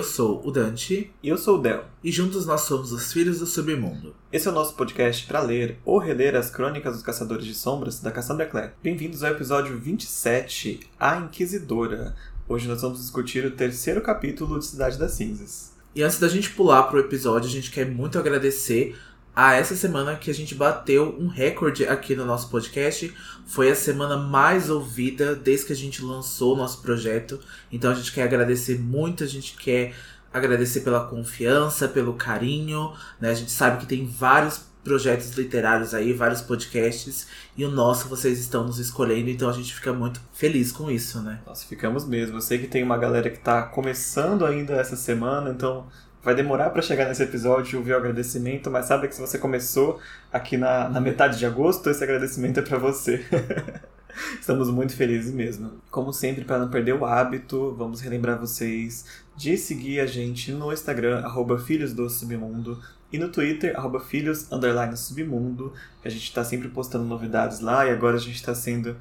Eu 0.00 0.04
sou 0.04 0.40
o 0.46 0.50
Dante. 0.50 1.12
E 1.22 1.28
eu 1.28 1.36
sou 1.36 1.58
o 1.58 1.60
Del. 1.60 1.84
E 2.02 2.10
juntos 2.10 2.46
nós 2.46 2.62
somos 2.62 2.90
os 2.90 3.12
Filhos 3.12 3.40
do 3.40 3.44
Submundo. 3.44 4.14
Esse 4.32 4.48
é 4.48 4.50
o 4.50 4.54
nosso 4.54 4.72
podcast 4.72 5.26
para 5.26 5.42
ler 5.42 5.78
ou 5.84 5.98
reler 5.98 6.34
as 6.34 6.48
crônicas 6.48 6.94
dos 6.94 7.02
Caçadores 7.02 7.44
de 7.44 7.52
Sombras 7.52 8.00
da 8.00 8.10
Cassandra 8.10 8.46
Clare. 8.46 8.70
Bem-vindos 8.82 9.22
ao 9.22 9.32
episódio 9.32 9.78
27, 9.78 10.80
A 10.98 11.18
Inquisidora. 11.18 12.16
Hoje 12.48 12.66
nós 12.66 12.80
vamos 12.80 12.98
discutir 12.98 13.44
o 13.44 13.50
terceiro 13.50 14.00
capítulo 14.00 14.58
de 14.58 14.64
Cidade 14.64 14.98
das 14.98 15.12
Cinzas. 15.12 15.74
E 15.94 16.02
antes 16.02 16.18
da 16.18 16.28
gente 16.28 16.48
pular 16.48 16.84
pro 16.84 17.00
episódio, 17.00 17.50
a 17.50 17.52
gente 17.52 17.70
quer 17.70 17.84
muito 17.84 18.18
agradecer 18.18 18.96
a 19.34 19.54
essa 19.54 19.76
semana 19.76 20.16
que 20.16 20.30
a 20.30 20.34
gente 20.34 20.54
bateu 20.54 21.16
um 21.18 21.28
recorde 21.28 21.86
aqui 21.86 22.14
no 22.14 22.24
nosso 22.24 22.50
podcast. 22.50 23.14
Foi 23.46 23.70
a 23.70 23.74
semana 23.74 24.16
mais 24.16 24.68
ouvida 24.70 25.34
desde 25.34 25.66
que 25.66 25.72
a 25.72 25.76
gente 25.76 26.02
lançou 26.02 26.54
o 26.54 26.56
nosso 26.56 26.82
projeto. 26.82 27.40
Então 27.70 27.90
a 27.90 27.94
gente 27.94 28.12
quer 28.12 28.24
agradecer 28.24 28.78
muito, 28.78 29.24
a 29.24 29.26
gente 29.26 29.56
quer 29.56 29.94
agradecer 30.32 30.80
pela 30.80 31.06
confiança, 31.06 31.88
pelo 31.88 32.14
carinho. 32.14 32.92
Né? 33.20 33.30
A 33.30 33.34
gente 33.34 33.50
sabe 33.50 33.78
que 33.78 33.86
tem 33.86 34.06
vários 34.06 34.70
projetos 34.82 35.30
literários 35.32 35.94
aí, 35.94 36.12
vários 36.12 36.40
podcasts, 36.40 37.26
e 37.56 37.64
o 37.64 37.70
nosso 37.70 38.08
vocês 38.08 38.38
estão 38.38 38.64
nos 38.64 38.78
escolhendo, 38.78 39.28
então 39.28 39.48
a 39.48 39.52
gente 39.52 39.74
fica 39.74 39.92
muito 39.92 40.20
feliz 40.32 40.72
com 40.72 40.90
isso, 40.90 41.20
né? 41.20 41.40
Nós 41.46 41.62
ficamos 41.62 42.06
mesmo. 42.06 42.36
Eu 42.36 42.40
sei 42.40 42.58
que 42.58 42.66
tem 42.66 42.82
uma 42.82 42.96
galera 42.96 43.28
que 43.28 43.36
está 43.36 43.62
começando 43.62 44.44
ainda 44.44 44.74
essa 44.74 44.96
semana, 44.96 45.50
então 45.50 45.86
vai 46.22 46.34
demorar 46.34 46.70
para 46.70 46.82
chegar 46.82 47.06
nesse 47.08 47.22
episódio 47.22 47.74
e 47.74 47.76
ouvir 47.78 47.92
o 47.92 47.96
agradecimento, 47.96 48.70
mas 48.70 48.86
sabe 48.86 49.08
que 49.08 49.14
se 49.14 49.20
você 49.20 49.38
começou 49.38 49.98
aqui 50.32 50.56
na, 50.56 50.88
na 50.88 51.00
metade 51.00 51.38
de 51.38 51.46
agosto, 51.46 51.88
esse 51.88 52.02
agradecimento 52.04 52.60
é 52.60 52.62
para 52.62 52.78
você. 52.78 53.24
Estamos 54.38 54.70
muito 54.70 54.94
felizes 54.94 55.32
mesmo. 55.32 55.72
Como 55.90 56.12
sempre, 56.12 56.44
para 56.44 56.58
não 56.58 56.68
perder 56.68 56.94
o 56.94 57.04
hábito, 57.04 57.74
vamos 57.76 58.00
relembrar 58.00 58.38
vocês 58.38 59.06
de 59.36 59.56
seguir 59.56 60.00
a 60.00 60.06
gente 60.06 60.52
no 60.52 60.72
Instagram, 60.72 61.20
arroba 61.20 61.58
Filhos 61.58 61.94
do 61.94 62.08
Submundo, 62.10 62.78
e 63.12 63.18
no 63.18 63.28
Twitter, 63.28 63.76
arroba 63.76 64.00
Filhos 64.00 64.48
Submundo. 64.96 65.72
A 66.04 66.08
gente 66.08 66.24
está 66.24 66.44
sempre 66.44 66.68
postando 66.68 67.04
novidades 67.04 67.60
lá 67.60 67.86
e 67.86 67.90
agora 67.90 68.16
a 68.16 68.20
gente 68.20 68.36
está 68.36 68.54
sendo 68.54 68.96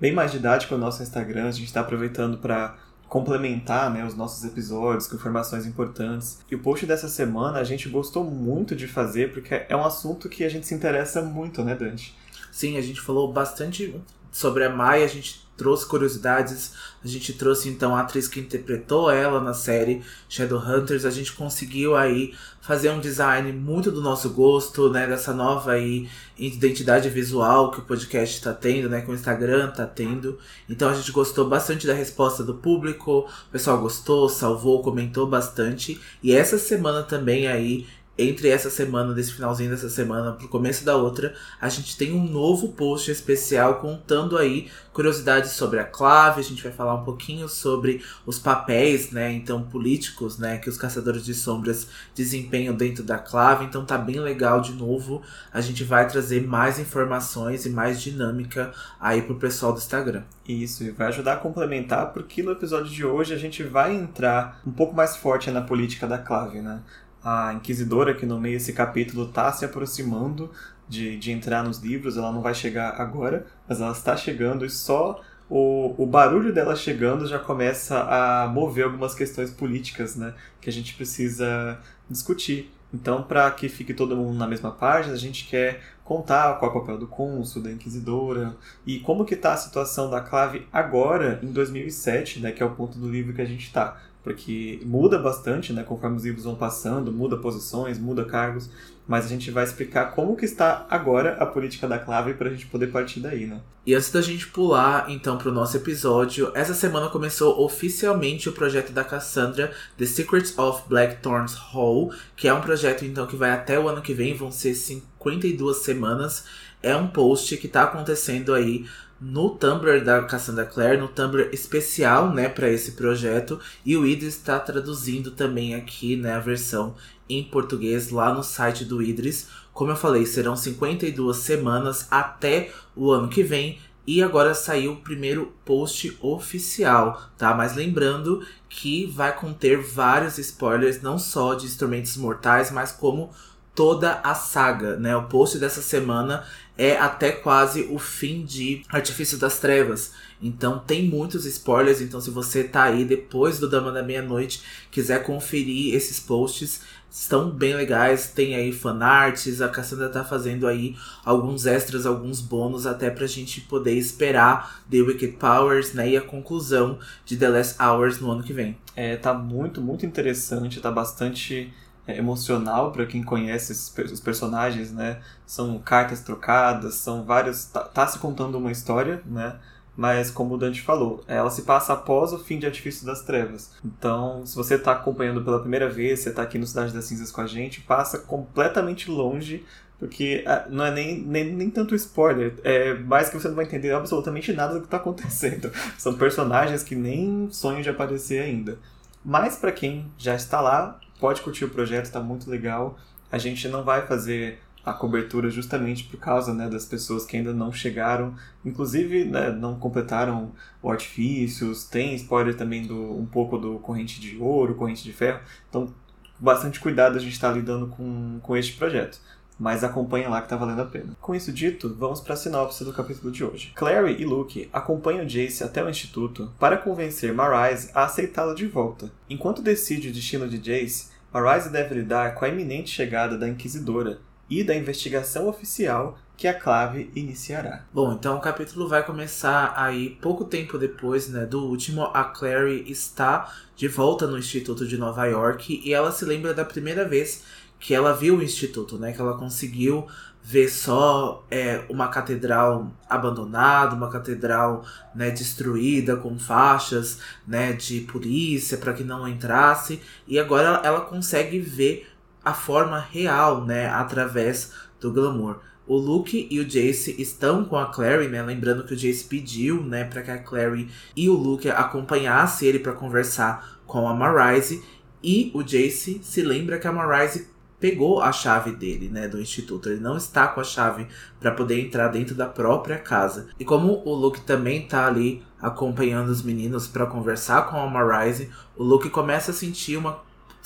bem 0.00 0.12
mais 0.12 0.32
didático 0.32 0.74
no 0.74 0.80
nosso 0.80 1.02
Instagram. 1.02 1.48
A 1.48 1.52
gente 1.52 1.66
está 1.66 1.80
aproveitando 1.80 2.38
para 2.38 2.76
complementar 3.10 3.90
né, 3.90 4.06
os 4.06 4.14
nossos 4.14 4.44
episódios 4.44 5.08
com 5.08 5.16
informações 5.16 5.66
importantes. 5.66 6.38
E 6.48 6.54
o 6.54 6.60
post 6.60 6.86
dessa 6.86 7.08
semana 7.08 7.58
a 7.58 7.64
gente 7.64 7.88
gostou 7.88 8.22
muito 8.22 8.76
de 8.76 8.86
fazer 8.86 9.32
porque 9.32 9.66
é 9.68 9.76
um 9.76 9.84
assunto 9.84 10.28
que 10.28 10.44
a 10.44 10.48
gente 10.48 10.64
se 10.64 10.74
interessa 10.74 11.20
muito, 11.20 11.64
né, 11.64 11.74
Dante? 11.74 12.16
Sim, 12.52 12.78
a 12.78 12.80
gente 12.80 13.00
falou 13.00 13.32
bastante 13.32 14.00
sobre 14.30 14.64
a 14.64 14.70
Mai, 14.70 15.02
a 15.02 15.08
gente 15.08 15.44
trouxe 15.60 15.84
curiosidades, 15.84 16.72
a 17.04 17.06
gente 17.06 17.34
trouxe 17.34 17.68
então 17.68 17.94
a 17.94 18.00
atriz 18.00 18.26
que 18.26 18.40
interpretou 18.40 19.10
ela 19.10 19.42
na 19.42 19.52
série 19.52 20.00
Shadowhunters, 20.26 21.04
a 21.04 21.10
gente 21.10 21.34
conseguiu 21.34 21.94
aí 21.94 22.32
fazer 22.62 22.88
um 22.88 22.98
design 22.98 23.52
muito 23.52 23.90
do 23.90 24.00
nosso 24.00 24.30
gosto, 24.30 24.90
né, 24.90 25.06
dessa 25.06 25.34
nova 25.34 25.72
aí 25.72 26.08
identidade 26.38 27.10
visual 27.10 27.70
que 27.70 27.80
o 27.80 27.82
podcast 27.82 28.36
está 28.36 28.54
tendo, 28.54 28.88
né, 28.88 29.02
que 29.02 29.10
o 29.10 29.14
Instagram 29.14 29.68
está 29.68 29.84
tendo. 29.84 30.38
Então 30.66 30.88
a 30.88 30.94
gente 30.94 31.12
gostou 31.12 31.46
bastante 31.46 31.86
da 31.86 31.92
resposta 31.92 32.42
do 32.42 32.54
público, 32.54 33.28
o 33.48 33.52
pessoal 33.52 33.78
gostou, 33.78 34.26
salvou, 34.30 34.82
comentou 34.82 35.26
bastante. 35.26 36.00
E 36.22 36.32
essa 36.32 36.56
semana 36.56 37.02
também 37.02 37.46
aí 37.46 37.86
entre 38.20 38.48
essa 38.48 38.70
semana, 38.70 39.14
desse 39.14 39.32
finalzinho 39.32 39.70
dessa 39.70 39.88
semana 39.88 40.32
pro 40.32 40.48
começo 40.48 40.84
da 40.84 40.96
outra, 40.96 41.34
a 41.60 41.68
gente 41.68 41.96
tem 41.96 42.12
um 42.12 42.24
novo 42.24 42.72
post 42.72 43.10
especial 43.10 43.76
contando 43.76 44.36
aí 44.36 44.70
curiosidades 44.92 45.52
sobre 45.52 45.78
a 45.78 45.84
clave, 45.84 46.40
a 46.40 46.44
gente 46.44 46.62
vai 46.62 46.72
falar 46.72 46.94
um 46.94 47.04
pouquinho 47.04 47.48
sobre 47.48 48.04
os 48.26 48.38
papéis, 48.38 49.10
né, 49.10 49.32
então 49.32 49.62
políticos, 49.62 50.38
né, 50.38 50.58
que 50.58 50.68
os 50.68 50.76
caçadores 50.76 51.24
de 51.24 51.32
sombras 51.32 51.86
desempenham 52.14 52.74
dentro 52.74 53.02
da 53.02 53.18
clave, 53.18 53.64
então 53.64 53.84
tá 53.84 53.96
bem 53.96 54.20
legal 54.20 54.60
de 54.60 54.72
novo. 54.72 55.22
A 55.52 55.60
gente 55.60 55.84
vai 55.84 56.06
trazer 56.08 56.46
mais 56.46 56.78
informações 56.78 57.64
e 57.64 57.70
mais 57.70 58.00
dinâmica 58.00 58.72
aí 59.00 59.22
pro 59.22 59.36
pessoal 59.36 59.72
do 59.72 59.78
Instagram. 59.78 60.24
Isso, 60.46 60.82
e 60.82 60.90
vai 60.90 61.08
ajudar 61.08 61.34
a 61.34 61.36
complementar, 61.36 62.12
porque 62.12 62.42
no 62.42 62.50
episódio 62.50 62.90
de 62.90 63.04
hoje 63.04 63.32
a 63.32 63.38
gente 63.38 63.62
vai 63.62 63.94
entrar 63.94 64.60
um 64.66 64.72
pouco 64.72 64.94
mais 64.94 65.16
forte 65.16 65.50
na 65.50 65.62
política 65.62 66.06
da 66.06 66.18
clave, 66.18 66.60
né? 66.60 66.80
A 67.22 67.52
Inquisidora, 67.54 68.14
que 68.14 68.24
no 68.24 68.40
meio 68.40 68.58
desse 68.58 68.72
capítulo 68.72 69.26
está 69.26 69.52
se 69.52 69.64
aproximando 69.64 70.50
de, 70.88 71.16
de 71.18 71.30
entrar 71.30 71.62
nos 71.62 71.78
livros, 71.78 72.16
ela 72.16 72.32
não 72.32 72.42
vai 72.42 72.54
chegar 72.54 73.00
agora, 73.00 73.46
mas 73.68 73.80
ela 73.80 73.92
está 73.92 74.16
chegando 74.16 74.64
e 74.64 74.70
só 74.70 75.22
o, 75.48 75.94
o 75.98 76.06
barulho 76.06 76.52
dela 76.52 76.76
chegando 76.76 77.26
já 77.26 77.38
começa 77.38 78.00
a 78.02 78.46
mover 78.48 78.84
algumas 78.84 79.14
questões 79.14 79.50
políticas 79.50 80.16
né, 80.16 80.34
que 80.60 80.70
a 80.70 80.72
gente 80.72 80.94
precisa 80.94 81.78
discutir. 82.08 82.72
Então, 82.92 83.22
para 83.22 83.48
que 83.52 83.68
fique 83.68 83.94
todo 83.94 84.16
mundo 84.16 84.36
na 84.36 84.48
mesma 84.48 84.72
página, 84.72 85.14
a 85.14 85.18
gente 85.18 85.46
quer 85.46 85.80
contar 86.04 86.58
qual 86.58 86.72
é 86.72 86.74
o 86.74 86.80
papel 86.80 86.98
do 86.98 87.06
cônsul, 87.06 87.62
da 87.62 87.70
inquisidora 87.70 88.56
e 88.84 88.98
como 88.98 89.24
que 89.24 89.34
está 89.34 89.52
a 89.52 89.56
situação 89.56 90.10
da 90.10 90.20
clave 90.20 90.66
agora, 90.72 91.38
em 91.42 91.52
2007, 91.52 92.40
né, 92.40 92.50
que 92.50 92.62
é 92.62 92.66
o 92.66 92.74
ponto 92.74 92.98
do 92.98 93.08
livro 93.08 93.32
que 93.32 93.42
a 93.42 93.46
gente 93.46 93.66
está 93.66 93.96
porque 94.22 94.80
muda 94.84 95.18
bastante, 95.18 95.72
né, 95.72 95.82
conforme 95.82 96.16
os 96.16 96.24
livros 96.24 96.44
vão 96.44 96.54
passando, 96.54 97.12
muda 97.12 97.36
posições, 97.36 97.98
muda 97.98 98.24
cargos, 98.24 98.70
mas 99.08 99.24
a 99.24 99.28
gente 99.28 99.50
vai 99.50 99.64
explicar 99.64 100.12
como 100.12 100.36
que 100.36 100.44
está 100.44 100.86
agora 100.88 101.34
a 101.40 101.46
política 101.46 101.88
da 101.88 101.98
clave 101.98 102.34
para 102.34 102.48
a 102.48 102.52
gente 102.52 102.66
poder 102.66 102.88
partir 102.88 103.18
daí, 103.18 103.46
né? 103.46 103.60
E 103.84 103.94
antes 103.94 104.12
da 104.12 104.22
gente 104.22 104.46
pular 104.46 105.10
então 105.10 105.36
para 105.36 105.48
o 105.48 105.52
nosso 105.52 105.76
episódio, 105.76 106.52
essa 106.54 106.74
semana 106.74 107.08
começou 107.08 107.64
oficialmente 107.64 108.48
o 108.48 108.52
projeto 108.52 108.92
da 108.92 109.02
Cassandra, 109.02 109.72
The 109.96 110.06
Secrets 110.06 110.56
of 110.56 110.82
Blackthorn's 110.88 111.54
Hall, 111.54 112.12
que 112.36 112.46
é 112.46 112.54
um 112.54 112.60
projeto 112.60 113.04
então 113.04 113.26
que 113.26 113.34
vai 113.34 113.50
até 113.50 113.80
o 113.80 113.88
ano 113.88 114.02
que 114.02 114.14
vem, 114.14 114.36
vão 114.36 114.52
ser 114.52 114.74
52 114.74 115.78
semanas. 115.78 116.44
É 116.82 116.94
um 116.94 117.08
post 117.08 117.56
que 117.56 117.66
está 117.66 117.82
acontecendo 117.82 118.54
aí 118.54 118.86
no 119.20 119.50
Tumblr 119.50 120.02
da 120.02 120.22
Cassandra 120.22 120.64
Clare, 120.64 120.96
no 120.96 121.08
Tumblr 121.08 121.50
especial, 121.52 122.32
né, 122.32 122.48
para 122.48 122.70
esse 122.70 122.92
projeto, 122.92 123.60
e 123.84 123.96
o 123.96 124.06
Idris 124.06 124.36
está 124.36 124.58
traduzindo 124.58 125.30
também 125.30 125.74
aqui, 125.74 126.16
né, 126.16 126.34
a 126.34 126.40
versão 126.40 126.94
em 127.28 127.44
português 127.44 128.10
lá 128.10 128.32
no 128.32 128.42
site 128.42 128.84
do 128.84 129.02
Idris. 129.02 129.48
Como 129.72 129.92
eu 129.92 129.96
falei, 129.96 130.26
serão 130.26 130.56
52 130.56 131.36
semanas 131.36 132.06
até 132.10 132.72
o 132.96 133.10
ano 133.10 133.28
que 133.28 133.42
vem. 133.42 133.78
E 134.06 134.22
agora 134.22 134.54
saiu 134.54 134.92
o 134.92 135.00
primeiro 135.00 135.54
post 135.64 136.18
oficial, 136.20 137.30
tá? 137.38 137.54
Mas 137.54 137.76
lembrando 137.76 138.44
que 138.68 139.06
vai 139.06 139.36
conter 139.36 139.80
vários 139.80 140.38
spoilers, 140.38 141.00
não 141.00 141.18
só 141.18 141.54
de 141.54 141.66
Instrumentos 141.66 142.16
Mortais, 142.16 142.72
mas 142.72 142.90
como 142.90 143.30
toda 143.74 144.20
a 144.24 144.34
saga, 144.34 144.96
né? 144.96 145.16
O 145.16 145.28
post 145.28 145.58
dessa 145.58 145.80
semana 145.80 146.44
é 146.80 146.96
até 146.96 147.30
quase 147.30 147.82
o 147.90 147.98
fim 147.98 148.42
de 148.42 148.82
Artifício 148.88 149.36
das 149.36 149.58
Trevas. 149.58 150.12
Então 150.40 150.78
tem 150.78 151.06
muitos 151.06 151.44
spoilers, 151.44 152.00
então 152.00 152.22
se 152.22 152.30
você 152.30 152.64
tá 152.64 152.84
aí 152.84 153.04
depois 153.04 153.58
do 153.58 153.68
Dama 153.68 153.92
da 153.92 154.02
Meia-Noite, 154.02 154.62
quiser 154.90 155.22
conferir 155.22 155.94
esses 155.94 156.18
posts, 156.18 156.80
estão 157.10 157.50
bem 157.50 157.74
legais, 157.74 158.30
tem 158.30 158.54
aí 158.54 158.72
fanarts, 158.72 159.60
a 159.60 159.68
Cassandra 159.68 160.08
tá 160.08 160.24
fazendo 160.24 160.66
aí 160.66 160.96
alguns 161.22 161.66
extras, 161.66 162.06
alguns 162.06 162.40
bônus 162.40 162.86
até 162.86 163.10
pra 163.10 163.26
gente 163.26 163.60
poder 163.60 163.92
esperar 163.92 164.82
The 164.90 165.02
Wicked 165.02 165.36
Powers, 165.36 165.92
né, 165.92 166.08
e 166.08 166.16
a 166.16 166.22
conclusão 166.22 166.98
de 167.26 167.36
The 167.36 167.48
Last 167.50 167.76
Hours 167.78 168.18
no 168.20 168.30
ano 168.30 168.42
que 168.42 168.54
vem. 168.54 168.78
É, 168.96 169.16
tá 169.16 169.34
muito, 169.34 169.82
muito 169.82 170.06
interessante, 170.06 170.80
tá 170.80 170.90
bastante 170.90 171.70
emocional 172.16 172.92
para 172.92 173.06
quem 173.06 173.22
conhece 173.22 173.72
os 173.72 174.20
personagens, 174.20 174.92
né? 174.92 175.20
São 175.46 175.78
cartas 175.78 176.20
trocadas, 176.20 176.94
são 176.94 177.24
vários. 177.24 177.66
Tá, 177.66 177.80
tá, 177.80 178.06
se 178.06 178.18
contando 178.18 178.58
uma 178.58 178.72
história, 178.72 179.22
né? 179.26 179.56
Mas 179.96 180.30
como 180.30 180.54
o 180.54 180.58
Dante 180.58 180.80
falou, 180.80 181.22
ela 181.26 181.50
se 181.50 181.62
passa 181.62 181.92
após 181.92 182.32
o 182.32 182.38
fim 182.38 182.58
de 182.58 182.66
Artifício 182.66 183.04
das 183.04 183.22
Trevas. 183.22 183.72
Então, 183.84 184.46
se 184.46 184.56
você 184.56 184.76
está 184.76 184.92
acompanhando 184.92 185.44
pela 185.44 185.60
primeira 185.60 185.90
vez, 185.90 186.20
você 186.20 186.30
está 186.30 186.42
aqui 186.42 186.58
no 186.58 186.66
Cidade 186.66 186.94
das 186.94 187.04
Cinzas 187.04 187.30
com 187.30 187.40
a 187.40 187.46
gente, 187.46 187.82
passa 187.82 188.18
completamente 188.18 189.10
longe 189.10 189.64
porque 190.00 190.42
ah, 190.46 190.66
não 190.70 190.86
é 190.86 190.90
nem, 190.90 191.20
nem, 191.20 191.44
nem 191.52 191.68
tanto 191.68 191.94
spoiler, 191.94 192.54
é 192.64 192.94
mais 192.94 193.28
que 193.28 193.38
você 193.38 193.48
não 193.48 193.54
vai 193.54 193.66
entender 193.66 193.92
absolutamente 193.92 194.50
nada 194.54 194.72
do 194.72 194.80
que 194.80 194.86
está 194.86 194.96
acontecendo. 194.96 195.70
São 195.98 196.14
personagens 196.14 196.82
que 196.82 196.96
nem 196.96 197.48
sonham 197.52 197.82
de 197.82 197.90
aparecer 197.90 198.40
ainda. 198.42 198.78
Mas 199.24 199.56
para 199.56 199.72
quem 199.72 200.10
já 200.16 200.34
está 200.34 200.60
lá, 200.60 200.98
pode 201.18 201.42
curtir 201.42 201.64
o 201.64 201.70
projeto, 201.70 202.06
está 202.06 202.20
muito 202.20 202.48
legal. 202.48 202.98
A 203.30 203.38
gente 203.38 203.68
não 203.68 203.84
vai 203.84 204.06
fazer 204.06 204.58
a 204.84 204.92
cobertura 204.92 205.50
justamente 205.50 206.04
por 206.04 206.18
causa 206.18 206.54
né, 206.54 206.68
das 206.68 206.86
pessoas 206.86 207.24
que 207.26 207.36
ainda 207.36 207.52
não 207.52 207.70
chegaram, 207.70 208.34
inclusive 208.64 209.24
né, 209.24 209.50
não 209.50 209.78
completaram 209.78 210.52
o 210.82 210.90
artifícios, 210.90 211.84
tem 211.84 212.14
spoiler 212.14 212.56
também 212.56 212.86
do 212.86 213.18
um 213.18 213.26
pouco 213.26 213.58
do 213.58 213.78
corrente 213.78 214.20
de 214.20 214.38
ouro, 214.38 214.74
corrente 214.74 215.04
de 215.04 215.12
ferro, 215.12 215.40
então 215.68 215.94
bastante 216.38 216.80
cuidado 216.80 217.16
a 217.16 217.20
gente 217.20 217.32
está 217.32 217.52
lidando 217.52 217.88
com, 217.88 218.40
com 218.42 218.56
este 218.56 218.72
projeto. 218.74 219.20
Mas 219.60 219.84
acompanha 219.84 220.30
lá 220.30 220.40
que 220.40 220.48
tá 220.48 220.56
valendo 220.56 220.80
a 220.80 220.86
pena. 220.86 221.14
Com 221.20 221.34
isso 221.34 221.52
dito, 221.52 221.94
vamos 221.98 222.20
para 222.20 222.32
a 222.32 222.36
sinopse 222.36 222.82
do 222.82 222.94
capítulo 222.94 223.30
de 223.30 223.44
hoje. 223.44 223.72
Clary 223.76 224.16
e 224.18 224.24
Luke 224.24 224.70
acompanham 224.72 225.26
Jace 225.26 225.62
até 225.62 225.84
o 225.84 225.90
instituto 225.90 226.50
para 226.58 226.78
convencer 226.78 227.34
Marise 227.34 227.90
a 227.94 228.04
aceitá-lo 228.04 228.54
de 228.54 228.66
volta. 228.66 229.12
Enquanto 229.28 229.60
decide 229.60 230.08
o 230.08 230.12
destino 230.12 230.48
de 230.48 230.58
Jace, 230.58 231.10
Marise 231.30 231.68
deve 231.68 231.94
lidar 231.94 232.34
com 232.34 232.46
a 232.46 232.48
iminente 232.48 232.90
chegada 232.90 233.36
da 233.36 233.46
Inquisidora 233.46 234.18
e 234.48 234.64
da 234.64 234.74
investigação 234.74 235.46
oficial 235.46 236.18
que 236.40 236.48
a 236.48 236.54
Clave 236.54 237.10
iniciará. 237.14 237.84
Bom, 237.92 238.14
então 238.14 238.38
o 238.38 238.40
capítulo 238.40 238.88
vai 238.88 239.04
começar 239.04 239.74
aí 239.76 240.18
pouco 240.22 240.46
tempo 240.46 240.78
depois, 240.78 241.28
né, 241.28 241.44
do 241.44 241.66
último. 241.66 242.04
A 242.14 242.24
Clary 242.24 242.90
está 242.90 243.52
de 243.76 243.86
volta 243.86 244.26
no 244.26 244.38
Instituto 244.38 244.86
de 244.86 244.96
Nova 244.96 245.26
York 245.26 245.82
e 245.84 245.92
ela 245.92 246.10
se 246.10 246.24
lembra 246.24 246.54
da 246.54 246.64
primeira 246.64 247.06
vez 247.06 247.44
que 247.80 247.94
ela 247.94 248.12
viu 248.12 248.36
o 248.36 248.42
Instituto, 248.42 248.98
né, 248.98 249.12
que 249.12 249.20
ela 249.20 249.36
conseguiu 249.36 250.06
ver 250.42 250.68
só 250.68 251.44
é, 251.50 251.84
uma 251.88 252.08
catedral 252.08 252.90
abandonada, 253.08 253.94
uma 253.94 254.10
catedral 254.10 254.84
né, 255.14 255.30
destruída 255.30 256.16
com 256.16 256.38
faixas 256.38 257.18
né, 257.46 257.72
de 257.72 258.00
polícia 258.00 258.78
para 258.78 258.92
que 258.92 259.04
não 259.04 259.26
entrasse 259.26 260.00
e 260.26 260.38
agora 260.38 260.80
ela 260.84 261.00
consegue 261.02 261.58
ver 261.58 262.08
a 262.44 262.54
forma 262.54 262.98
real, 262.98 263.64
né, 263.64 263.88
através 263.88 264.72
do 265.00 265.12
glamour. 265.12 265.60
O 265.86 265.96
Luke 265.96 266.46
e 266.50 266.60
o 266.60 266.64
Jace 266.64 267.20
estão 267.20 267.64
com 267.64 267.76
a 267.76 267.86
Clary, 267.86 268.28
né? 268.28 268.40
Lembrando 268.42 268.84
que 268.84 268.94
o 268.94 268.96
Jace 268.96 269.24
pediu, 269.24 269.82
né, 269.82 270.04
para 270.04 270.22
que 270.22 270.30
a 270.30 270.38
Clary 270.38 270.88
e 271.16 271.28
o 271.28 271.34
Luke 271.34 271.68
acompanhassem 271.68 272.68
ele 272.68 272.78
para 272.78 272.92
conversar 272.92 273.80
com 273.86 274.06
a 274.06 274.14
Marise. 274.14 274.84
E 275.22 275.50
o 275.52 275.64
Jace 275.64 276.20
se 276.22 276.42
lembra 276.42 276.78
que 276.78 276.86
a 276.86 276.92
Marise 276.92 277.48
pegou 277.80 278.20
a 278.20 278.30
chave 278.30 278.72
dele, 278.72 279.08
né, 279.08 279.26
do 279.26 279.40
instituto. 279.40 279.88
Ele 279.88 280.00
não 280.00 280.16
está 280.16 280.46
com 280.46 280.60
a 280.60 280.64
chave 280.64 281.08
para 281.40 281.50
poder 281.50 281.80
entrar 281.80 282.08
dentro 282.08 282.34
da 282.34 282.46
própria 282.46 282.98
casa. 282.98 283.48
E 283.58 283.64
como 283.64 284.02
o 284.04 284.14
Luke 284.14 284.42
também 284.42 284.86
tá 284.86 285.06
ali 285.06 285.42
acompanhando 285.60 286.28
os 286.28 286.42
meninos 286.42 286.86
para 286.86 287.06
conversar 287.06 287.68
com 287.70 287.76
a 287.76 287.88
Marise, 287.88 288.50
o 288.76 288.84
Luke 288.84 289.08
começa 289.08 289.50
a 289.50 289.54
sentir 289.54 289.96
uma 289.96 290.22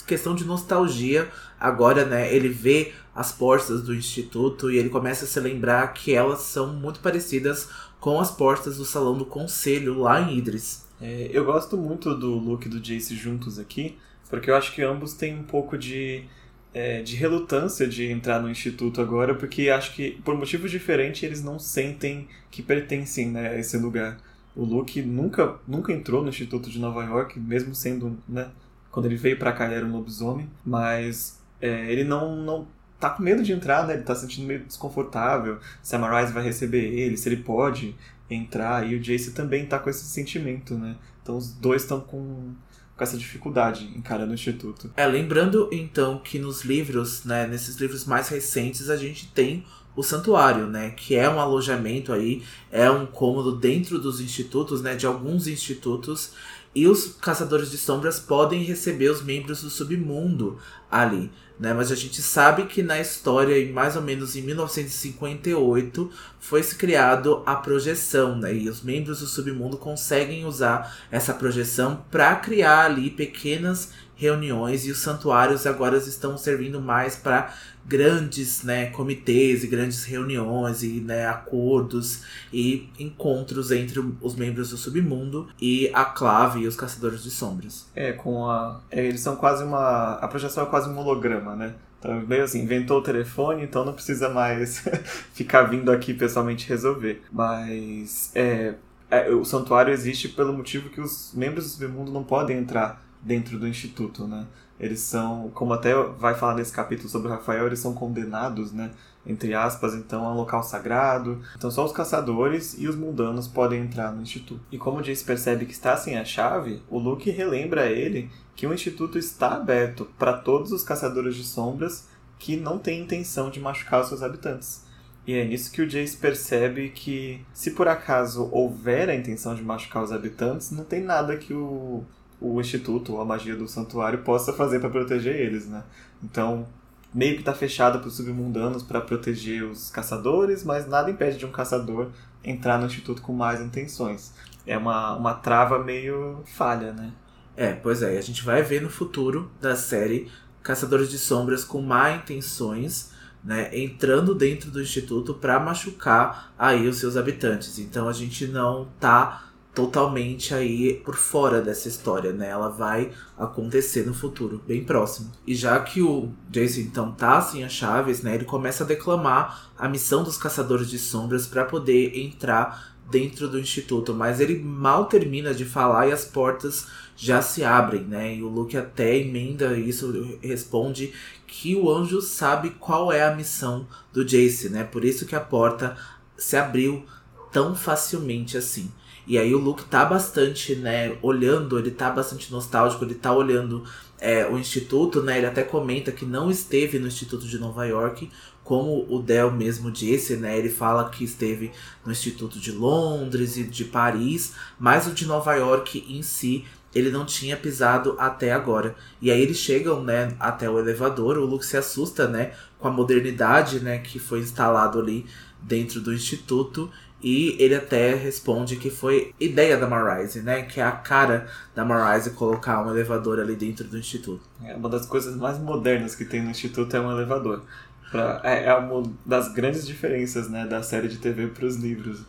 questão 0.06 0.34
de 0.34 0.44
nostalgia. 0.44 1.30
Agora, 1.58 2.04
né, 2.04 2.34
ele 2.34 2.48
vê 2.48 2.92
as 3.14 3.30
portas 3.30 3.82
do 3.82 3.94
instituto 3.94 4.70
e 4.70 4.76
ele 4.76 4.88
começa 4.88 5.24
a 5.24 5.28
se 5.28 5.38
lembrar 5.38 5.92
que 5.92 6.12
elas 6.12 6.40
são 6.40 6.66
muito 6.66 7.00
parecidas 7.00 7.68
com 8.00 8.20
as 8.20 8.30
portas 8.30 8.76
do 8.76 8.84
salão 8.84 9.16
do 9.16 9.24
conselho 9.24 10.00
lá 10.00 10.20
em 10.20 10.36
Idris. 10.36 10.84
É, 11.00 11.30
eu 11.32 11.44
gosto 11.44 11.76
muito 11.76 12.14
do 12.14 12.36
look 12.38 12.68
do 12.68 12.80
Jace 12.80 13.14
juntos 13.16 13.58
aqui, 13.58 13.96
porque 14.28 14.50
eu 14.50 14.56
acho 14.56 14.74
que 14.74 14.82
ambos 14.82 15.14
têm 15.14 15.38
um 15.38 15.42
pouco 15.42 15.78
de, 15.78 16.24
é, 16.74 17.00
de 17.02 17.14
relutância 17.14 17.86
de 17.86 18.10
entrar 18.10 18.40
no 18.42 18.50
instituto 18.50 19.00
agora, 19.00 19.34
porque 19.34 19.70
acho 19.70 19.94
que 19.94 20.20
por 20.24 20.36
motivos 20.36 20.70
diferentes 20.70 21.22
eles 21.22 21.42
não 21.42 21.58
sentem 21.58 22.26
que 22.50 22.62
pertencem 22.62 23.30
né, 23.30 23.50
a 23.50 23.58
esse 23.58 23.78
lugar. 23.78 24.18
O 24.56 24.64
Luke 24.64 25.00
nunca, 25.00 25.56
nunca 25.66 25.92
entrou 25.92 26.22
no 26.22 26.28
Instituto 26.28 26.68
de 26.68 26.78
Nova 26.78 27.04
York, 27.04 27.40
mesmo 27.40 27.74
sendo 27.74 28.18
né, 28.28 28.50
quando 28.90 29.06
ele 29.06 29.16
veio 29.16 29.38
para 29.38 29.52
cá, 29.52 29.66
ele 29.66 29.74
era 29.74 29.86
um 29.86 29.92
lobisomem, 29.92 30.48
mas 30.64 31.40
é, 31.60 31.90
ele 31.90 32.04
não, 32.04 32.36
não 32.36 32.66
tá 33.00 33.10
com 33.10 33.22
medo 33.22 33.42
de 33.42 33.52
entrar, 33.52 33.86
né? 33.86 33.94
Ele 33.94 34.02
tá 34.02 34.14
se 34.14 34.22
sentindo 34.22 34.46
meio 34.46 34.60
desconfortável. 34.64 35.58
Se 35.82 35.96
a 35.96 35.98
Marise 35.98 36.32
vai 36.32 36.44
receber 36.44 36.84
ele, 36.84 37.16
se 37.16 37.28
ele 37.28 37.38
pode 37.38 37.96
entrar. 38.30 38.88
E 38.88 38.94
o 38.94 39.00
Jace 39.00 39.32
também 39.32 39.66
tá 39.66 39.78
com 39.78 39.90
esse 39.90 40.04
sentimento, 40.04 40.74
né? 40.74 40.96
Então 41.22 41.36
os 41.36 41.52
dois 41.52 41.82
estão 41.82 42.00
com, 42.00 42.54
com 42.96 43.02
essa 43.02 43.16
dificuldade 43.16 43.90
encarando 43.96 44.30
o 44.30 44.34
Instituto. 44.34 44.90
É, 44.96 45.06
lembrando 45.06 45.68
então 45.72 46.18
que 46.18 46.38
nos 46.38 46.64
livros, 46.64 47.24
né, 47.24 47.46
nesses 47.46 47.76
livros 47.76 48.04
mais 48.04 48.28
recentes, 48.28 48.88
a 48.88 48.96
gente 48.96 49.26
tem 49.28 49.64
o 49.96 50.02
santuário, 50.02 50.66
né, 50.66 50.90
que 50.90 51.14
é 51.14 51.28
um 51.28 51.40
alojamento 51.40 52.12
aí, 52.12 52.42
é 52.70 52.90
um 52.90 53.06
cômodo 53.06 53.56
dentro 53.56 53.98
dos 53.98 54.20
institutos, 54.20 54.82
né, 54.82 54.94
de 54.94 55.06
alguns 55.06 55.46
institutos 55.46 56.32
e 56.74 56.86
os 56.88 57.16
caçadores 57.20 57.70
de 57.70 57.78
sombras 57.78 58.18
podem 58.18 58.64
receber 58.64 59.08
os 59.08 59.22
membros 59.22 59.62
do 59.62 59.70
submundo 59.70 60.58
ali, 60.90 61.30
né? 61.58 61.72
Mas 61.72 61.92
a 61.92 61.94
gente 61.94 62.20
sabe 62.20 62.64
que 62.64 62.82
na 62.82 63.00
história, 63.00 63.58
em 63.58 63.72
mais 63.72 63.94
ou 63.94 64.02
menos 64.02 64.34
em 64.34 64.42
1958, 64.42 66.10
foi 66.40 66.62
se 66.62 66.74
criado 66.74 67.42
a 67.46 67.54
projeção, 67.54 68.36
né? 68.36 68.54
E 68.54 68.68
os 68.68 68.82
membros 68.82 69.20
do 69.20 69.26
submundo 69.26 69.76
conseguem 69.76 70.44
usar 70.44 70.96
essa 71.10 71.32
projeção 71.32 72.04
para 72.10 72.34
criar 72.36 72.86
ali 72.86 73.10
pequenas 73.10 73.92
reuniões 74.16 74.86
e 74.86 74.90
os 74.90 74.98
santuários 74.98 75.66
agora 75.66 75.96
estão 75.96 76.38
servindo 76.38 76.80
mais 76.80 77.16
para 77.16 77.52
grandes 77.86 78.62
né, 78.62 78.86
comitês 78.86 79.62
e 79.62 79.66
grandes 79.66 80.04
reuniões 80.04 80.82
e 80.82 81.00
né, 81.00 81.26
acordos 81.26 82.22
e 82.52 82.88
encontros 82.98 83.70
entre 83.70 84.00
os 84.20 84.34
membros 84.34 84.70
do 84.70 84.76
submundo 84.76 85.48
e 85.60 85.90
a 85.92 86.04
clave 86.04 86.60
e 86.60 86.66
os 86.66 86.76
caçadores 86.76 87.22
de 87.22 87.30
sombras. 87.30 87.86
É, 87.94 88.12
com 88.12 88.48
a. 88.48 88.80
É, 88.90 89.04
eles 89.04 89.20
são 89.20 89.36
quase 89.36 89.62
uma. 89.62 90.14
A 90.14 90.28
projeção 90.28 90.64
é 90.64 90.66
quase 90.66 90.88
um 90.88 90.98
holograma, 90.98 91.54
né? 91.54 91.74
Então, 91.98 92.20
meio 92.20 92.44
assim, 92.44 92.62
inventou 92.62 92.98
o 92.98 93.02
telefone, 93.02 93.62
então 93.62 93.84
não 93.84 93.94
precisa 93.94 94.28
mais 94.28 94.84
ficar 95.32 95.62
vindo 95.62 95.90
aqui 95.90 96.12
pessoalmente 96.12 96.68
resolver. 96.68 97.22
Mas 97.32 98.30
é, 98.34 98.74
é, 99.10 99.30
o 99.30 99.44
santuário 99.44 99.92
existe 99.92 100.28
pelo 100.28 100.52
motivo 100.52 100.90
que 100.90 101.00
os 101.00 101.32
membros 101.34 101.64
do 101.64 101.70
submundo 101.70 102.12
não 102.12 102.22
podem 102.22 102.58
entrar 102.58 103.02
dentro 103.22 103.58
do 103.58 103.66
instituto, 103.66 104.26
né? 104.26 104.46
Eles 104.78 105.00
são, 105.00 105.50
como 105.54 105.72
até 105.72 105.94
vai 105.94 106.34
falar 106.34 106.54
nesse 106.54 106.72
capítulo 106.72 107.08
sobre 107.08 107.30
Rafael, 107.30 107.66
eles 107.66 107.78
são 107.78 107.94
condenados, 107.94 108.72
né? 108.72 108.90
Entre 109.26 109.54
aspas, 109.54 109.94
então, 109.94 110.26
a 110.26 110.32
um 110.32 110.36
local 110.36 110.62
sagrado. 110.62 111.40
Então 111.56 111.70
só 111.70 111.84
os 111.84 111.92
caçadores 111.92 112.74
e 112.78 112.86
os 112.88 112.96
mundanos 112.96 113.48
podem 113.48 113.82
entrar 113.82 114.12
no 114.12 114.22
instituto. 114.22 114.60
E 114.70 114.76
como 114.76 115.00
Jace 115.00 115.24
percebe 115.24 115.64
que 115.64 115.72
está 115.72 115.96
sem 115.96 116.18
a 116.18 116.24
chave, 116.24 116.82
o 116.90 116.98
Luke 116.98 117.30
relembra 117.30 117.82
a 117.82 117.90
ele 117.90 118.30
que 118.54 118.66
o 118.66 118.74
instituto 118.74 119.16
está 119.16 119.54
aberto 119.54 120.06
para 120.18 120.34
todos 120.34 120.72
os 120.72 120.82
caçadores 120.82 121.36
de 121.36 121.44
sombras 121.44 122.06
que 122.38 122.56
não 122.56 122.78
têm 122.78 123.02
intenção 123.02 123.50
de 123.50 123.60
machucar 123.60 124.02
os 124.02 124.08
seus 124.08 124.22
habitantes. 124.22 124.84
E 125.26 125.32
é 125.32 125.44
nisso 125.44 125.72
que 125.72 125.80
o 125.80 125.86
Jace 125.86 126.18
percebe 126.18 126.90
que, 126.90 127.40
se 127.54 127.70
por 127.70 127.88
acaso 127.88 128.48
houver 128.52 129.08
a 129.08 129.14
intenção 129.14 129.54
de 129.54 129.62
machucar 129.62 130.02
os 130.02 130.12
habitantes, 130.12 130.70
não 130.70 130.84
tem 130.84 131.00
nada 131.00 131.36
que 131.36 131.54
o 131.54 132.04
o 132.44 132.60
instituto 132.60 133.14
ou 133.14 133.20
a 133.20 133.24
magia 133.24 133.56
do 133.56 133.66
santuário 133.66 134.20
possa 134.22 134.52
fazer 134.52 134.80
para 134.80 134.90
proteger 134.90 135.34
eles, 135.34 135.66
né? 135.66 135.82
Então, 136.22 136.66
meio 137.12 137.34
que 137.34 137.40
está 137.40 137.54
fechado 137.54 137.98
para 138.00 138.08
os 138.08 138.16
submundanos 138.16 138.82
para 138.82 139.00
proteger 139.00 139.64
os 139.64 139.90
caçadores, 139.90 140.64
mas 140.64 140.86
nada 140.86 141.10
impede 141.10 141.38
de 141.38 141.46
um 141.46 141.52
caçador 141.52 142.10
entrar 142.42 142.78
no 142.78 142.86
instituto 142.86 143.22
com 143.22 143.32
mais 143.32 143.60
intenções. 143.60 144.34
É 144.66 144.76
uma, 144.76 145.16
uma 145.16 145.34
trava 145.34 145.82
meio 145.82 146.42
falha, 146.44 146.92
né? 146.92 147.12
É, 147.56 147.72
pois 147.72 148.02
é. 148.02 148.18
A 148.18 148.22
gente 148.22 148.44
vai 148.44 148.62
ver 148.62 148.82
no 148.82 148.90
futuro 148.90 149.50
da 149.60 149.76
série 149.76 150.30
Caçadores 150.62 151.10
de 151.10 151.18
Sombras 151.18 151.64
com 151.64 151.80
má 151.82 152.10
intenções, 152.12 153.12
né, 153.44 153.68
entrando 153.78 154.34
dentro 154.34 154.70
do 154.70 154.80
instituto 154.80 155.34
para 155.34 155.60
machucar 155.60 156.52
aí 156.58 156.88
os 156.88 156.96
seus 156.96 157.16
habitantes. 157.16 157.78
Então 157.78 158.08
a 158.08 158.12
gente 158.12 158.46
não 158.46 158.88
tá 158.98 159.52
totalmente 159.74 160.54
aí 160.54 160.94
por 161.04 161.16
fora 161.16 161.60
dessa 161.60 161.88
história, 161.88 162.32
né? 162.32 162.48
Ela 162.48 162.68
vai 162.68 163.10
acontecer 163.36 164.06
no 164.06 164.14
futuro, 164.14 164.62
bem 164.66 164.84
próximo. 164.84 165.32
E 165.46 165.54
já 165.54 165.78
que 165.80 166.00
o 166.00 166.30
Jason 166.48 166.80
então 166.80 167.10
tá 167.12 167.40
sem 167.40 167.64
as 167.64 167.72
chaves, 167.72 168.22
né? 168.22 168.34
Ele 168.34 168.44
começa 168.44 168.84
a 168.84 168.86
declamar 168.86 169.72
a 169.76 169.88
missão 169.88 170.22
dos 170.22 170.36
caçadores 170.36 170.88
de 170.88 170.98
sombras 170.98 171.46
para 171.46 171.64
poder 171.64 172.16
entrar 172.16 172.94
dentro 173.10 173.48
do 173.48 173.58
instituto, 173.58 174.14
mas 174.14 174.40
ele 174.40 174.58
mal 174.58 175.06
termina 175.06 175.52
de 175.52 175.64
falar 175.64 176.08
e 176.08 176.12
as 176.12 176.24
portas 176.24 176.86
já 177.16 177.42
se 177.42 177.64
abrem, 177.64 178.02
né? 178.02 178.36
E 178.36 178.42
o 178.42 178.48
Luke 178.48 178.76
até 178.76 179.16
emenda 179.16 179.76
isso, 179.76 180.38
responde 180.40 181.12
que 181.46 181.76
o 181.76 181.90
anjo 181.90 182.20
sabe 182.20 182.70
qual 182.70 183.12
é 183.12 183.22
a 183.22 183.34
missão 183.34 183.86
do 184.12 184.24
Jace, 184.24 184.68
né? 184.68 184.84
Por 184.84 185.04
isso 185.04 185.26
que 185.26 185.36
a 185.36 185.40
porta 185.40 185.96
se 186.36 186.56
abriu 186.56 187.04
tão 187.52 187.74
facilmente 187.74 188.56
assim. 188.56 188.90
E 189.26 189.38
aí 189.38 189.54
o 189.54 189.58
Luke 189.58 189.84
tá 189.84 190.04
bastante, 190.04 190.74
né, 190.74 191.16
olhando, 191.22 191.78
ele 191.78 191.90
tá 191.90 192.10
bastante 192.10 192.52
nostálgico, 192.52 193.04
ele 193.04 193.14
tá 193.14 193.32
olhando 193.32 193.84
é, 194.18 194.46
o 194.46 194.58
Instituto, 194.58 195.22
né? 195.22 195.38
Ele 195.38 195.46
até 195.46 195.62
comenta 195.62 196.10
que 196.10 196.24
não 196.24 196.50
esteve 196.50 196.98
no 196.98 197.06
Instituto 197.06 197.46
de 197.46 197.58
Nova 197.58 197.84
York, 197.84 198.30
como 198.62 199.06
o 199.08 199.20
Del 199.20 199.50
mesmo 199.50 199.90
disse, 199.90 200.36
né? 200.36 200.58
Ele 200.58 200.70
fala 200.70 201.10
que 201.10 201.24
esteve 201.24 201.70
no 202.04 202.10
Instituto 202.10 202.58
de 202.58 202.72
Londres 202.72 203.56
e 203.58 203.64
de 203.64 203.84
Paris, 203.84 204.54
mas 204.78 205.06
o 205.06 205.12
de 205.12 205.26
Nova 205.26 205.54
York 205.54 206.04
em 206.08 206.22
si 206.22 206.64
ele 206.94 207.10
não 207.10 207.26
tinha 207.26 207.56
pisado 207.56 208.14
até 208.18 208.52
agora. 208.52 208.94
E 209.20 209.30
aí 209.30 209.40
eles 209.42 209.56
chegam, 209.56 210.02
né, 210.02 210.34
até 210.38 210.70
o 210.70 210.78
elevador, 210.78 211.36
o 211.36 211.44
Luke 211.44 211.66
se 211.66 211.76
assusta, 211.76 212.28
né, 212.28 212.52
com 212.78 212.86
a 212.86 212.90
modernidade, 212.90 213.80
né, 213.80 213.98
que 213.98 214.18
foi 214.18 214.38
instalado 214.38 215.00
ali 215.00 215.26
dentro 215.60 216.00
do 216.00 216.12
instituto 216.14 216.90
e 217.24 217.56
ele 217.58 217.74
até 217.74 218.14
responde 218.14 218.76
que 218.76 218.90
foi 218.90 219.32
ideia 219.40 219.78
da 219.78 219.88
Marise, 219.88 220.42
né? 220.42 220.60
Que 220.60 220.78
é 220.78 220.84
a 220.84 220.92
cara 220.92 221.46
da 221.74 221.82
Marise 221.82 222.32
colocar 222.32 222.84
um 222.84 222.90
elevador 222.90 223.40
ali 223.40 223.56
dentro 223.56 223.88
do 223.88 223.96
instituto. 223.96 224.42
É 224.62 224.76
uma 224.76 224.90
das 224.90 225.06
coisas 225.06 225.34
mais 225.34 225.58
modernas 225.58 226.14
que 226.14 226.26
tem 226.26 226.42
no 226.42 226.50
instituto 226.50 226.94
é 226.94 227.00
um 227.00 227.10
elevador. 227.10 227.62
Pra, 228.10 228.42
é, 228.44 228.66
é 228.66 228.74
uma 228.74 229.10
das 229.24 229.50
grandes 229.54 229.86
diferenças 229.86 230.50
né, 230.50 230.66
da 230.66 230.82
série 230.82 231.08
de 231.08 231.16
TV 231.16 231.46
para 231.46 231.64
os 231.64 231.76
livros. 231.76 232.20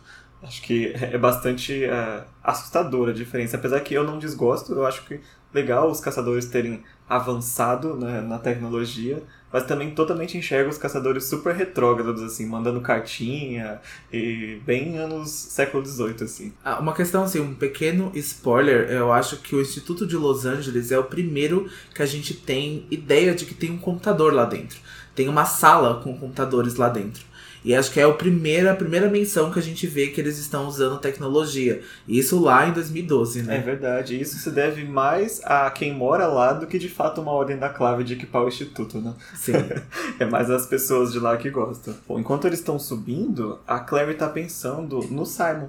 Acho 0.46 0.62
que 0.62 0.92
é 0.94 1.18
bastante 1.18 1.84
é, 1.84 2.24
assustadora 2.42 3.10
a 3.10 3.14
diferença. 3.14 3.56
Apesar 3.56 3.80
que 3.80 3.94
eu 3.94 4.04
não 4.04 4.18
desgosto, 4.18 4.72
eu 4.72 4.86
acho 4.86 5.04
que 5.04 5.20
legal 5.52 5.90
os 5.90 6.00
caçadores 6.00 6.46
terem 6.46 6.82
avançado 7.08 7.94
né, 7.94 8.20
na 8.20 8.38
tecnologia, 8.38 9.22
mas 9.52 9.64
também 9.64 9.92
totalmente 9.92 10.36
enxergo 10.36 10.68
os 10.68 10.76
caçadores 10.76 11.24
super 11.24 11.54
retrógrados, 11.54 12.22
assim, 12.22 12.46
mandando 12.46 12.80
cartinha 12.80 13.80
e 14.12 14.60
bem 14.66 14.98
anos 14.98 15.30
século 15.30 15.84
XVIII, 15.84 16.16
assim. 16.22 16.52
Ah, 16.64 16.78
uma 16.78 16.92
questão, 16.92 17.22
assim, 17.22 17.40
um 17.40 17.54
pequeno 17.54 18.10
spoiler, 18.14 18.90
eu 18.90 19.12
acho 19.12 19.38
que 19.38 19.54
o 19.54 19.60
Instituto 19.60 20.06
de 20.06 20.16
Los 20.16 20.44
Angeles 20.44 20.90
é 20.90 20.98
o 20.98 21.04
primeiro 21.04 21.70
que 21.94 22.02
a 22.02 22.06
gente 22.06 22.34
tem 22.34 22.86
ideia 22.90 23.34
de 23.34 23.46
que 23.46 23.54
tem 23.54 23.70
um 23.70 23.78
computador 23.78 24.34
lá 24.34 24.44
dentro. 24.44 24.78
Tem 25.14 25.28
uma 25.28 25.44
sala 25.46 26.02
com 26.02 26.18
computadores 26.18 26.74
lá 26.74 26.88
dentro. 26.88 27.24
E 27.66 27.74
acho 27.74 27.90
que 27.90 27.98
é 27.98 28.04
a 28.04 28.12
primeira, 28.12 28.70
a 28.70 28.76
primeira 28.76 29.10
menção 29.10 29.50
que 29.50 29.58
a 29.58 29.62
gente 29.62 29.88
vê 29.88 30.06
que 30.06 30.20
eles 30.20 30.38
estão 30.38 30.68
usando 30.68 31.00
tecnologia. 31.00 31.82
Isso 32.06 32.38
lá 32.38 32.68
em 32.68 32.72
2012, 32.72 33.42
né? 33.42 33.56
É 33.56 33.60
verdade. 33.60 34.20
Isso 34.20 34.38
se 34.38 34.52
deve 34.52 34.84
mais 34.84 35.40
a 35.44 35.68
quem 35.72 35.92
mora 35.92 36.28
lá 36.28 36.52
do 36.52 36.68
que 36.68 36.78
de 36.78 36.88
fato 36.88 37.20
uma 37.20 37.32
ordem 37.32 37.58
da 37.58 37.68
clave 37.68 38.04
de 38.04 38.12
equipar 38.12 38.44
o 38.44 38.48
instituto, 38.48 39.00
né? 39.00 39.14
Sim. 39.34 39.54
é 40.20 40.24
mais 40.24 40.48
as 40.48 40.64
pessoas 40.66 41.10
de 41.10 41.18
lá 41.18 41.36
que 41.36 41.50
gostam. 41.50 41.92
Bom, 42.06 42.20
enquanto 42.20 42.46
eles 42.46 42.60
estão 42.60 42.78
subindo, 42.78 43.58
a 43.66 43.80
Clary 43.80 44.14
tá 44.14 44.28
pensando 44.28 45.00
no 45.10 45.26
Simon. 45.26 45.66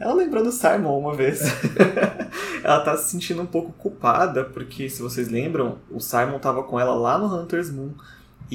Ela 0.00 0.14
lembrou 0.14 0.42
do 0.42 0.50
Simon 0.50 0.98
uma 0.98 1.14
vez. 1.14 1.42
ela 2.64 2.80
tá 2.80 2.96
se 2.96 3.10
sentindo 3.10 3.42
um 3.42 3.46
pouco 3.46 3.70
culpada, 3.72 4.44
porque 4.44 4.88
se 4.88 5.02
vocês 5.02 5.28
lembram, 5.28 5.76
o 5.90 6.00
Simon 6.00 6.38
tava 6.38 6.62
com 6.62 6.80
ela 6.80 6.94
lá 6.94 7.18
no 7.18 7.26
Hunter's 7.26 7.70
Moon. 7.70 7.92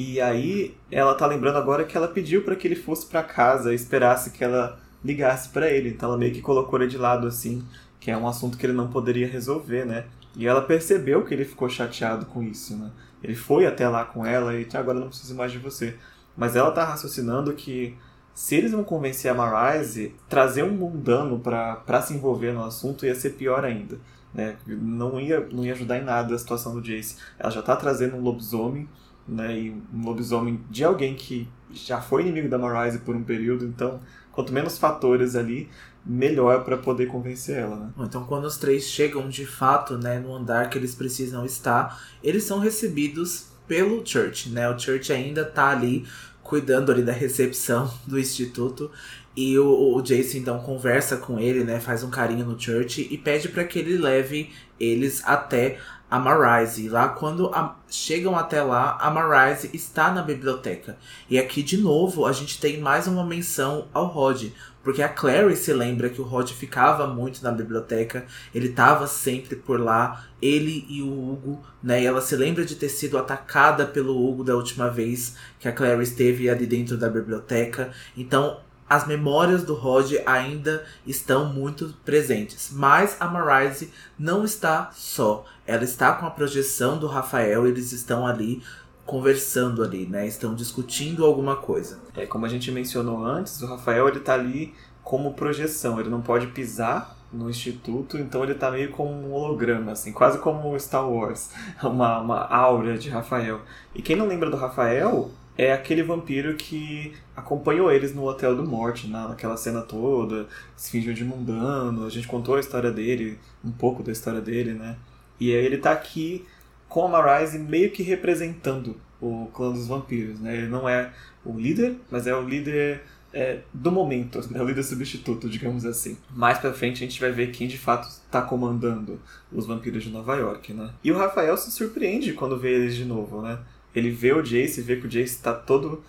E 0.02 0.18
aí 0.18 0.74
ela 0.90 1.14
tá 1.14 1.26
lembrando 1.26 1.58
agora 1.58 1.84
que 1.84 1.94
ela 1.94 2.08
pediu 2.08 2.42
para 2.42 2.56
que 2.56 2.66
ele 2.66 2.74
fosse 2.74 3.04
para 3.04 3.22
casa 3.22 3.74
esperasse 3.74 4.30
que 4.30 4.42
ela 4.42 4.80
ligasse 5.04 5.50
para 5.50 5.70
ele. 5.70 5.90
Então 5.90 6.08
ela 6.08 6.16
meio 6.16 6.32
que 6.32 6.40
colocou 6.40 6.80
ele 6.80 6.90
de 6.90 6.96
lado 6.96 7.26
assim, 7.26 7.62
que 8.00 8.10
é 8.10 8.16
um 8.16 8.26
assunto 8.26 8.56
que 8.56 8.64
ele 8.64 8.72
não 8.72 8.88
poderia 8.88 9.28
resolver, 9.28 9.84
né? 9.84 10.06
E 10.34 10.46
ela 10.46 10.62
percebeu 10.62 11.22
que 11.22 11.34
ele 11.34 11.44
ficou 11.44 11.68
chateado 11.68 12.24
com 12.24 12.42
isso, 12.42 12.78
né? 12.78 12.90
Ele 13.22 13.34
foi 13.34 13.66
até 13.66 13.86
lá 13.90 14.06
com 14.06 14.24
ela 14.24 14.54
e 14.54 14.66
agora 14.72 14.98
não 14.98 15.08
preciso 15.08 15.34
mais 15.34 15.52
de 15.52 15.58
você. 15.58 15.94
Mas 16.34 16.56
ela 16.56 16.70
tá 16.70 16.82
raciocinando 16.82 17.52
que 17.52 17.94
se 18.32 18.54
eles 18.54 18.72
vão 18.72 18.82
convencer 18.82 19.30
a 19.30 19.34
Marise, 19.34 20.14
trazer 20.30 20.62
um 20.62 20.70
mundano 20.70 21.38
para 21.38 22.00
se 22.00 22.14
envolver 22.14 22.52
no 22.52 22.64
assunto 22.64 23.04
ia 23.04 23.14
ser 23.14 23.30
pior 23.30 23.66
ainda. 23.66 23.98
Né? 24.32 24.56
Não, 24.66 25.20
ia, 25.20 25.46
não 25.52 25.62
ia 25.62 25.74
ajudar 25.74 25.98
em 25.98 26.04
nada 26.04 26.34
a 26.34 26.38
situação 26.38 26.72
do 26.72 26.80
Jace. 26.80 27.16
Ela 27.38 27.50
já 27.50 27.60
tá 27.60 27.76
trazendo 27.76 28.16
um 28.16 28.22
lobisomem 28.22 28.88
né, 29.30 29.58
e 29.58 29.70
um 29.70 30.04
lobisomem 30.04 30.60
de 30.68 30.84
alguém 30.84 31.14
que 31.14 31.48
já 31.72 32.00
foi 32.00 32.22
inimigo 32.22 32.48
da 32.48 32.58
Marise 32.58 32.98
por 32.98 33.14
um 33.14 33.22
período, 33.22 33.64
então 33.64 34.00
quanto 34.32 34.52
menos 34.52 34.78
fatores 34.78 35.36
ali, 35.36 35.68
melhor 36.04 36.64
para 36.64 36.76
poder 36.76 37.06
convencer 37.06 37.58
ela, 37.58 37.76
né? 37.76 37.90
Então 38.00 38.24
quando 38.24 38.44
os 38.44 38.56
três 38.56 38.84
chegam 38.84 39.28
de 39.28 39.46
fato, 39.46 39.96
né, 39.98 40.18
no 40.18 40.34
andar 40.34 40.68
que 40.68 40.78
eles 40.78 40.94
precisam 40.94 41.44
estar, 41.44 42.02
eles 42.22 42.44
são 42.44 42.58
recebidos 42.58 43.48
pelo 43.68 44.04
Church, 44.04 44.48
né? 44.50 44.68
O 44.68 44.78
Church 44.78 45.12
ainda 45.12 45.44
tá 45.44 45.68
ali 45.68 46.04
cuidando 46.42 46.90
ali 46.90 47.02
da 47.02 47.12
recepção 47.12 47.92
do 48.06 48.18
instituto 48.18 48.90
e 49.36 49.58
o, 49.58 49.94
o 49.96 50.02
Jason 50.02 50.38
então 50.38 50.58
conversa 50.58 51.16
com 51.16 51.38
ele, 51.38 51.62
né, 51.62 51.78
faz 51.78 52.02
um 52.02 52.10
carinho 52.10 52.44
no 52.44 52.58
Church 52.58 53.06
e 53.08 53.16
pede 53.16 53.48
para 53.48 53.64
que 53.64 53.78
ele 53.78 53.96
leve 53.96 54.50
eles 54.78 55.22
até 55.24 55.78
a 56.10 56.18
Marise. 56.18 56.88
Lá, 56.88 57.08
quando 57.08 57.46
a, 57.54 57.76
chegam 57.88 58.36
até 58.36 58.62
lá, 58.62 58.98
a 59.00 59.10
Marise 59.10 59.70
está 59.72 60.10
na 60.10 60.22
biblioteca. 60.22 60.98
E 61.28 61.38
aqui, 61.38 61.62
de 61.62 61.76
novo, 61.76 62.26
a 62.26 62.32
gente 62.32 62.60
tem 62.60 62.80
mais 62.80 63.06
uma 63.06 63.24
menção 63.24 63.86
ao 63.94 64.06
Rod. 64.06 64.48
Porque 64.82 65.02
a 65.02 65.08
Clary 65.08 65.56
se 65.56 65.72
lembra 65.74 66.08
que 66.08 66.22
o 66.22 66.24
Rod 66.24 66.50
ficava 66.52 67.06
muito 67.06 67.44
na 67.44 67.52
biblioteca, 67.52 68.24
ele 68.54 68.68
estava 68.68 69.06
sempre 69.06 69.54
por 69.54 69.78
lá, 69.78 70.24
ele 70.40 70.86
e 70.88 71.02
o 71.02 71.06
Hugo, 71.06 71.62
né? 71.82 72.02
E 72.02 72.06
ela 72.06 72.22
se 72.22 72.34
lembra 72.34 72.64
de 72.64 72.74
ter 72.74 72.88
sido 72.88 73.18
atacada 73.18 73.84
pelo 73.84 74.16
Hugo 74.26 74.42
da 74.42 74.56
última 74.56 74.88
vez 74.88 75.36
que 75.58 75.68
a 75.68 75.72
Clary 75.72 76.02
esteve 76.02 76.48
ali 76.48 76.66
dentro 76.66 76.96
da 76.96 77.10
biblioteca. 77.10 77.90
Então, 78.16 78.58
as 78.90 79.06
memórias 79.06 79.62
do 79.62 79.72
Rod 79.72 80.14
ainda 80.26 80.84
estão 81.06 81.46
muito 81.46 81.94
presentes. 82.04 82.70
Mas 82.72 83.16
a 83.20 83.28
Marise 83.28 83.92
não 84.18 84.44
está 84.44 84.90
só. 84.92 85.44
Ela 85.64 85.84
está 85.84 86.12
com 86.14 86.26
a 86.26 86.30
projeção 86.30 86.98
do 86.98 87.06
Rafael, 87.06 87.68
eles 87.68 87.92
estão 87.92 88.26
ali 88.26 88.60
conversando 89.06 89.84
ali, 89.84 90.06
né? 90.06 90.26
Estão 90.26 90.56
discutindo 90.56 91.24
alguma 91.24 91.54
coisa. 91.54 92.00
É, 92.16 92.26
como 92.26 92.46
a 92.46 92.48
gente 92.48 92.72
mencionou 92.72 93.24
antes, 93.24 93.62
o 93.62 93.66
Rafael 93.66 94.08
ele 94.08 94.18
tá 94.18 94.34
ali 94.34 94.74
como 95.04 95.34
projeção, 95.34 96.00
ele 96.00 96.08
não 96.08 96.20
pode 96.20 96.48
pisar 96.48 97.16
no 97.32 97.48
instituto, 97.48 98.18
então 98.18 98.42
ele 98.42 98.54
tá 98.54 98.72
meio 98.72 98.90
como 98.90 99.12
um 99.12 99.32
holograma, 99.32 99.92
assim, 99.92 100.12
quase 100.12 100.38
como 100.38 100.78
Star 100.80 101.08
Wars, 101.08 101.50
uma, 101.80 102.20
uma 102.20 102.40
aura 102.46 102.98
de 102.98 103.08
Rafael. 103.08 103.60
E 103.94 104.02
quem 104.02 104.16
não 104.16 104.26
lembra 104.26 104.50
do 104.50 104.56
Rafael 104.56 105.30
é 105.60 105.74
aquele 105.74 106.02
vampiro 106.02 106.54
que 106.54 107.12
acompanhou 107.36 107.92
eles 107.92 108.14
no 108.14 108.24
Hotel 108.24 108.56
do 108.56 108.66
Morte, 108.66 109.06
naquela 109.06 109.58
cena 109.58 109.82
toda, 109.82 110.48
se 110.74 110.90
fingiu 110.90 111.12
de 111.12 111.22
mundano, 111.22 112.06
a 112.06 112.08
gente 112.08 112.26
contou 112.26 112.54
a 112.54 112.60
história 112.60 112.90
dele, 112.90 113.38
um 113.62 113.70
pouco 113.70 114.02
da 114.02 114.10
história 114.10 114.40
dele, 114.40 114.72
né? 114.72 114.96
E 115.38 115.54
aí 115.54 115.62
ele 115.62 115.76
tá 115.76 115.92
aqui 115.92 116.46
com 116.88 117.04
a 117.04 117.08
Marise 117.08 117.58
meio 117.58 117.90
que 117.90 118.02
representando 118.02 118.98
o 119.20 119.50
clã 119.52 119.70
dos 119.70 119.86
vampiros, 119.86 120.40
né? 120.40 120.56
Ele 120.56 120.68
não 120.68 120.88
é 120.88 121.12
o 121.44 121.52
líder, 121.52 121.94
mas 122.10 122.26
é 122.26 122.34
o 122.34 122.40
líder 122.40 123.02
é, 123.30 123.58
do 123.70 123.92
momento, 123.92 124.40
né? 124.50 124.62
o 124.62 124.64
líder 124.64 124.82
substituto, 124.82 125.46
digamos 125.46 125.84
assim. 125.84 126.16
Mais 126.30 126.56
pra 126.56 126.72
frente 126.72 127.04
a 127.04 127.06
gente 127.06 127.20
vai 127.20 127.32
ver 127.32 127.50
quem 127.50 127.68
de 127.68 127.76
fato 127.76 128.08
está 128.08 128.40
comandando 128.40 129.20
os 129.52 129.66
vampiros 129.66 130.04
de 130.04 130.08
Nova 130.08 130.36
York, 130.36 130.72
né? 130.72 130.90
E 131.04 131.12
o 131.12 131.18
Rafael 131.18 131.54
se 131.58 131.70
surpreende 131.70 132.32
quando 132.32 132.58
vê 132.58 132.72
eles 132.72 132.94
de 132.96 133.04
novo, 133.04 133.42
né? 133.42 133.58
Ele 133.94 134.10
vê 134.10 134.32
o 134.32 134.42
Jace, 134.42 134.82
vê 134.82 134.96
que 134.96 135.06
o 135.06 135.10
Jace 135.10 135.34
está 135.34 135.52
todo, 135.52 136.02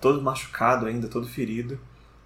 todo 0.00 0.22
machucado 0.22 0.86
ainda, 0.86 1.08
todo 1.08 1.26
ferido. 1.26 1.78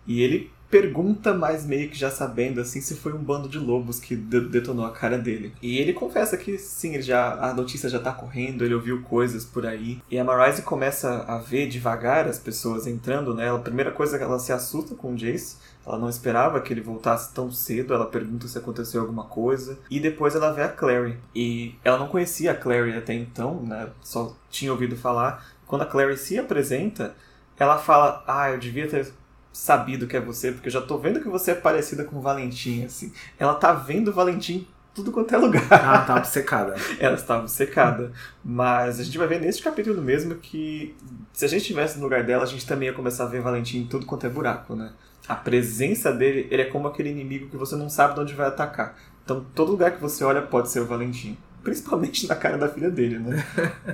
E 0.06 0.20
ele 0.22 0.50
pergunta, 0.72 1.34
mas 1.34 1.66
meio 1.66 1.90
que 1.90 1.98
já 1.98 2.10
sabendo, 2.10 2.58
assim, 2.58 2.80
se 2.80 2.94
foi 2.96 3.12
um 3.12 3.22
bando 3.22 3.46
de 3.46 3.58
lobos 3.58 4.00
que 4.00 4.16
detonou 4.16 4.86
a 4.86 4.90
cara 4.90 5.18
dele. 5.18 5.52
E 5.60 5.78
ele 5.78 5.92
confessa 5.92 6.34
que 6.38 6.56
sim, 6.56 6.94
ele 6.94 7.02
já, 7.02 7.34
a 7.34 7.52
notícia 7.52 7.90
já 7.90 7.98
tá 7.98 8.10
correndo, 8.10 8.64
ele 8.64 8.72
ouviu 8.72 9.02
coisas 9.02 9.44
por 9.44 9.66
aí. 9.66 10.00
E 10.10 10.18
a 10.18 10.24
Marise 10.24 10.62
começa 10.62 11.24
a 11.28 11.36
ver 11.36 11.68
devagar 11.68 12.26
as 12.26 12.38
pessoas 12.38 12.86
entrando 12.86 13.34
nela. 13.34 13.58
A 13.58 13.62
primeira 13.62 13.90
coisa 13.90 14.16
é 14.16 14.18
que 14.18 14.24
ela 14.24 14.38
se 14.38 14.50
assusta 14.50 14.94
com 14.94 15.12
o 15.12 15.16
Jace. 15.16 15.58
Ela 15.86 15.98
não 15.98 16.08
esperava 16.08 16.60
que 16.60 16.72
ele 16.72 16.80
voltasse 16.80 17.32
tão 17.34 17.50
cedo. 17.50 17.94
Ela 17.94 18.06
pergunta 18.06 18.46
se 18.46 18.58
aconteceu 18.58 19.00
alguma 19.00 19.24
coisa. 19.24 19.78
E 19.90 19.98
depois 19.98 20.34
ela 20.34 20.52
vê 20.52 20.62
a 20.62 20.68
Clary. 20.68 21.18
E 21.34 21.74
ela 21.84 21.98
não 21.98 22.08
conhecia 22.08 22.52
a 22.52 22.54
Clary 22.54 22.96
até 22.96 23.14
então, 23.14 23.62
né? 23.62 23.88
Só 24.00 24.36
tinha 24.50 24.72
ouvido 24.72 24.96
falar. 24.96 25.44
Quando 25.66 25.82
a 25.82 25.86
Clary 25.86 26.16
se 26.16 26.38
apresenta, 26.38 27.14
ela 27.58 27.78
fala: 27.78 28.22
Ah, 28.26 28.50
eu 28.50 28.58
devia 28.58 28.88
ter 28.88 29.12
sabido 29.52 30.06
que 30.06 30.16
é 30.16 30.20
você, 30.20 30.52
porque 30.52 30.68
eu 30.68 30.72
já 30.72 30.80
tô 30.80 30.96
vendo 30.98 31.20
que 31.20 31.28
você 31.28 31.50
é 31.50 31.54
parecida 31.54 32.04
com 32.04 32.16
o 32.16 32.22
Valentim, 32.22 32.84
assim. 32.84 33.12
Ela 33.38 33.54
tá 33.54 33.72
vendo 33.72 34.08
o 34.08 34.12
Valentim 34.12 34.66
tudo 34.94 35.10
quanto 35.10 35.34
é 35.34 35.38
lugar. 35.38 35.66
Ela 35.70 36.04
tá 36.04 36.16
obcecada. 36.16 36.74
Ela 37.00 37.14
está 37.14 37.38
obcecada. 37.38 38.12
Mas 38.44 39.00
a 39.00 39.04
gente 39.04 39.16
vai 39.16 39.26
ver 39.26 39.40
neste 39.40 39.62
capítulo 39.62 40.00
mesmo 40.02 40.34
que 40.34 40.94
se 41.32 41.44
a 41.44 41.48
gente 41.48 41.62
estivesse 41.62 41.96
no 41.96 42.04
lugar 42.04 42.24
dela, 42.24 42.44
a 42.44 42.46
gente 42.46 42.66
também 42.66 42.88
ia 42.88 42.94
começar 42.94 43.24
a 43.24 43.28
ver 43.28 43.40
Valentim 43.40 43.78
em 43.78 43.86
tudo 43.86 44.06
quanto 44.06 44.26
é 44.26 44.28
buraco, 44.28 44.74
né? 44.74 44.92
A 45.28 45.34
presença 45.34 46.12
dele, 46.12 46.48
ele 46.50 46.62
é 46.62 46.64
como 46.66 46.88
aquele 46.88 47.10
inimigo 47.10 47.48
que 47.48 47.56
você 47.56 47.76
não 47.76 47.88
sabe 47.88 48.14
de 48.14 48.20
onde 48.20 48.34
vai 48.34 48.48
atacar. 48.48 48.96
Então, 49.24 49.44
todo 49.54 49.70
lugar 49.70 49.92
que 49.92 50.00
você 50.00 50.24
olha 50.24 50.42
pode 50.42 50.68
ser 50.68 50.80
o 50.80 50.86
Valentim. 50.86 51.36
Principalmente 51.62 52.26
na 52.26 52.34
cara 52.34 52.58
da 52.58 52.68
filha 52.68 52.90
dele, 52.90 53.20
né? 53.20 53.46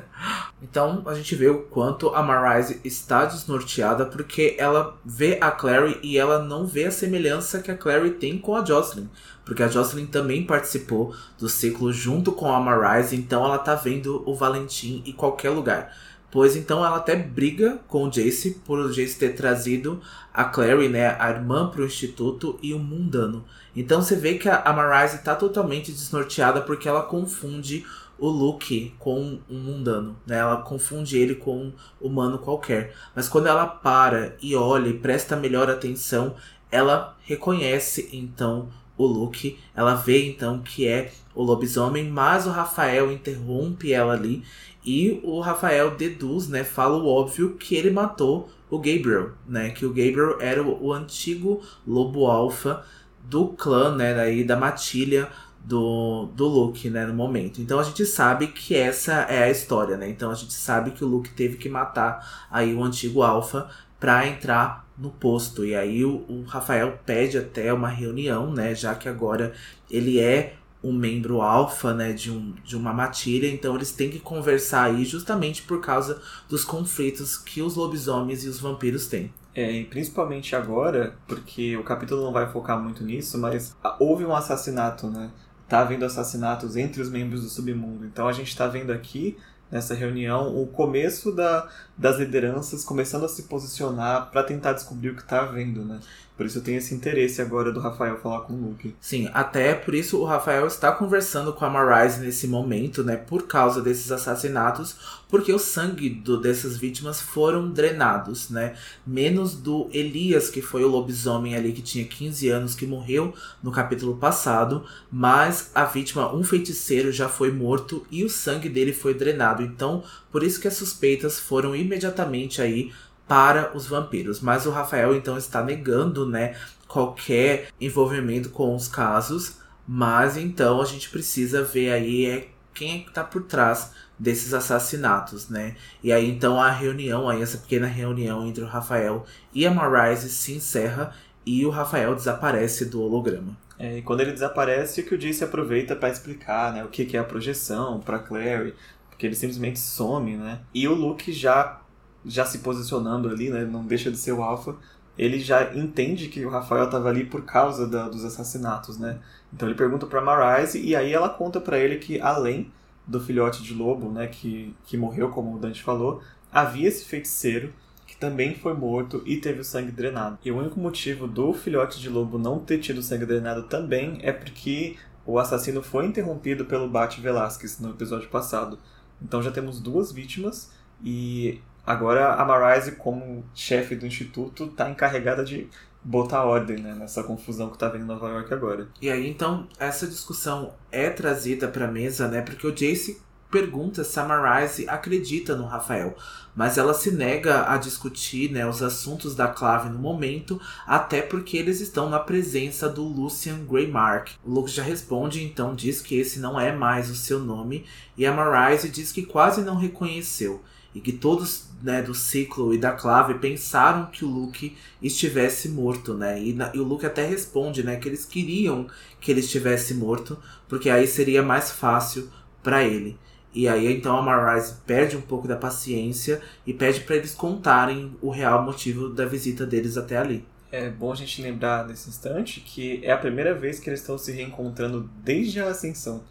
então 0.63 1.03
a 1.05 1.13
gente 1.13 1.35
vê 1.37 1.49
o 1.49 1.65
quanto 1.65 2.09
a 2.15 2.23
Marise 2.23 2.81
está 2.83 3.27
desnorteada 3.27 4.07
porque 4.07 4.57
ela 4.59 4.97
vê 5.05 5.37
a 5.39 5.51
Clary 5.51 5.99
e 6.03 6.17
ela 6.17 6.39
não 6.39 6.67
vê 6.67 6.87
a 6.87 6.91
semelhança 6.91 7.61
que 7.61 7.71
a 7.71 7.77
Clary 7.77 8.13
tem 8.13 8.39
com 8.39 8.57
a 8.57 8.65
Jocelyn. 8.65 9.07
Porque 9.45 9.63
a 9.63 9.69
Jocelyn 9.69 10.07
também 10.07 10.47
participou 10.47 11.15
do 11.39 11.47
ciclo 11.47 11.93
junto 11.93 12.33
com 12.33 12.51
a 12.51 12.59
Marise, 12.59 13.15
então 13.15 13.45
ela 13.45 13.59
tá 13.59 13.75
vendo 13.75 14.23
o 14.27 14.35
Valentim 14.35 15.03
em 15.05 15.13
qualquer 15.13 15.51
lugar. 15.51 15.95
Pois 16.31 16.57
então 16.57 16.85
ela 16.85 16.97
até 16.97 17.17
briga 17.17 17.81
com 17.89 18.05
o 18.05 18.11
Jace 18.11 18.61
por 18.65 18.79
o 18.79 18.93
Jace 18.93 19.19
ter 19.19 19.35
trazido 19.35 20.01
a 20.33 20.45
Clary, 20.45 20.89
né, 20.89 21.17
a 21.19 21.31
irmã, 21.31 21.69
para 21.71 21.81
o 21.81 21.87
instituto 21.87 22.59
e 22.63 22.75
o 22.75 22.79
mundano. 22.79 23.45
Então 23.75 24.03
você 24.03 24.15
vê 24.15 24.35
que 24.35 24.49
a 24.49 24.73
Marise 24.73 25.17
está 25.17 25.35
totalmente 25.35 25.91
desnorteada 25.91 26.61
porque 26.61 26.89
ela 26.89 27.03
confunde 27.03 27.87
o 28.19 28.29
Luke 28.29 28.95
com 28.99 29.39
um 29.49 29.59
mundano, 29.59 30.17
né? 30.27 30.39
Ela 30.39 30.57
confunde 30.57 31.17
ele 31.17 31.37
com 31.37 31.67
um 31.67 31.73
humano 32.01 32.39
qualquer. 32.39 32.93
Mas 33.15 33.29
quando 33.29 33.47
ela 33.47 33.67
para 33.67 34.37
e 34.43 34.57
olha 34.57 34.89
e 34.89 34.99
presta 34.99 35.37
melhor 35.37 35.71
atenção, 35.71 36.35
ela 36.71 37.17
reconhece 37.23 38.09
então 38.13 38.69
o 38.97 39.07
Luke. 39.07 39.59
Ela 39.75 39.95
vê 39.95 40.27
então 40.29 40.61
que 40.61 40.87
é 40.87 41.13
o 41.35 41.43
lobisomem, 41.43 42.11
mas 42.11 42.47
o 42.47 42.51
Rafael 42.51 43.13
interrompe 43.13 43.93
ela 43.93 44.15
ali 44.15 44.43
E 44.88 45.21
o 45.23 45.38
Rafael 45.40 45.90
deduz, 45.90 46.49
né, 46.49 46.64
fala 46.64 46.97
o 46.97 47.07
óbvio 47.07 47.57
que 47.57 47.75
ele 47.75 47.90
matou 47.90 48.49
o 48.71 48.78
Gabriel, 48.78 49.33
né, 49.47 49.68
que 49.68 49.85
o 49.85 49.90
Gabriel 49.90 50.40
era 50.40 50.62
o, 50.62 50.87
o 50.87 50.92
antigo 50.95 51.61
lobo 51.87 52.26
alfa 52.26 52.83
do 53.23 53.49
clã, 53.49 53.95
né, 53.95 54.14
daí 54.14 54.45
da 54.45 54.57
matilha 54.57 55.28
do, 55.62 56.30
do 56.35 56.47
Luke, 56.47 56.88
né, 56.88 57.04
no 57.04 57.12
momento. 57.12 57.61
Então 57.61 57.78
a 57.78 57.83
gente 57.83 58.07
sabe 58.07 58.47
que 58.47 58.75
essa 58.75 59.12
é 59.28 59.42
a 59.42 59.50
história, 59.50 59.99
né? 59.99 60.09
Então 60.09 60.30
a 60.30 60.35
gente 60.35 60.54
sabe 60.54 60.92
que 60.92 61.04
o 61.04 61.07
Luke 61.07 61.28
teve 61.35 61.59
que 61.59 61.68
matar 61.68 62.47
aí 62.50 62.75
o 62.75 62.83
antigo 62.83 63.23
Alpha 63.23 63.68
para 64.00 64.26
entrar 64.26 64.88
no 64.97 65.11
posto. 65.11 65.66
E 65.66 65.75
aí 65.75 66.02
o, 66.02 66.25
o, 66.28 66.45
Rafael 66.47 66.99
pede 67.04 67.37
até 67.37 67.71
uma 67.75 67.88
reunião, 67.88 68.50
né, 68.50 68.75
já 68.75 68.95
que 68.95 69.07
agora 69.07 69.52
ele 69.90 70.18
é 70.18 70.54
um 70.83 70.93
membro 70.93 71.41
alfa, 71.43 71.93
né, 71.93 72.13
de, 72.13 72.31
um, 72.31 72.55
de 72.65 72.77
uma 72.77 72.93
matilha, 72.93 73.49
então 73.49 73.75
eles 73.75 73.93
têm 73.93 74.11
que 74.11 74.21
conversar 74.21 74.85
aí 74.85 75.05
justamente 75.05 75.63
por 75.63 75.81
causa 75.81 76.21
dos 76.49 76.65
conflitos 76.65 77.37
que 77.37 77.61
os 77.61 77.75
lobisomens 77.75 78.45
e 78.45 78.49
os 78.49 78.61
vampiros 78.61 79.07
têm. 79.07 79.33
É, 79.55 79.73
e 79.73 79.85
principalmente 79.85 80.55
agora, 80.55 81.17
porque 81.27 81.77
o 81.77 81.83
capítulo 81.83 82.23
não 82.23 82.33
vai 82.33 82.51
focar 82.51 82.81
muito 82.81 83.03
nisso, 83.03 83.37
mas 83.39 83.75
houve 83.99 84.25
um 84.25 84.35
assassinato, 84.35 85.09
né? 85.09 85.31
Tá 85.69 85.81
havendo 85.81 86.05
assassinatos 86.05 86.77
entre 86.77 87.03
os 87.03 87.11
membros 87.11 87.43
do 87.43 87.49
submundo. 87.49 88.07
Então 88.07 88.29
a 88.29 88.33
gente 88.33 88.49
está 88.49 88.69
vendo 88.69 88.93
aqui 88.93 89.37
nessa 89.71 89.95
reunião 89.95 90.57
o 90.57 90.67
começo 90.67 91.33
da, 91.33 91.69
das 91.97 92.19
lideranças 92.19 92.85
começando 92.85 93.25
a 93.25 93.29
se 93.29 93.43
posicionar 93.43 94.31
para 94.31 94.43
tentar 94.43 94.75
descobrir 94.75 95.11
o 95.11 95.15
que 95.15 95.23
está 95.23 95.41
havendo, 95.41 95.85
né? 95.85 95.99
Por 96.38 96.47
isso 96.47 96.59
eu 96.59 96.62
tenho 96.62 96.78
esse 96.78 96.95
interesse 96.95 97.42
agora 97.42 97.73
do 97.73 97.80
Rafael 97.80 98.16
falar 98.21 98.42
com 98.42 98.52
o 98.52 98.68
Luke. 98.68 98.95
Sim, 99.00 99.28
até 99.35 99.75
por 99.75 99.92
isso 99.92 100.18
o 100.18 100.25
Rafael 100.25 100.68
está 100.68 100.92
conversando 100.92 101.52
com 101.52 101.64
a 101.64 101.68
Marise 101.68 102.25
nesse 102.25 102.47
momento, 102.47 103.02
né? 103.02 103.16
Por 103.16 103.49
causa 103.49 103.83
desses 103.83 104.12
assassinatos, 104.12 104.95
porque 105.28 105.52
o 105.52 105.59
sangue 105.59 106.09
do, 106.09 106.40
dessas 106.40 106.76
vítimas 106.76 107.21
foram 107.21 107.68
drenados, 107.68 108.50
né? 108.50 108.76
Menos 109.04 109.54
do 109.54 109.90
Elias, 109.92 110.49
que 110.49 110.62
foi 110.62 110.85
o 110.85 110.88
lobisomem 110.88 111.57
ali 111.57 111.73
que 111.73 111.83
tinha 111.83 112.04
15 112.04 112.49
anos, 112.49 112.76
que 112.76 112.87
morreu 112.87 113.35
no 113.61 113.73
capítulo 113.73 114.16
passado, 114.16 114.85
mas 115.11 115.73
a 115.75 115.85
vítima, 115.87 116.33
um 116.33 116.45
feiticeiro, 116.45 117.11
já 117.11 117.28
foi 117.28 117.50
morto 117.50 118.07
e 118.12 118.23
o 118.23 118.30
sangue 118.30 118.68
dele 118.68 118.92
foi 118.92 119.12
drenado. 119.12 119.61
Então, 119.61 120.04
por 120.30 120.45
isso 120.45 120.61
que 120.61 120.68
as 120.68 120.75
suspeitas 120.75 121.40
foram 121.40 121.75
imediatamente 121.75 122.62
aí 122.62 122.92
para 123.29 123.77
os 123.77 123.87
vampiros. 123.87 124.41
Mas 124.41 124.67
o 124.67 124.71
Rafael 124.71 125.15
então 125.15 125.37
está 125.37 125.63
negando, 125.63 126.27
né, 126.27 126.57
qualquer 126.89 127.69
envolvimento 127.81 128.49
com 128.49 128.75
os 128.75 128.89
casos. 128.89 129.59
Mas 129.87 130.37
então 130.37 130.81
a 130.81 130.85
gente 130.85 131.09
precisa 131.11 131.63
ver 131.63 131.93
aí 131.93 132.27
é 132.27 132.49
quem 132.75 133.01
é 133.01 133.05
que 133.05 133.13
tá 133.13 133.25
por 133.25 133.43
trás 133.43 133.93
desses 134.19 134.53
assassinatos, 134.53 135.49
né? 135.49 135.77
E 136.03 136.13
aí 136.13 136.29
então 136.29 136.61
a 136.61 136.71
reunião, 136.71 137.29
aí 137.29 137.41
essa 137.43 137.59
pequena 137.59 137.87
reunião 137.87 138.47
entre 138.47 138.63
o 138.63 138.67
Rafael 138.67 139.25
e 139.53 139.67
a 139.67 139.71
Marise 139.71 140.29
se 140.29 140.53
encerra 140.53 141.13
e 141.47 141.65
o 141.65 141.71
Rafael 141.71 142.15
desaparece 142.15 142.85
do 142.85 143.01
holograma. 143.03 143.57
É, 143.79 143.99
e 143.99 144.03
quando 144.03 144.21
ele 144.21 144.33
desaparece, 144.33 145.05
que 145.05 145.15
o 145.15 145.19
Jace 145.19 145.45
aproveita 145.45 145.95
para 145.95 146.11
explicar, 146.11 146.73
né, 146.73 146.85
o 146.85 146.89
que, 146.89 147.05
que 147.05 147.17
é 147.17 147.21
a 147.21 147.25
projeção 147.25 148.01
para 148.01 148.19
Clary, 148.19 148.75
porque 149.09 149.25
ele 149.25 149.37
simplesmente 149.37 149.79
some, 149.79 150.37
né? 150.37 150.61
E 150.75 150.87
o 150.89 150.95
Luke 150.95 151.33
já 151.33 151.81
já 152.25 152.45
se 152.45 152.59
posicionando 152.59 153.29
ali, 153.29 153.51
né? 153.51 153.65
Não 153.65 153.85
deixa 153.85 154.11
de 154.11 154.17
ser 154.17 154.33
o 154.33 154.43
alfa. 154.43 154.77
Ele 155.17 155.41
já 155.41 155.75
entende 155.75 156.29
que 156.29 156.45
o 156.45 156.51
Rafael 156.51 156.85
estava 156.85 157.09
ali 157.09 157.25
por 157.25 157.43
causa 157.43 157.87
da, 157.89 158.09
dos 158.09 158.25
assassinatos, 158.25 158.99
né? 158.99 159.19
Então 159.53 159.69
ele 159.69 159.77
pergunta 159.77 160.07
para 160.07 160.21
Marise 160.21 160.81
e 160.81 160.95
aí 160.95 161.13
ela 161.13 161.29
conta 161.29 161.61
para 161.61 161.79
ele 161.79 161.97
que 161.97 162.21
além 162.21 162.71
do 163.07 163.19
filhote 163.19 163.63
de 163.63 163.73
lobo, 163.73 164.11
né, 164.11 164.27
que, 164.27 164.77
que 164.85 164.97
morreu, 164.97 165.31
como 165.31 165.57
o 165.57 165.59
Dante 165.59 165.83
falou, 165.83 166.23
havia 166.53 166.87
esse 166.87 167.07
feiticeiro 167.07 167.73
que 168.07 168.15
também 168.17 168.55
foi 168.55 168.75
morto 168.75 169.23
e 169.25 169.39
teve 169.39 169.61
o 169.61 169.65
sangue 169.65 169.91
drenado. 169.91 170.38
E 170.45 170.51
o 170.51 170.59
único 170.59 170.79
motivo 170.79 171.27
do 171.27 171.53
filhote 171.55 171.99
de 172.01 172.09
lobo 172.09 172.38
não 172.38 172.59
ter 172.59 172.79
tido 172.79 173.03
sangue 173.03 173.25
drenado 173.25 173.64
também 173.64 174.19
é 174.23 174.31
porque 174.31 174.97
o 175.25 175.38
assassino 175.38 175.83
foi 175.83 176.07
interrompido 176.07 176.64
pelo 176.66 176.88
Bate 176.88 177.21
Velasquez 177.21 177.79
no 177.81 177.90
episódio 177.90 178.29
passado. 178.29 178.79
Então 179.21 179.42
já 179.42 179.51
temos 179.51 179.81
duas 179.81 180.12
vítimas 180.12 180.71
e 181.03 181.61
Agora 181.88 182.35
a 182.35 182.44
Marise, 182.44 182.92
como 182.92 183.42
chefe 183.55 183.96
do 183.96 184.05
instituto, 184.05 184.66
está 184.66 184.90
encarregada 184.90 185.42
de 185.42 185.70
botar 186.05 186.44
ordem 186.44 186.77
né, 186.77 186.94
nessa 186.94 187.22
confusão 187.22 187.68
que 187.68 187.77
está 187.77 187.88
vendo 187.88 188.03
em 188.03 188.07
Nova 188.07 188.29
York 188.29 188.53
agora. 188.53 188.88
E 189.01 189.11
aí 189.11 189.27
então 189.27 189.66
essa 189.79 190.07
discussão 190.07 190.74
é 190.92 191.09
trazida 191.09 191.66
para 191.66 191.87
a 191.87 191.90
mesa, 191.90 192.29
né? 192.29 192.42
Porque 192.42 192.66
o 192.66 192.74
Jace 192.74 193.22
pergunta 193.51 194.05
se 194.05 194.20
a 194.20 194.24
Marise 194.27 194.87
acredita 194.87 195.57
no 195.57 195.64
Rafael, 195.64 196.14
mas 196.55 196.77
ela 196.77 196.92
se 196.92 197.11
nega 197.11 197.72
a 197.72 197.79
discutir 197.79 198.53
né, 198.53 198.66
os 198.66 198.83
assuntos 198.83 199.35
da 199.35 199.48
clave 199.48 199.88
no 199.88 199.98
momento, 199.98 200.61
até 200.87 201.22
porque 201.22 201.57
eles 201.57 201.81
estão 201.81 202.11
na 202.11 202.18
presença 202.18 202.87
do 202.87 203.03
Lucian 203.03 203.64
Greymark. 203.64 204.33
O 204.44 204.51
Luke 204.51 204.70
já 204.70 204.83
responde, 204.83 205.42
então 205.42 205.74
diz 205.74 206.03
que 206.03 206.18
esse 206.18 206.38
não 206.38 206.61
é 206.61 206.70
mais 206.70 207.09
o 207.09 207.14
seu 207.14 207.38
nome, 207.38 207.87
e 208.14 208.27
a 208.27 208.33
Marise 208.35 208.90
diz 208.90 209.11
que 209.11 209.24
quase 209.24 209.62
não 209.62 209.77
reconheceu 209.77 210.62
e 210.94 211.01
que 211.01 211.12
todos 211.12 211.68
né, 211.83 212.03
do 212.03 212.14
ciclo 212.14 212.74
e 212.74 212.79
da 212.79 212.92
clave 212.92 213.35
pensaram 213.35 214.07
que 214.07 214.24
o 214.24 214.29
Luke 214.29 214.77
estivesse 215.03 215.68
morto, 215.68 216.14
né? 216.14 216.42
E, 216.42 216.53
na, 216.53 216.72
e, 216.74 216.79
o 216.79 216.85
Luke 216.85 217.07
até 217.07 217.24
responde, 217.27 217.83
né, 217.83 217.96
que 217.96 218.09
eles 218.09 218.24
queriam 218.24 218.87
que 219.20 219.31
ele 219.31 219.40
estivesse 219.40 219.94
morto, 219.94 220.38
porque 220.68 220.90
aí 220.90 221.07
seria 221.07 221.42
mais 221.42 221.70
fácil 221.70 222.29
para 222.62 222.83
ele. 222.83 223.18
E 223.55 223.66
aí 223.66 223.92
então 223.92 224.16
a 224.16 224.22
Marise 224.22 224.74
perde 224.87 225.16
um 225.16 225.20
pouco 225.20 225.48
da 225.48 225.57
paciência 225.57 226.40
e 226.66 226.72
pede 226.72 227.01
para 227.01 227.16
eles 227.16 227.35
contarem 227.35 228.16
o 228.20 228.31
real 228.31 228.62
motivo 228.62 229.09
da 229.09 229.24
visita 229.24 229.66
deles 229.66 229.96
até 229.96 230.18
ali. 230.18 230.44
É 230.70 230.90
bom 230.90 231.12
a 231.12 231.16
gente 231.16 231.40
lembrar 231.40 231.87
nesse 231.87 232.11
instante 232.11 232.61
que 232.61 233.01
é 233.03 233.11
a 233.11 233.16
primeira 233.16 233.55
vez 233.55 233.81
que 233.81 233.88
eles 233.88 234.01
estão 234.01 234.18
se 234.18 234.33
reencontrando 234.33 235.09
desde 235.22 235.61
a 235.61 235.68
ascensão. 235.68 236.22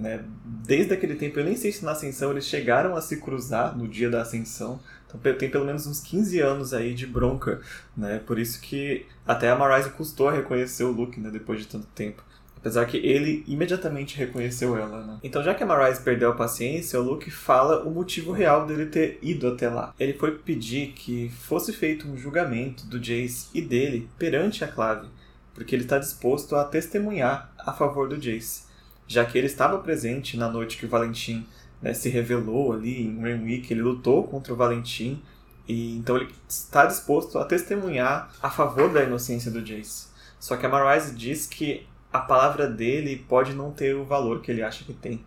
Né? 0.00 0.24
Desde 0.66 0.94
aquele 0.94 1.14
tempo, 1.14 1.38
eu 1.38 1.44
nem 1.44 1.54
sei 1.54 1.70
se 1.70 1.84
na 1.84 1.92
Ascensão 1.92 2.30
eles 2.30 2.46
chegaram 2.46 2.96
a 2.96 3.02
se 3.02 3.18
cruzar 3.18 3.76
no 3.76 3.86
dia 3.86 4.08
da 4.08 4.22
Ascensão. 4.22 4.80
Então 5.06 5.20
tem 5.34 5.50
pelo 5.50 5.66
menos 5.66 5.86
uns 5.86 6.00
15 6.00 6.40
anos 6.40 6.72
aí 6.72 6.94
de 6.94 7.06
bronca, 7.06 7.60
né? 7.96 8.20
Por 8.24 8.38
isso 8.38 8.60
que 8.60 9.06
até 9.26 9.50
a 9.50 9.56
Marise 9.56 9.90
custou 9.90 10.28
a 10.28 10.32
reconhecer 10.32 10.84
o 10.84 10.90
Luke, 10.90 11.20
né? 11.20 11.30
Depois 11.30 11.58
de 11.60 11.66
tanto 11.66 11.86
tempo. 11.88 12.22
Apesar 12.56 12.84
que 12.86 12.98
ele 12.98 13.42
imediatamente 13.46 14.16
reconheceu 14.16 14.76
ela, 14.76 15.04
né? 15.04 15.18
Então, 15.22 15.42
já 15.42 15.54
que 15.54 15.62
a 15.62 15.66
Marise 15.66 16.02
perdeu 16.02 16.30
a 16.30 16.34
paciência, 16.34 17.00
o 17.00 17.02
Luke 17.02 17.30
fala 17.30 17.82
o 17.84 17.90
motivo 17.90 18.32
real 18.32 18.66
dele 18.66 18.86
ter 18.86 19.18
ido 19.22 19.48
até 19.48 19.68
lá. 19.68 19.94
Ele 19.98 20.12
foi 20.14 20.38
pedir 20.38 20.92
que 20.92 21.30
fosse 21.30 21.72
feito 21.72 22.06
um 22.06 22.16
julgamento 22.16 22.86
do 22.86 23.00
Jace 23.00 23.48
e 23.52 23.60
dele 23.60 24.08
perante 24.18 24.62
a 24.62 24.68
Clave, 24.68 25.08
porque 25.54 25.74
ele 25.74 25.84
está 25.84 25.98
disposto 25.98 26.54
a 26.54 26.64
testemunhar 26.64 27.52
a 27.58 27.72
favor 27.72 28.08
do 28.08 28.18
Jace 28.18 28.69
já 29.10 29.24
que 29.24 29.36
ele 29.36 29.48
estava 29.48 29.76
presente 29.80 30.36
na 30.36 30.48
noite 30.48 30.76
que 30.78 30.86
o 30.86 30.88
Valentim 30.88 31.44
né, 31.82 31.92
se 31.92 32.08
revelou 32.08 32.72
ali 32.72 33.02
em 33.02 33.20
Renwick, 33.20 33.72
ele 33.72 33.82
lutou 33.82 34.22
contra 34.22 34.52
o 34.52 34.56
Valentim, 34.56 35.20
e 35.66 35.96
então 35.96 36.16
ele 36.16 36.28
está 36.48 36.86
disposto 36.86 37.36
a 37.36 37.44
testemunhar 37.44 38.32
a 38.40 38.48
favor 38.48 38.88
da 38.92 39.02
inocência 39.02 39.50
do 39.50 39.66
Jace. 39.66 40.06
Só 40.38 40.56
que 40.56 40.64
a 40.64 40.68
Marise 40.68 41.12
diz 41.12 41.44
que 41.44 41.88
a 42.12 42.20
palavra 42.20 42.68
dele 42.68 43.16
pode 43.28 43.52
não 43.52 43.72
ter 43.72 43.96
o 43.96 44.04
valor 44.04 44.42
que 44.42 44.52
ele 44.52 44.62
acha 44.62 44.84
que 44.84 44.94
tem. 44.94 45.24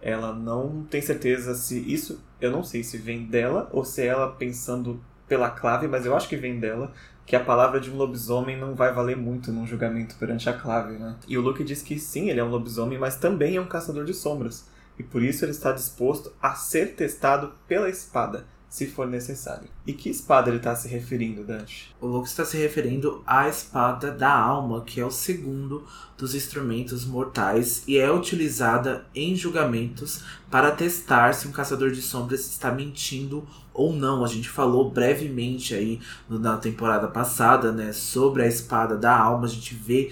Ela 0.00 0.32
não 0.32 0.84
tem 0.88 1.02
certeza 1.02 1.56
se 1.56 1.76
isso, 1.92 2.22
eu 2.40 2.52
não 2.52 2.62
sei 2.62 2.84
se 2.84 2.98
vem 2.98 3.24
dela 3.24 3.68
ou 3.72 3.84
se 3.84 4.02
é 4.02 4.06
ela 4.06 4.30
pensando 4.30 5.02
pela 5.26 5.50
clave, 5.50 5.88
mas 5.88 6.06
eu 6.06 6.14
acho 6.14 6.28
que 6.28 6.36
vem 6.36 6.60
dela, 6.60 6.92
que 7.26 7.34
a 7.34 7.40
palavra 7.40 7.80
de 7.80 7.90
um 7.90 7.96
lobisomem 7.96 8.58
não 8.58 8.74
vai 8.74 8.92
valer 8.92 9.16
muito 9.16 9.50
num 9.50 9.66
julgamento 9.66 10.16
perante 10.16 10.48
a 10.48 10.52
clave, 10.52 10.98
né? 10.98 11.16
E 11.26 11.38
o 11.38 11.40
Luke 11.40 11.64
diz 11.64 11.82
que 11.82 11.98
sim, 11.98 12.28
ele 12.28 12.40
é 12.40 12.44
um 12.44 12.50
lobisomem, 12.50 12.98
mas 12.98 13.16
também 13.16 13.56
é 13.56 13.60
um 13.60 13.66
caçador 13.66 14.04
de 14.04 14.12
sombras. 14.12 14.68
E 14.98 15.02
por 15.02 15.22
isso 15.22 15.44
ele 15.44 15.52
está 15.52 15.72
disposto 15.72 16.32
a 16.40 16.54
ser 16.54 16.94
testado 16.94 17.52
pela 17.66 17.88
espada 17.88 18.46
se 18.74 18.88
for 18.88 19.06
necessário. 19.06 19.68
E 19.86 19.92
que 19.92 20.10
espada 20.10 20.50
ele 20.50 20.56
está 20.56 20.74
se 20.74 20.88
referindo, 20.88 21.44
Dante? 21.44 21.94
O 22.00 22.08
Luke 22.08 22.26
está 22.26 22.44
se 22.44 22.56
referindo 22.56 23.22
à 23.24 23.48
espada 23.48 24.10
da 24.10 24.36
alma, 24.36 24.82
que 24.82 25.00
é 25.00 25.06
o 25.06 25.12
segundo 25.12 25.84
dos 26.18 26.34
instrumentos 26.34 27.04
mortais 27.04 27.84
e 27.86 27.96
é 27.96 28.10
utilizada 28.10 29.06
em 29.14 29.36
julgamentos 29.36 30.24
para 30.50 30.72
testar 30.72 31.34
se 31.34 31.46
um 31.46 31.52
caçador 31.52 31.92
de 31.92 32.02
sombras 32.02 32.50
está 32.50 32.72
mentindo 32.72 33.46
ou 33.72 33.92
não. 33.92 34.24
A 34.24 34.26
gente 34.26 34.48
falou 34.48 34.90
brevemente 34.90 35.72
aí 35.72 36.00
na 36.28 36.56
temporada 36.56 37.06
passada, 37.06 37.70
né, 37.70 37.92
sobre 37.92 38.42
a 38.42 38.48
espada 38.48 38.96
da 38.96 39.16
alma. 39.16 39.44
A 39.44 39.50
gente 39.50 39.72
vê 39.72 40.10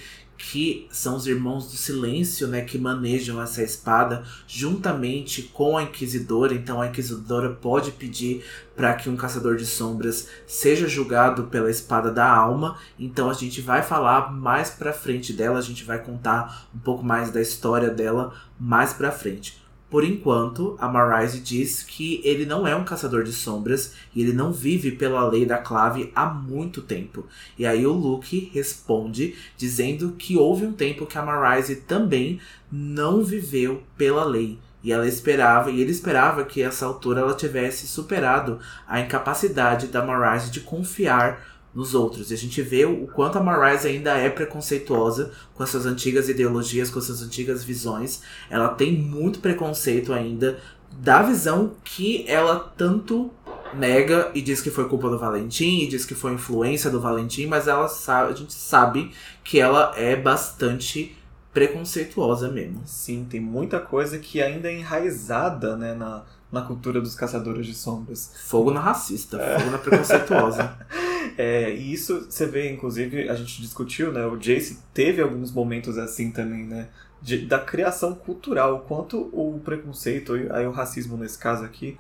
que 0.50 0.88
são 0.90 1.14
os 1.14 1.28
irmãos 1.28 1.70
do 1.70 1.76
silêncio, 1.76 2.48
né, 2.48 2.62
que 2.62 2.76
manejam 2.76 3.40
essa 3.40 3.62
espada 3.62 4.24
juntamente 4.44 5.42
com 5.42 5.78
a 5.78 5.85
inquisidora. 5.85 6.52
Então 6.52 6.81
a 6.81 6.88
inquisidora 6.88 7.50
pode 7.50 7.92
pedir 7.92 8.44
para 8.74 8.92
que 8.94 9.09
um 9.09 9.16
caçador 9.16 9.55
de 9.57 9.64
sombras 9.64 10.28
seja 10.44 10.88
julgado 10.88 11.44
pela 11.44 11.70
espada 11.70 12.11
da 12.11 12.28
alma. 12.28 12.76
Então 12.98 13.31
a 13.31 13.35
gente 13.35 13.61
vai 13.61 13.83
falar 13.83 14.33
mais 14.33 14.68
para 14.68 14.92
frente 14.92 15.33
dela, 15.33 15.61
a 15.61 15.62
gente 15.62 15.85
vai 15.85 16.02
contar 16.02 16.68
um 16.74 16.78
pouco 16.81 17.05
mais 17.05 17.31
da 17.31 17.40
história 17.40 17.88
dela 17.88 18.35
mais 18.59 18.92
para 18.92 19.12
frente. 19.12 19.62
Por 19.92 20.05
enquanto, 20.05 20.74
a 20.81 20.88
Marise 20.88 21.38
diz 21.38 21.83
que 21.83 22.22
ele 22.24 22.46
não 22.46 22.66
é 22.66 22.74
um 22.74 22.83
caçador 22.83 23.24
de 23.24 23.31
sombras 23.31 23.92
e 24.14 24.22
ele 24.22 24.33
não 24.33 24.50
vive 24.50 24.92
pela 24.92 25.28
lei 25.28 25.44
da 25.44 25.59
clave 25.59 26.11
há 26.16 26.24
muito 26.24 26.81
tempo. 26.81 27.26
E 27.59 27.66
aí 27.66 27.85
o 27.85 27.92
Luke 27.92 28.50
responde 28.55 29.35
dizendo 29.55 30.12
que 30.12 30.35
houve 30.35 30.64
um 30.64 30.72
tempo 30.72 31.05
que 31.05 31.18
a 31.18 31.22
Marise 31.22 31.76
também 31.76 32.40
não 32.72 33.22
viveu 33.22 33.83
pela 33.94 34.24
lei. 34.24 34.59
E 34.83 34.90
ela 34.90 35.07
esperava, 35.07 35.70
e 35.70 35.83
ele 35.83 35.90
esperava 35.90 36.42
que 36.42 36.62
essa 36.62 36.87
altura 36.87 37.20
ela 37.20 37.35
tivesse 37.35 37.87
superado 37.87 38.59
a 38.88 38.98
incapacidade 38.98 39.88
da 39.88 40.02
Marise 40.02 40.50
de 40.50 40.61
confiar 40.61 41.51
nos 41.74 41.94
outros. 41.94 42.30
E 42.30 42.35
a 42.35 42.37
gente 42.37 42.61
vê 42.61 42.85
o 42.85 43.06
quanto 43.06 43.38
a 43.38 43.42
Marise 43.42 43.88
ainda 43.88 44.16
é 44.16 44.28
preconceituosa 44.28 45.32
com 45.54 45.62
as 45.62 45.70
suas 45.70 45.87
antigas 45.87 46.28
ideologias, 46.28 46.90
com 46.90 46.98
as 46.98 47.06
suas 47.06 47.22
antigas 47.22 47.64
visões. 47.64 48.22
Ela 48.50 48.68
tem 48.68 48.92
muito 48.92 49.40
preconceito 49.40 50.12
ainda 50.12 50.58
da 50.92 51.22
visão 51.22 51.72
que 51.82 52.24
ela 52.28 52.72
tanto 52.76 53.30
nega 53.74 54.30
e 54.35 54.42
diz 54.42 54.61
que 54.61 54.70
foi 54.70 54.88
culpa 54.88 55.08
do 55.08 55.18
Valentim 55.18 55.80
e 55.80 55.88
diz 55.88 56.04
que 56.04 56.14
foi 56.14 56.35
influência 56.35 56.90
do 56.90 57.00
Valentim, 57.00 57.46
mas 57.46 57.66
ela 57.66 57.88
sabe, 57.88 58.32
a 58.32 58.37
gente 58.37 58.52
sabe 58.52 59.11
que 59.42 59.58
ela 59.58 59.94
é 59.96 60.14
bastante 60.14 61.16
preconceituosa 61.52 62.50
mesmo. 62.50 62.82
Sim, 62.85 63.26
tem 63.28 63.40
muita 63.40 63.78
coisa 63.78 64.18
que 64.18 64.42
ainda 64.42 64.68
é 64.68 64.78
enraizada, 64.78 65.76
né, 65.76 65.94
na, 65.94 66.24
na 66.50 66.62
cultura 66.62 67.00
dos 67.00 67.14
caçadores 67.14 67.66
de 67.66 67.74
sombras. 67.74 68.32
Fogo 68.44 68.70
na 68.70 68.80
racista, 68.80 69.38
fogo 69.38 69.70
na 69.70 69.78
preconceituosa. 69.78 70.76
é, 71.37 71.74
e 71.74 71.92
isso 71.92 72.26
você 72.30 72.46
vê, 72.46 72.70
inclusive, 72.70 73.28
a 73.28 73.35
gente 73.35 73.61
discutiu, 73.61 74.12
né? 74.12 74.24
O 74.26 74.37
Jace 74.37 74.78
teve 74.92 75.22
alguns 75.22 75.52
momentos 75.52 75.98
assim 75.98 76.30
também, 76.30 76.64
né? 76.64 76.88
De, 77.20 77.46
da 77.46 77.58
criação 77.58 78.14
cultural, 78.14 78.85
quanto 78.88 79.30
o 79.32 79.61
preconceito, 79.64 80.35
aí 80.50 80.66
o 80.66 80.72
racismo 80.72 81.16
nesse 81.16 81.38
caso 81.38 81.64
aqui, 81.64 81.96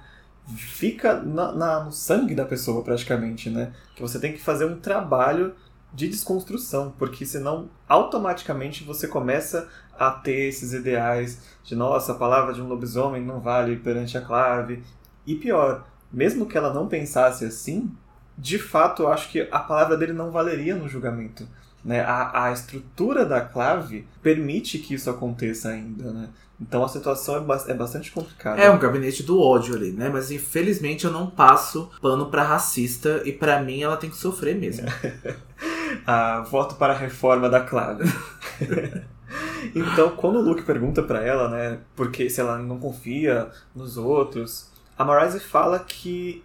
fica 0.56 1.20
na, 1.22 1.52
na, 1.52 1.84
no 1.84 1.92
sangue 1.92 2.34
da 2.34 2.44
pessoa 2.44 2.82
praticamente, 2.82 3.48
né? 3.48 3.72
Que 3.94 4.02
você 4.02 4.18
tem 4.18 4.32
que 4.32 4.40
fazer 4.40 4.64
um 4.64 4.78
trabalho 4.78 5.54
de 5.92 6.08
desconstrução, 6.08 6.92
porque 6.98 7.26
senão 7.26 7.68
automaticamente 7.88 8.82
você 8.82 9.06
começa 9.06 9.68
a 9.98 10.10
ter 10.10 10.48
esses 10.48 10.72
ideais 10.72 11.42
de 11.62 11.76
nossa, 11.76 12.12
a 12.12 12.16
palavra 12.16 12.54
de 12.54 12.62
um 12.62 12.68
lobisomem 12.68 13.22
não 13.22 13.40
vale 13.40 13.76
perante 13.76 14.16
a 14.16 14.22
clave. 14.22 14.82
E 15.26 15.34
pior, 15.34 15.86
mesmo 16.10 16.46
que 16.46 16.56
ela 16.56 16.72
não 16.72 16.88
pensasse 16.88 17.44
assim, 17.44 17.90
de 18.36 18.58
fato 18.58 19.02
eu 19.02 19.12
acho 19.12 19.30
que 19.30 19.48
a 19.50 19.58
palavra 19.58 19.96
dele 19.96 20.12
não 20.12 20.30
valeria 20.30 20.74
no 20.74 20.88
julgamento. 20.88 21.46
Né? 21.84 22.00
A, 22.00 22.44
a 22.44 22.52
estrutura 22.52 23.24
da 23.24 23.40
clave 23.40 24.06
permite 24.22 24.78
que 24.78 24.94
isso 24.94 25.10
aconteça 25.10 25.70
ainda. 25.70 26.12
Né? 26.12 26.28
Então 26.60 26.84
a 26.84 26.88
situação 26.88 27.36
é, 27.36 27.40
ba 27.40 27.64
é 27.66 27.74
bastante 27.74 28.12
complicada. 28.12 28.60
É 28.60 28.70
um 28.70 28.78
gabinete 28.78 29.22
do 29.22 29.40
ódio 29.40 29.74
ali, 29.74 29.90
né? 29.90 30.08
Mas 30.08 30.30
infelizmente 30.30 31.04
eu 31.04 31.10
não 31.10 31.28
passo 31.28 31.90
pano 32.00 32.30
para 32.30 32.44
racista 32.44 33.20
e 33.24 33.32
para 33.32 33.60
mim 33.60 33.82
ela 33.82 33.96
tem 33.96 34.08
que 34.08 34.16
sofrer 34.16 34.54
mesmo. 34.54 34.86
ah, 36.06 36.40
voto 36.48 36.76
para 36.76 36.92
a 36.92 36.96
reforma 36.96 37.48
da 37.48 37.60
clave. 37.60 38.04
então, 39.74 40.10
quando 40.10 40.38
o 40.38 40.42
Luke 40.42 40.62
pergunta 40.62 41.02
para 41.02 41.24
ela, 41.24 41.48
né, 41.48 41.78
porque 41.96 42.30
se 42.30 42.40
ela 42.40 42.56
não 42.58 42.78
confia 42.78 43.50
nos 43.74 43.96
outros, 43.96 44.70
a 44.96 45.04
Marise 45.04 45.40
fala 45.40 45.80
que 45.80 46.44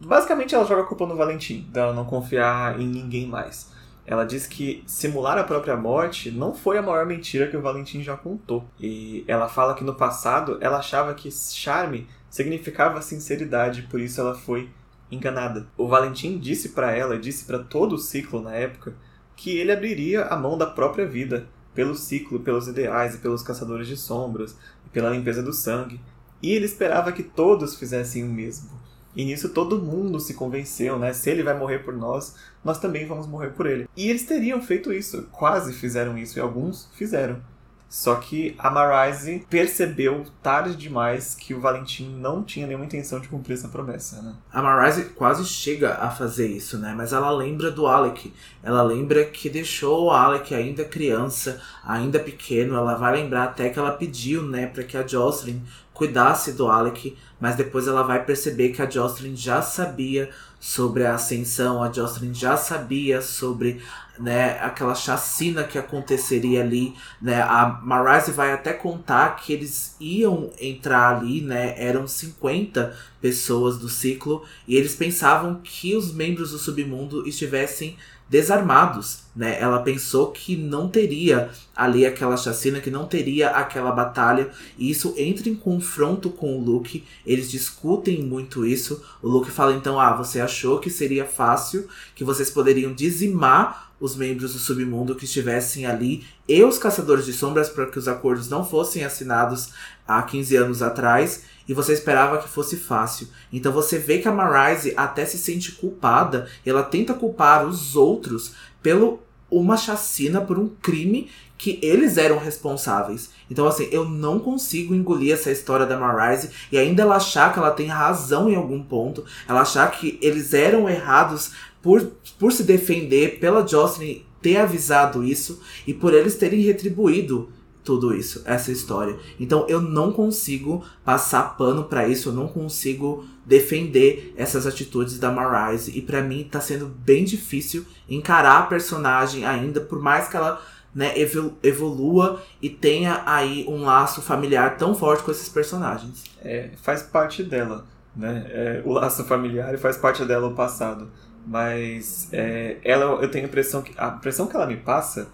basicamente 0.00 0.54
ela 0.54 0.64
joga 0.64 0.82
a 0.82 0.86
culpa 0.86 1.06
no 1.06 1.16
Valentim, 1.16 1.68
dela 1.70 1.92
não 1.92 2.04
confiar 2.04 2.80
em 2.80 2.86
ninguém 2.86 3.26
mais. 3.26 3.70
Ela 4.06 4.24
diz 4.24 4.46
que 4.46 4.82
simular 4.86 5.36
a 5.36 5.44
própria 5.44 5.76
morte 5.76 6.30
não 6.30 6.54
foi 6.54 6.78
a 6.78 6.82
maior 6.82 7.04
mentira 7.04 7.46
que 7.46 7.56
o 7.56 7.60
Valentim 7.60 8.02
já 8.02 8.16
contou. 8.16 8.64
E 8.80 9.22
ela 9.28 9.48
fala 9.48 9.74
que 9.74 9.84
no 9.84 9.94
passado 9.94 10.56
ela 10.62 10.78
achava 10.78 11.12
que 11.12 11.30
charme 11.30 12.06
significava 12.30 13.02
sinceridade, 13.02 13.82
por 13.82 14.00
isso 14.00 14.18
ela 14.18 14.34
foi 14.34 14.70
enganada. 15.10 15.66
O 15.76 15.86
Valentim 15.86 16.38
disse 16.38 16.70
para 16.70 16.92
ela, 16.92 17.18
disse 17.18 17.44
para 17.44 17.58
todo 17.58 17.94
o 17.94 17.98
ciclo 17.98 18.40
na 18.40 18.54
época, 18.54 18.94
que 19.36 19.58
ele 19.58 19.72
abriria 19.72 20.24
a 20.24 20.36
mão 20.36 20.56
da 20.56 20.66
própria 20.66 21.06
vida 21.06 21.46
pelo 21.74 21.94
ciclo, 21.94 22.40
pelos 22.40 22.66
ideais 22.66 23.14
e 23.14 23.18
pelos 23.18 23.42
caçadores 23.42 23.86
de 23.86 23.96
sombras, 23.96 24.56
pela 24.92 25.10
limpeza 25.10 25.42
do 25.42 25.52
sangue. 25.52 26.00
E 26.42 26.52
ele 26.52 26.64
esperava 26.64 27.12
que 27.12 27.22
todos 27.22 27.76
fizessem 27.76 28.24
o 28.24 28.32
mesmo. 28.32 28.70
E 29.18 29.24
nisso 29.24 29.48
todo 29.48 29.82
mundo 29.82 30.20
se 30.20 30.34
convenceu, 30.34 30.96
né? 30.96 31.12
Se 31.12 31.28
ele 31.28 31.42
vai 31.42 31.58
morrer 31.58 31.80
por 31.80 31.92
nós, 31.92 32.36
nós 32.64 32.78
também 32.78 33.04
vamos 33.04 33.26
morrer 33.26 33.50
por 33.50 33.66
ele. 33.66 33.88
E 33.96 34.08
eles 34.08 34.22
teriam 34.22 34.62
feito 34.62 34.92
isso, 34.92 35.26
quase 35.32 35.72
fizeram 35.72 36.16
isso, 36.16 36.38
e 36.38 36.40
alguns 36.40 36.88
fizeram. 36.94 37.42
Só 37.88 38.16
que 38.16 38.54
a 38.58 38.70
Marise 38.70 39.46
percebeu 39.48 40.26
tarde 40.42 40.76
demais 40.76 41.34
que 41.34 41.54
o 41.54 41.60
Valentim 41.60 42.10
não 42.18 42.42
tinha 42.42 42.66
nenhuma 42.66 42.84
intenção 42.84 43.18
de 43.18 43.28
cumprir 43.28 43.54
essa 43.54 43.68
promessa, 43.68 44.20
né? 44.20 44.34
A 44.52 44.60
Marise 44.60 45.04
quase 45.06 45.44
chega 45.46 45.94
a 45.94 46.10
fazer 46.10 46.48
isso, 46.48 46.76
né? 46.76 46.92
Mas 46.94 47.14
ela 47.14 47.30
lembra 47.30 47.70
do 47.70 47.86
Alec. 47.86 48.32
Ela 48.62 48.82
lembra 48.82 49.24
que 49.24 49.48
deixou 49.48 50.04
o 50.04 50.10
Alec 50.10 50.54
ainda 50.54 50.84
criança, 50.84 51.62
ainda 51.82 52.18
pequeno. 52.18 52.76
Ela 52.76 52.94
vai 52.94 53.22
lembrar 53.22 53.44
até 53.44 53.70
que 53.70 53.78
ela 53.78 53.92
pediu, 53.92 54.42
né, 54.42 54.66
para 54.66 54.84
que 54.84 54.96
a 54.96 55.06
Jocelyn 55.06 55.62
cuidasse 55.94 56.52
do 56.52 56.68
Alec, 56.68 57.16
mas 57.40 57.56
depois 57.56 57.88
ela 57.88 58.02
vai 58.02 58.24
perceber 58.24 58.68
que 58.68 58.80
a 58.80 58.88
Jocelyn 58.88 59.34
já 59.34 59.60
sabia 59.62 60.30
sobre 60.60 61.04
a 61.04 61.14
ascensão, 61.14 61.82
a 61.82 61.90
Jocelyn 61.90 62.32
já 62.32 62.56
sabia 62.56 63.20
sobre 63.20 63.82
né, 64.18 64.58
aquela 64.60 64.94
chacina 64.94 65.64
que 65.64 65.78
aconteceria 65.78 66.62
ali, 66.62 66.94
né, 67.20 67.40
a 67.42 67.80
Marise 67.82 68.32
vai 68.32 68.52
até 68.52 68.72
contar 68.72 69.36
que 69.36 69.52
eles 69.52 69.96
iam 70.00 70.50
entrar 70.60 71.16
ali, 71.16 71.40
né, 71.40 71.74
eram 71.76 72.06
50 72.06 72.96
pessoas 73.20 73.78
do 73.78 73.88
ciclo, 73.88 74.44
e 74.66 74.76
eles 74.76 74.94
pensavam 74.94 75.60
que 75.62 75.96
os 75.96 76.12
membros 76.12 76.52
do 76.52 76.58
submundo 76.58 77.26
estivessem 77.26 77.96
desarmados, 78.28 79.20
né? 79.34 79.58
Ela 79.58 79.80
pensou 79.80 80.30
que 80.30 80.54
não 80.54 80.88
teria 80.88 81.50
ali 81.74 82.04
aquela 82.04 82.36
chacina, 82.36 82.80
que 82.80 82.90
não 82.90 83.06
teria 83.06 83.50
aquela 83.50 83.90
batalha, 83.90 84.50
e 84.76 84.90
isso 84.90 85.14
entra 85.16 85.48
em 85.48 85.54
confronto 85.54 86.28
com 86.28 86.58
o 86.58 86.62
Luke. 86.62 87.04
Eles 87.24 87.50
discutem 87.50 88.22
muito 88.22 88.66
isso. 88.66 89.02
O 89.22 89.28
Luke 89.28 89.50
fala 89.50 89.74
então: 89.74 89.98
"Ah, 89.98 90.14
você 90.14 90.40
achou 90.40 90.78
que 90.78 90.90
seria 90.90 91.24
fácil, 91.24 91.88
que 92.14 92.24
vocês 92.24 92.50
poderiam 92.50 92.92
dizimar 92.92 93.87
os 94.00 94.14
membros 94.14 94.52
do 94.52 94.58
submundo 94.58 95.14
que 95.14 95.24
estivessem 95.24 95.86
ali 95.86 96.24
e 96.46 96.62
os 96.62 96.78
caçadores 96.78 97.26
de 97.26 97.32
sombras 97.32 97.68
para 97.68 97.86
que 97.86 97.98
os 97.98 98.08
acordos 98.08 98.48
não 98.48 98.64
fossem 98.64 99.04
assinados 99.04 99.70
há 100.06 100.22
15 100.22 100.56
anos 100.56 100.82
atrás 100.82 101.42
e 101.68 101.74
você 101.74 101.92
esperava 101.92 102.38
que 102.38 102.48
fosse 102.48 102.76
fácil. 102.76 103.28
Então 103.52 103.72
você 103.72 103.98
vê 103.98 104.18
que 104.18 104.28
a 104.28 104.32
Marise 104.32 104.94
até 104.96 105.24
se 105.24 105.36
sente 105.36 105.72
culpada, 105.72 106.48
ela 106.64 106.82
tenta 106.82 107.12
culpar 107.12 107.66
os 107.66 107.94
outros 107.96 108.54
pelo 108.82 109.20
uma 109.50 109.76
chacina 109.76 110.40
por 110.40 110.58
um 110.58 110.68
crime 110.68 111.30
que 111.56 111.78
eles 111.82 112.16
eram 112.16 112.38
responsáveis. 112.38 113.30
Então, 113.50 113.66
assim, 113.66 113.88
eu 113.90 114.08
não 114.08 114.38
consigo 114.38 114.94
engolir 114.94 115.34
essa 115.34 115.50
história 115.50 115.84
da 115.84 115.98
Marise 115.98 116.50
e 116.70 116.78
ainda 116.78 117.02
ela 117.02 117.16
achar 117.16 117.52
que 117.52 117.58
ela 117.58 117.72
tem 117.72 117.86
razão 117.86 118.48
em 118.48 118.54
algum 118.54 118.80
ponto, 118.82 119.24
ela 119.48 119.62
achar 119.62 119.90
que 119.90 120.18
eles 120.22 120.54
eram 120.54 120.88
errados 120.88 121.50
por, 121.82 122.12
por 122.38 122.52
se 122.52 122.62
defender, 122.62 123.38
pela 123.38 123.66
Jocelyn 123.66 124.22
ter 124.40 124.56
avisado 124.56 125.24
isso 125.24 125.60
e 125.86 125.92
por 125.92 126.14
eles 126.14 126.36
terem 126.36 126.60
retribuído 126.60 127.50
tudo 127.88 128.14
isso, 128.14 128.42
essa 128.44 128.70
história. 128.70 129.16
Então 129.40 129.66
eu 129.66 129.80
não 129.80 130.12
consigo 130.12 130.84
passar 131.02 131.56
pano 131.56 131.84
para 131.84 132.06
isso, 132.06 132.28
eu 132.28 132.32
não 132.34 132.46
consigo 132.46 133.24
defender 133.46 134.34
essas 134.36 134.66
atitudes 134.66 135.18
da 135.18 135.32
Marise 135.32 135.96
e 135.96 136.02
para 136.02 136.20
mim 136.20 136.46
tá 136.50 136.60
sendo 136.60 136.84
bem 136.84 137.24
difícil 137.24 137.86
encarar 138.06 138.58
a 138.58 138.66
personagem 138.66 139.46
ainda, 139.46 139.80
por 139.80 140.00
mais 140.00 140.28
que 140.28 140.36
ela 140.36 140.60
né, 140.94 141.14
evolua 141.62 142.42
e 142.60 142.68
tenha 142.68 143.22
aí 143.24 143.64
um 143.66 143.84
laço 143.84 144.20
familiar 144.20 144.76
tão 144.76 144.94
forte 144.94 145.22
com 145.22 145.30
esses 145.30 145.48
personagens. 145.48 146.24
É, 146.42 146.70
faz 146.82 147.02
parte 147.02 147.42
dela, 147.42 147.86
né? 148.14 148.46
É, 148.50 148.82
o 148.84 148.92
laço 148.92 149.24
familiar 149.24 149.78
faz 149.78 149.96
parte 149.96 150.24
dela 150.24 150.48
o 150.48 150.54
passado. 150.54 151.08
Mas 151.48 152.28
é, 152.30 152.76
ela, 152.84 153.22
eu 153.22 153.30
tenho 153.30 153.46
a 153.46 153.48
impressão 153.48 153.80
que 153.80 153.94
a 153.96 154.08
impressão 154.08 154.46
que 154.46 154.54
ela 154.54 154.66
me 154.66 154.76
passa 154.76 155.28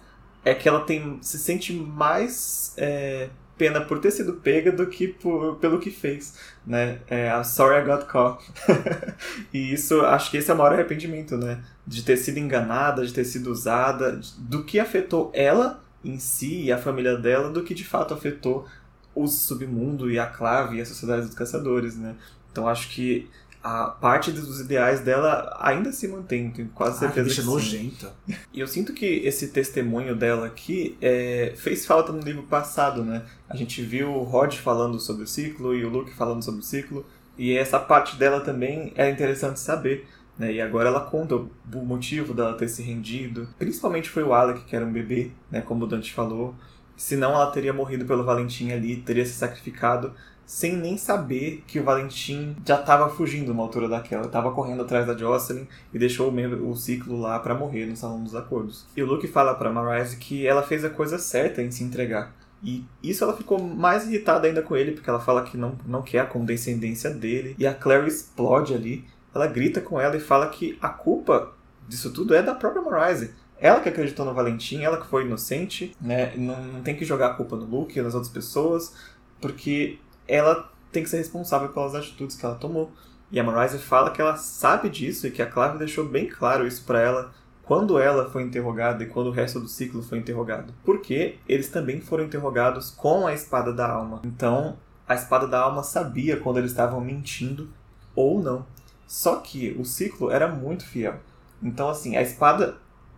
é 0.45 0.53
que 0.53 0.69
ela 0.69 0.79
tem 0.85 1.19
se 1.21 1.37
sente 1.37 1.73
mais 1.73 2.73
é, 2.77 3.27
pena 3.57 3.81
por 3.81 3.99
ter 3.99 4.11
sido 4.11 4.33
pega 4.33 4.71
do 4.71 4.87
que 4.87 5.09
por, 5.09 5.57
pelo 5.57 5.77
que 5.77 5.91
fez, 5.91 6.35
né? 6.65 6.99
É 7.07 7.43
Sorry 7.43 7.81
I 7.81 7.85
Got 7.85 8.05
Caught. 8.05 8.49
e 9.51 9.73
isso, 9.73 9.99
acho 10.05 10.31
que 10.31 10.37
esse 10.37 10.49
é 10.49 10.53
o 10.53 10.57
maior 10.57 10.71
arrependimento, 10.71 11.35
né? 11.35 11.61
De 11.85 12.01
ter 12.03 12.15
sido 12.15 12.37
enganada, 12.37 13.05
de 13.05 13.11
ter 13.11 13.25
sido 13.25 13.51
usada, 13.51 14.17
do 14.37 14.63
que 14.63 14.79
afetou 14.79 15.31
ela 15.33 15.83
em 16.01 16.17
si 16.17 16.63
e 16.63 16.71
a 16.71 16.77
família 16.77 17.17
dela, 17.17 17.49
do 17.49 17.61
que 17.61 17.73
de 17.73 17.83
fato 17.83 18.13
afetou 18.13 18.65
o 19.13 19.27
submundo 19.27 20.09
e 20.09 20.17
a 20.17 20.27
clave 20.27 20.77
e 20.77 20.81
a 20.81 20.85
sociedade 20.85 21.25
dos 21.25 21.35
caçadores, 21.35 21.97
né? 21.97 22.15
Então 22.51 22.69
acho 22.69 22.87
que 22.89 23.29
a 23.65 23.87
parte 23.87 24.31
dos 24.31 24.59
ideais 24.59 24.99
dela 24.99 25.57
ainda 25.59 25.91
se 25.91 26.07
mantém, 26.07 26.51
tenho 26.51 26.69
quase 26.69 26.99
certeza 26.99 27.31
ah, 27.31 27.33
que, 27.33 27.41
que 27.41 27.47
nojenta. 27.47 28.13
E 28.53 28.59
eu 28.59 28.67
sinto 28.67 28.93
que 28.93 29.07
esse 29.25 29.47
testemunho 29.47 30.15
dela 30.15 30.45
aqui 30.45 30.95
é, 31.01 31.51
fez 31.57 31.83
falta 31.83 32.11
no 32.11 32.19
livro 32.19 32.43
passado, 32.43 33.03
né? 33.03 33.25
A 33.49 33.55
gente 33.55 33.81
viu 33.81 34.11
o 34.11 34.21
Rod 34.21 34.53
falando 34.53 34.99
sobre 34.99 35.23
o 35.23 35.27
ciclo 35.27 35.73
e 35.73 35.83
o 35.83 35.89
Luke 35.89 36.13
falando 36.13 36.43
sobre 36.43 36.59
o 36.59 36.63
ciclo, 36.63 37.03
e 37.35 37.57
essa 37.57 37.79
parte 37.79 38.17
dela 38.17 38.39
também 38.39 38.93
é 38.95 39.09
interessante 39.09 39.59
saber. 39.59 40.07
Né? 40.37 40.53
E 40.53 40.61
agora 40.61 40.89
ela 40.89 41.01
conta 41.01 41.35
o 41.35 41.49
motivo 41.83 42.35
dela 42.35 42.53
ter 42.53 42.67
se 42.67 42.83
rendido. 42.83 43.49
Principalmente 43.57 44.11
foi 44.11 44.21
o 44.21 44.31
Alec, 44.31 44.63
que 44.65 44.75
era 44.75 44.85
um 44.85 44.93
bebê, 44.93 45.31
né? 45.49 45.61
como 45.61 45.85
o 45.85 45.87
Dante 45.87 46.13
falou. 46.13 46.53
Senão 46.95 47.31
ela 47.31 47.49
teria 47.49 47.73
morrido 47.73 48.05
pelo 48.05 48.23
Valentim 48.23 48.71
ali, 48.71 48.97
teria 48.97 49.25
se 49.25 49.33
sacrificado 49.33 50.13
sem 50.45 50.75
nem 50.75 50.97
saber 50.97 51.63
que 51.65 51.79
o 51.79 51.83
Valentim 51.83 52.55
já 52.65 52.79
estava 52.79 53.09
fugindo 53.09 53.51
uma 53.51 53.63
altura 53.63 53.89
daquela, 53.89 54.25
estava 54.25 54.51
correndo 54.51 54.83
atrás 54.83 55.07
da 55.07 55.17
Jocelyn 55.17 55.65
e 55.93 55.97
deixou 55.97 56.29
o, 56.29 56.31
membro, 56.31 56.69
o 56.69 56.75
ciclo 56.75 57.19
lá 57.19 57.39
para 57.39 57.55
morrer 57.55 57.85
no 57.85 57.95
Salão 57.95 58.23
dos 58.23 58.35
Acordos. 58.35 58.85
E 58.95 59.01
o 59.01 59.05
Luke 59.05 59.27
fala 59.27 59.55
para 59.55 59.71
Marise 59.71 60.17
que 60.17 60.45
ela 60.45 60.61
fez 60.61 60.85
a 60.85 60.89
coisa 60.89 61.17
certa 61.17 61.61
em 61.61 61.71
se 61.71 61.83
entregar. 61.83 62.33
E 62.63 62.83
isso 63.03 63.23
ela 63.23 63.35
ficou 63.35 63.59
mais 63.59 64.07
irritada 64.07 64.47
ainda 64.47 64.61
com 64.61 64.75
ele, 64.75 64.91
porque 64.91 65.09
ela 65.09 65.19
fala 65.19 65.43
que 65.43 65.57
não, 65.57 65.77
não 65.85 66.01
quer 66.01 66.19
a 66.19 66.25
condescendência 66.25 67.11
dele. 67.11 67.55
E 67.59 67.67
a 67.67 67.73
Claire 67.73 68.07
explode 68.07 68.73
ali. 68.73 69.05
Ela 69.33 69.47
grita 69.47 69.81
com 69.81 69.99
ela 69.99 70.15
e 70.15 70.19
fala 70.19 70.47
que 70.49 70.77
a 70.81 70.89
culpa 70.89 71.53
disso 71.87 72.11
tudo 72.11 72.33
é 72.33 72.41
da 72.41 72.55
própria 72.55 72.81
Marise. 72.81 73.33
Ela 73.59 73.79
que 73.79 73.89
acreditou 73.89 74.25
no 74.25 74.33
Valentim, 74.33 74.81
ela 74.81 74.99
que 74.99 75.07
foi 75.07 75.25
inocente, 75.25 75.95
né? 76.01 76.33
Não, 76.35 76.61
não 76.63 76.81
tem 76.81 76.95
que 76.95 77.05
jogar 77.05 77.27
a 77.27 77.33
culpa 77.35 77.55
no 77.55 77.65
Luke 77.65 78.01
nas 78.01 78.13
outras 78.13 78.31
pessoas, 78.31 78.93
porque 79.39 79.99
ela 80.27 80.69
tem 80.91 81.03
que 81.03 81.09
ser 81.09 81.17
responsável 81.17 81.69
pelas 81.69 81.95
atitudes 81.95 82.35
que 82.35 82.45
ela 82.45 82.55
tomou. 82.55 82.91
E 83.31 83.39
a 83.39 83.43
Marise 83.43 83.79
fala 83.79 84.11
que 84.11 84.21
ela 84.21 84.37
sabe 84.37 84.89
disso 84.89 85.27
e 85.27 85.31
que 85.31 85.41
a 85.41 85.45
Clave 85.45 85.77
deixou 85.77 86.07
bem 86.07 86.27
claro 86.27 86.65
isso 86.65 86.83
para 86.85 87.01
ela 87.01 87.31
quando 87.63 87.99
ela 87.99 88.29
foi 88.29 88.43
interrogada 88.43 89.03
e 89.03 89.07
quando 89.07 89.27
o 89.27 89.31
resto 89.31 89.59
do 89.59 89.67
ciclo 89.67 90.03
foi 90.03 90.19
interrogado. 90.19 90.73
Porque 90.83 91.39
eles 91.47 91.69
também 91.69 91.99
foram 91.99 92.23
interrogados 92.23 92.91
com 92.91 93.25
a 93.25 93.33
espada 93.33 93.73
da 93.73 93.89
alma. 93.89 94.21
Então, 94.23 94.77
a 95.07 95.15
espada 95.15 95.47
da 95.47 95.59
alma 95.59 95.83
sabia 95.83 96.37
quando 96.37 96.57
eles 96.57 96.71
estavam 96.71 97.01
mentindo 97.01 97.69
ou 98.15 98.41
não. 98.41 98.65
Só 99.07 99.37
que 99.37 99.75
o 99.79 99.83
ciclo 99.83 100.31
era 100.31 100.47
muito 100.47 100.85
fiel. 100.85 101.19
Então, 101.61 101.89
assim, 101.89 102.15
a 102.15 102.21
espada 102.21 102.77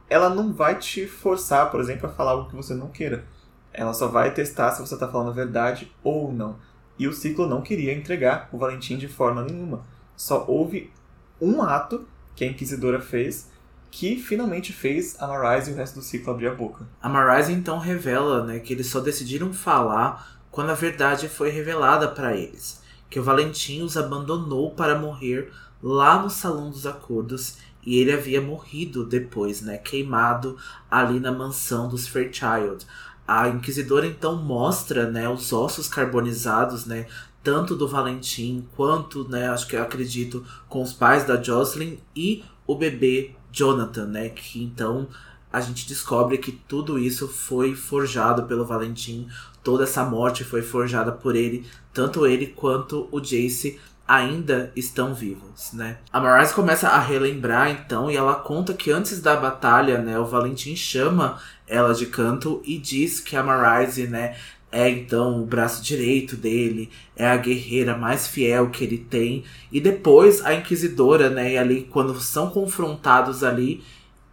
ela 0.10 0.30
não 0.30 0.54
vai 0.54 0.80
te 0.80 1.06
forçar, 1.06 1.70
por 1.70 1.80
exemplo, 1.80 2.10
a 2.10 2.14
falar 2.14 2.32
algo 2.32 2.50
que 2.50 2.56
você 2.56 2.74
não 2.74 2.88
queira. 2.88 3.26
Ela 3.74 3.94
só 3.94 4.08
vai 4.08 4.34
testar 4.34 4.72
se 4.72 4.82
você 4.82 4.94
está 4.94 5.08
falando 5.08 5.30
a 5.30 5.34
verdade 5.34 5.92
ou 6.04 6.32
não. 6.32 6.56
E 6.98 7.08
o 7.08 7.14
ciclo 7.14 7.48
não 7.48 7.62
queria 7.62 7.94
entregar 7.94 8.50
o 8.52 8.58
Valentim 8.58 8.98
de 8.98 9.08
forma 9.08 9.44
nenhuma. 9.44 9.84
Só 10.16 10.46
houve 10.48 10.92
um 11.40 11.62
ato 11.62 12.08
que 12.36 12.44
a 12.44 12.48
Inquisidora 12.48 13.00
fez 13.00 13.50
que 13.90 14.18
finalmente 14.18 14.74
fez 14.74 15.16
a 15.20 15.28
Marise 15.28 15.72
e 15.72 15.74
o 15.74 15.78
resto 15.78 15.96
do 15.96 16.02
ciclo 16.02 16.32
abrir 16.32 16.48
a 16.48 16.54
boca. 16.54 16.88
A 17.02 17.10
Marise 17.10 17.52
então 17.52 17.80
revela 17.80 18.44
né, 18.44 18.60
que 18.60 18.74
eles 18.74 18.88
só 18.88 19.00
decidiram 19.00 19.54
falar 19.54 20.40
quando 20.52 20.70
a 20.70 20.76
verdade 20.76 21.30
foi 21.30 21.50
revelada 21.50 22.08
para 22.08 22.36
eles. 22.36 22.82
Que 23.10 23.20
o 23.20 23.24
Valentim 23.24 23.82
os 23.82 23.96
abandonou 23.96 24.72
para 24.72 25.00
morrer 25.00 25.52
lá 25.82 26.22
no 26.22 26.30
Salão 26.30 26.70
dos 26.70 26.86
Acordos 26.86 27.58
e 27.86 28.00
ele 28.00 28.12
havia 28.12 28.42
morrido 28.42 29.06
depois, 29.06 29.62
né, 29.62 29.78
queimado 29.78 30.58
ali 30.92 31.20
na 31.20 31.32
mansão 31.32 31.88
dos 31.88 32.08
Fairchild. 32.08 32.86
A 33.28 33.50
Inquisidora 33.50 34.08
então 34.08 34.38
mostra, 34.38 35.10
né, 35.10 35.28
os 35.28 35.52
ossos 35.52 35.88
carbonizados, 35.88 36.86
né, 36.86 37.08
tanto 37.44 37.76
do 37.76 37.88
Valentim 37.88 38.66
quanto, 38.76 39.28
né, 39.28 39.50
acho 39.50 39.68
que 39.68 39.76
eu 39.76 39.82
acredito, 39.82 40.46
com 40.70 40.82
os 40.82 40.94
pais 40.94 41.26
da 41.26 41.42
Jocelyn 41.42 41.98
e 42.16 42.44
o 42.66 42.76
bebê 42.76 43.36
Jonathan, 43.52 44.06
né, 44.06 44.30
que 44.30 44.64
então 44.64 45.08
a 45.52 45.62
gente 45.62 45.88
descobre 45.88 46.38
que 46.38 46.52
tudo 46.52 47.00
isso 47.00 47.28
foi 47.28 47.76
forjado 47.76 48.44
pelo 48.44 48.66
Valentim, 48.66 49.28
toda 49.64 49.84
essa 49.84 50.04
morte 50.04 50.44
foi 50.44 50.62
forjada 50.62 51.12
por 51.12 51.36
ele, 51.36 51.66
tanto 51.94 52.26
ele 52.26 52.48
quanto 52.48 53.08
o 53.12 53.20
Jace 53.20 53.80
ainda 54.08 54.72
estão 54.76 55.14
vivos, 55.14 55.74
né? 55.74 55.98
A 56.14 56.20
Marise 56.20 56.54
começa 56.54 56.88
a 56.88 57.00
relembrar 57.00 57.70
então 57.70 58.10
e 58.10 58.16
ela 58.16 58.36
conta 58.36 58.74
que 58.74 58.90
antes 58.90 59.22
da 59.22 59.36
batalha, 59.36 59.98
né, 59.98 60.18
o 60.18 60.26
Valentim 60.26 60.76
chama 60.76 61.40
ela 61.68 61.94
de 61.94 62.06
canto 62.06 62.62
e 62.64 62.78
diz 62.78 63.20
que 63.20 63.36
a 63.36 63.44
Marise, 63.44 64.08
né, 64.08 64.38
é 64.72 64.90
então 64.90 65.42
o 65.42 65.46
braço 65.46 65.84
direito 65.84 66.38
dele, 66.38 66.90
é 67.16 67.28
a 67.28 67.36
guerreira 67.36 67.98
mais 67.98 68.28
fiel 68.28 68.70
que 68.70 68.84
ele 68.84 68.98
tem. 68.98 69.44
E 69.72 69.82
depois 69.82 70.46
a 70.46 70.54
inquisidora, 70.54 71.30
né, 71.30 71.54
e 71.54 71.58
ali 71.58 71.84
quando 71.92 72.18
são 72.22 72.50
confrontados 72.50 73.44
ali, 73.44 73.84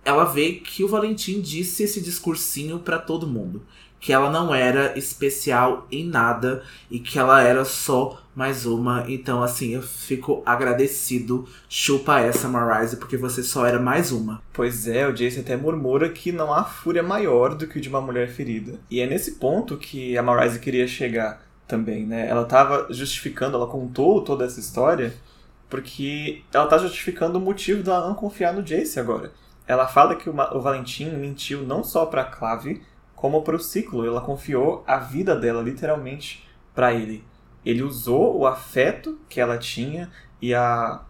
ela 0.05 0.25
vê 0.25 0.53
que 0.53 0.85
o 0.85 0.89
Valentim 0.89 1.41
disse 1.41 1.83
esse 1.83 2.01
discursinho 2.01 2.79
para 2.79 2.99
todo 2.99 3.27
mundo 3.27 3.63
que 4.05 4.13
ela 4.13 4.29
não 4.29 4.55
era 4.55 4.99
especial 4.99 5.87
em 5.91 6.05
nada 6.05 6.63
e 6.91 6.99
que 6.99 7.19
ela 7.19 7.43
era 7.43 7.65
só 7.65 8.21
mais 8.37 8.67
uma. 8.67 9.07
Então, 9.09 9.43
assim, 9.43 9.71
eu 9.71 9.81
fico 9.81 10.43
agradecido. 10.45 11.49
Chupa 11.71 12.21
essa, 12.21 12.47
Marise, 12.47 12.99
porque 12.99 13.17
você 13.17 13.43
só 13.43 13.65
era 13.65 13.81
mais 13.81 14.13
uma. 14.13 14.43
Pois 14.53 14.87
é, 14.87 15.09
o 15.09 15.13
Jace 15.15 15.41
até 15.41 15.57
murmura 15.57 16.11
que 16.11 16.33
não 16.33 16.53
há 16.53 16.65
fúria 16.65 17.03
maior 17.03 17.55
do 17.55 17.67
que 17.67 17.79
o 17.79 17.81
de 17.81 17.89
uma 17.89 18.03
mulher 18.03 18.29
ferida. 18.29 18.79
E 18.91 19.01
é 19.01 19.07
nesse 19.07 19.37
ponto 19.37 19.79
que 19.79 20.19
a 20.19 20.23
Marise 20.23 20.59
queria 20.59 20.87
chegar 20.87 21.43
também, 21.67 22.05
né? 22.05 22.29
Ela 22.29 22.43
estava 22.43 22.87
justificando, 22.91 23.57
ela 23.57 23.67
contou 23.67 24.21
toda 24.21 24.45
essa 24.45 24.61
história 24.61 25.15
porque 25.71 26.43
ela 26.53 26.65
está 26.65 26.77
justificando 26.77 27.39
o 27.39 27.41
motivo 27.41 27.83
dela 27.83 28.07
não 28.07 28.15
confiar 28.15 28.53
no 28.53 28.63
Jace 28.63 29.01
agora. 29.01 29.33
Ela 29.67 29.89
fala 29.89 30.15
que 30.15 30.29
o, 30.29 30.61
Valentim 30.61 31.09
mentiu 31.13 31.63
não 31.63 31.83
só 31.83 32.05
para 32.05 32.23
Clave, 32.23 32.83
como 33.25 33.41
para 33.41 33.57
o 33.57 33.59
ciclo. 33.59 34.05
Ela 34.05 34.21
confiou 34.21 34.85
a 34.87 34.99
vida 34.99 35.35
dela 35.35 35.63
literalmente 35.63 36.47
para 36.75 36.93
ele. 36.93 37.25
Ele 37.65 37.83
usou 37.83 38.37
o 38.37 38.47
afeto 38.47 39.19
que 39.31 39.41
ela 39.41 39.57
tinha 39.57 40.11
e 40.43 40.53
a, 40.53 41.01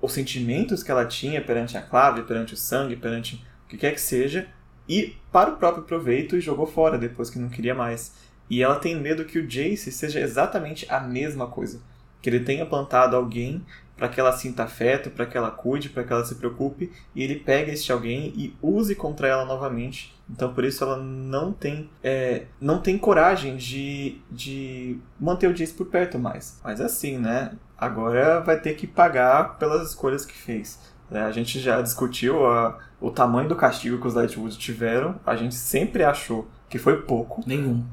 os 0.00 0.12
sentimentos 0.12 0.84
que 0.84 0.92
ela 0.92 1.04
tinha 1.04 1.42
perante 1.42 1.76
a 1.76 1.82
clave, 1.82 2.22
perante 2.22 2.54
o 2.54 2.56
sangue, 2.56 2.94
perante 2.94 3.44
o 3.64 3.68
que 3.68 3.76
quer 3.76 3.90
que 3.90 4.00
seja, 4.00 4.46
e 4.88 5.16
para 5.32 5.50
o 5.50 5.56
próprio 5.56 5.82
proveito 5.82 6.36
e 6.36 6.40
jogou 6.40 6.64
fora 6.64 6.96
depois 6.96 7.28
que 7.28 7.40
não 7.40 7.48
queria 7.48 7.74
mais. 7.74 8.14
E 8.48 8.62
ela 8.62 8.76
tem 8.76 8.94
medo 8.94 9.24
que 9.24 9.40
o 9.40 9.44
Jace 9.44 9.90
seja 9.90 10.20
exatamente 10.20 10.86
a 10.88 11.00
mesma 11.00 11.48
coisa. 11.48 11.82
Que 12.22 12.30
ele 12.30 12.38
tenha 12.38 12.64
plantado 12.64 13.16
alguém 13.16 13.66
para 13.96 14.08
que 14.08 14.18
ela 14.18 14.32
sinta 14.32 14.64
afeto, 14.64 15.10
para 15.10 15.26
que 15.26 15.36
ela 15.36 15.50
cuide, 15.50 15.88
para 15.88 16.04
que 16.04 16.12
ela 16.12 16.24
se 16.24 16.34
preocupe, 16.34 16.92
e 17.14 17.22
ele 17.22 17.36
pega 17.36 17.72
este 17.72 17.92
alguém 17.92 18.32
e 18.36 18.56
use 18.60 18.94
contra 18.94 19.28
ela 19.28 19.44
novamente. 19.44 20.14
Então 20.28 20.52
por 20.52 20.64
isso 20.64 20.82
ela 20.82 20.96
não 20.96 21.52
tem 21.52 21.90
é, 22.02 22.46
não 22.60 22.80
tem 22.80 22.96
coragem 22.96 23.56
de, 23.56 24.18
de 24.30 24.98
manter 25.20 25.48
o 25.48 25.54
Jace 25.54 25.72
por 25.74 25.86
perto 25.86 26.18
mais. 26.18 26.60
Mas 26.64 26.80
assim, 26.80 27.18
né? 27.18 27.52
Agora 27.76 28.40
vai 28.40 28.58
ter 28.58 28.74
que 28.74 28.86
pagar 28.86 29.58
pelas 29.58 29.88
escolhas 29.88 30.24
que 30.24 30.34
fez. 30.34 30.78
É, 31.10 31.20
a 31.20 31.30
gente 31.30 31.60
já 31.60 31.82
discutiu 31.82 32.46
a, 32.46 32.78
o 33.00 33.10
tamanho 33.10 33.48
do 33.48 33.56
castigo 33.56 34.00
que 34.00 34.06
os 34.06 34.14
Lightwood 34.14 34.56
tiveram. 34.58 35.20
A 35.26 35.36
gente 35.36 35.54
sempre 35.54 36.02
achou 36.02 36.48
que 36.68 36.78
foi 36.78 37.02
pouco. 37.02 37.42
Nenhum. 37.46 37.84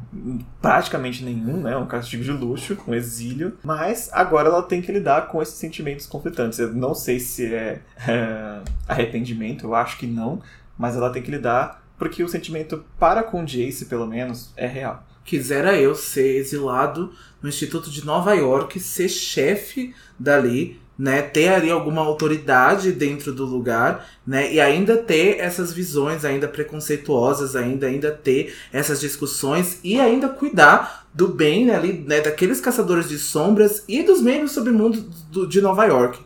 Praticamente 0.61 1.23
nenhum, 1.23 1.61
né? 1.61 1.75
Um 1.77 1.85
castigo 1.85 2.23
de 2.23 2.31
luxo, 2.31 2.77
um 2.87 2.93
exílio. 2.93 3.57
Mas 3.63 4.09
agora 4.11 4.49
ela 4.49 4.63
tem 4.63 4.81
que 4.81 4.91
lidar 4.91 5.27
com 5.27 5.41
esses 5.41 5.55
sentimentos 5.55 6.05
conflitantes. 6.05 6.59
Eu 6.59 6.73
não 6.73 6.95
sei 6.95 7.19
se 7.19 7.53
é, 7.53 7.81
é 8.07 8.61
arrependimento, 8.87 9.65
eu 9.65 9.75
acho 9.75 9.97
que 9.97 10.07
não. 10.07 10.41
Mas 10.77 10.95
ela 10.95 11.11
tem 11.11 11.21
que 11.21 11.31
lidar 11.31 11.81
porque 11.97 12.23
o 12.23 12.27
sentimento 12.27 12.83
para 12.97 13.21
com 13.21 13.45
Jace, 13.45 13.85
pelo 13.85 14.07
menos, 14.07 14.51
é 14.57 14.65
real. 14.65 15.05
Quisera 15.23 15.79
eu 15.79 15.93
ser 15.93 16.37
exilado 16.37 17.13
no 17.41 17.47
Instituto 17.49 17.91
de 17.91 18.03
Nova 18.03 18.33
York, 18.33 18.79
ser 18.79 19.07
chefe 19.07 19.93
dali 20.17 20.81
né, 20.97 21.21
ter 21.21 21.49
ali 21.49 21.71
alguma 21.71 22.01
autoridade 22.01 22.91
dentro 22.91 23.33
do 23.33 23.45
lugar, 23.45 24.07
né, 24.25 24.53
e 24.53 24.59
ainda 24.59 24.97
ter 24.97 25.39
essas 25.39 25.73
visões 25.73 26.23
ainda 26.23 26.47
preconceituosas, 26.47 27.55
ainda 27.55 27.87
ainda 27.87 28.11
ter 28.11 28.53
essas 28.71 28.99
discussões 28.99 29.79
e 29.83 29.99
ainda 29.99 30.29
cuidar 30.29 31.07
do 31.13 31.27
bem 31.27 31.71
ali, 31.71 31.93
né, 32.07 32.21
daqueles 32.21 32.61
caçadores 32.61 33.09
de 33.09 33.17
sombras 33.17 33.83
e 33.87 34.03
dos 34.03 34.21
membros 34.21 34.51
do 34.51 34.53
submundo 34.53 35.01
do, 35.31 35.47
de 35.47 35.59
Nova 35.61 35.85
York. 35.85 36.19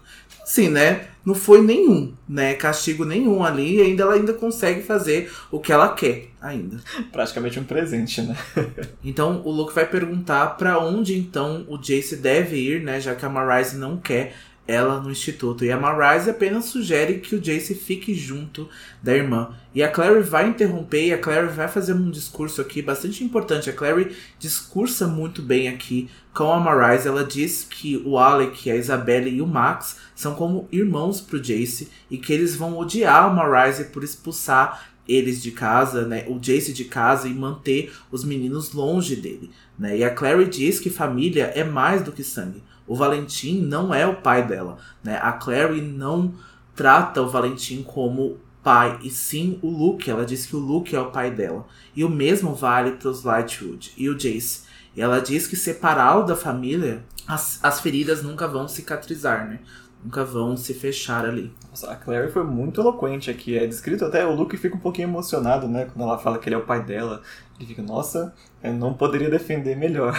Sim, 0.45 0.69
né? 0.69 1.07
Não 1.25 1.33
foi 1.33 1.59
nenhum, 1.59 2.13
né? 2.29 2.53
Castigo 2.53 3.03
nenhum 3.03 3.43
ali, 3.43 3.77
e 3.77 3.81
ainda 3.81 4.03
ela 4.03 4.13
ainda 4.13 4.31
consegue 4.31 4.83
fazer 4.83 5.31
o 5.49 5.59
que 5.59 5.73
ela 5.73 5.89
quer 5.89 6.27
ainda. 6.39 6.77
Praticamente 7.11 7.59
um 7.59 7.63
presente, 7.63 8.21
né? 8.21 8.37
então 9.03 9.41
o 9.43 9.49
Luke 9.49 9.73
vai 9.73 9.87
perguntar 9.87 10.55
para 10.55 10.77
onde 10.77 11.17
então 11.17 11.65
o 11.67 11.79
Jace 11.79 12.15
deve 12.17 12.57
ir, 12.57 12.81
né? 12.81 13.01
Já 13.01 13.15
que 13.15 13.25
a 13.25 13.29
Marise 13.29 13.75
não 13.75 13.97
quer 13.97 14.35
ela 14.67 14.99
no 14.99 15.11
instituto. 15.11 15.63
E 15.63 15.71
a 15.71 15.77
Marise 15.77 16.29
apenas 16.29 16.65
sugere 16.65 17.19
que 17.19 17.35
o 17.35 17.41
Jace 17.41 17.75
fique 17.75 18.13
junto 18.13 18.67
da 19.01 19.15
irmã. 19.15 19.53
E 19.73 19.83
a 19.83 19.89
Clary 19.89 20.21
vai 20.21 20.47
interromper 20.47 21.07
e 21.07 21.13
a 21.13 21.17
Clary 21.17 21.47
vai 21.47 21.67
fazer 21.67 21.93
um 21.93 22.09
discurso 22.09 22.61
aqui 22.61 22.81
bastante 22.81 23.23
importante. 23.23 23.69
A 23.69 23.73
Clary 23.73 24.15
discursa 24.39 25.07
muito 25.07 25.41
bem 25.41 25.67
aqui 25.67 26.09
com 26.33 26.51
a 26.51 26.59
Marise. 26.59 27.07
Ela 27.07 27.23
diz 27.23 27.65
que 27.69 28.01
o 28.05 28.17
Alec, 28.17 28.69
a 28.69 28.75
Isabelle 28.75 29.29
e 29.29 29.41
o 29.41 29.47
Max 29.47 29.97
são 30.15 30.33
como 30.33 30.67
irmãos 30.71 31.21
pro 31.21 31.41
Jace 31.41 31.89
e 32.09 32.17
que 32.17 32.33
eles 32.33 32.55
vão 32.55 32.77
odiar 32.77 33.31
o 33.31 33.35
Marise 33.35 33.85
por 33.85 34.03
expulsar 34.03 34.95
eles 35.07 35.41
de 35.41 35.51
casa, 35.51 36.07
né, 36.07 36.25
o 36.27 36.39
Jace 36.39 36.73
de 36.73 36.85
casa 36.85 37.27
e 37.27 37.33
manter 37.33 37.93
os 38.11 38.23
meninos 38.23 38.73
longe 38.73 39.15
dele, 39.15 39.51
né? 39.77 39.97
E 39.99 40.03
a 40.03 40.09
Clary 40.09 40.45
diz 40.45 40.79
que 40.79 40.89
família 40.89 41.51
é 41.55 41.63
mais 41.63 42.01
do 42.01 42.11
que 42.11 42.23
sangue. 42.23 42.63
O 42.87 42.95
Valentim 42.95 43.61
não 43.61 43.93
é 43.93 44.05
o 44.05 44.15
pai 44.15 44.45
dela, 44.45 44.77
né? 45.03 45.17
A 45.21 45.31
Clary 45.33 45.81
não 45.81 46.33
trata 46.75 47.21
o 47.21 47.29
Valentim 47.29 47.81
como 47.83 48.37
pai, 48.65 48.99
e 49.03 49.09
sim 49.09 49.59
o 49.61 49.69
Luke. 49.69 50.09
Ela 50.09 50.25
diz 50.25 50.45
que 50.45 50.55
o 50.55 50.59
Luke 50.59 50.95
é 50.95 50.99
o 50.99 51.11
pai 51.11 51.29
dela. 51.29 51.65
E 51.95 52.03
o 52.03 52.09
mesmo 52.09 52.55
vale 52.55 52.93
para 52.93 53.09
os 53.09 53.23
Lightwood 53.23 53.93
e 53.95 54.09
o 54.09 54.17
Jace. 54.17 54.63
E 54.95 55.01
ela 55.01 55.19
diz 55.19 55.45
que 55.45 55.55
separá-lo 55.55 56.25
da 56.25 56.35
família, 56.35 57.03
as, 57.27 57.59
as 57.63 57.79
feridas 57.79 58.23
nunca 58.23 58.47
vão 58.47 58.67
cicatrizar, 58.67 59.47
né? 59.47 59.59
Nunca 60.03 60.23
vão 60.23 60.55
se 60.55 60.73
fechar 60.73 61.25
ali. 61.25 61.51
Nossa, 61.69 61.91
a 61.91 61.95
Clary 61.95 62.31
foi 62.31 62.43
muito 62.43 62.79
eloquente 62.79 63.29
aqui. 63.29 63.57
É 63.57 63.65
descrito 63.67 64.05
até, 64.05 64.25
o 64.25 64.33
Luke 64.33 64.55
fica 64.57 64.75
um 64.75 64.79
pouquinho 64.79 65.09
emocionado, 65.09 65.67
né? 65.67 65.85
Quando 65.85 66.07
ela 66.07 66.17
fala 66.17 66.37
que 66.37 66.47
ele 66.47 66.55
é 66.55 66.59
o 66.59 66.65
pai 66.65 66.83
dela. 66.83 67.21
Ele 67.59 67.67
fica, 67.67 67.81
nossa, 67.81 68.33
eu 68.63 68.73
não 68.73 68.93
poderia 68.93 69.29
defender 69.29 69.75
melhor. 69.75 70.15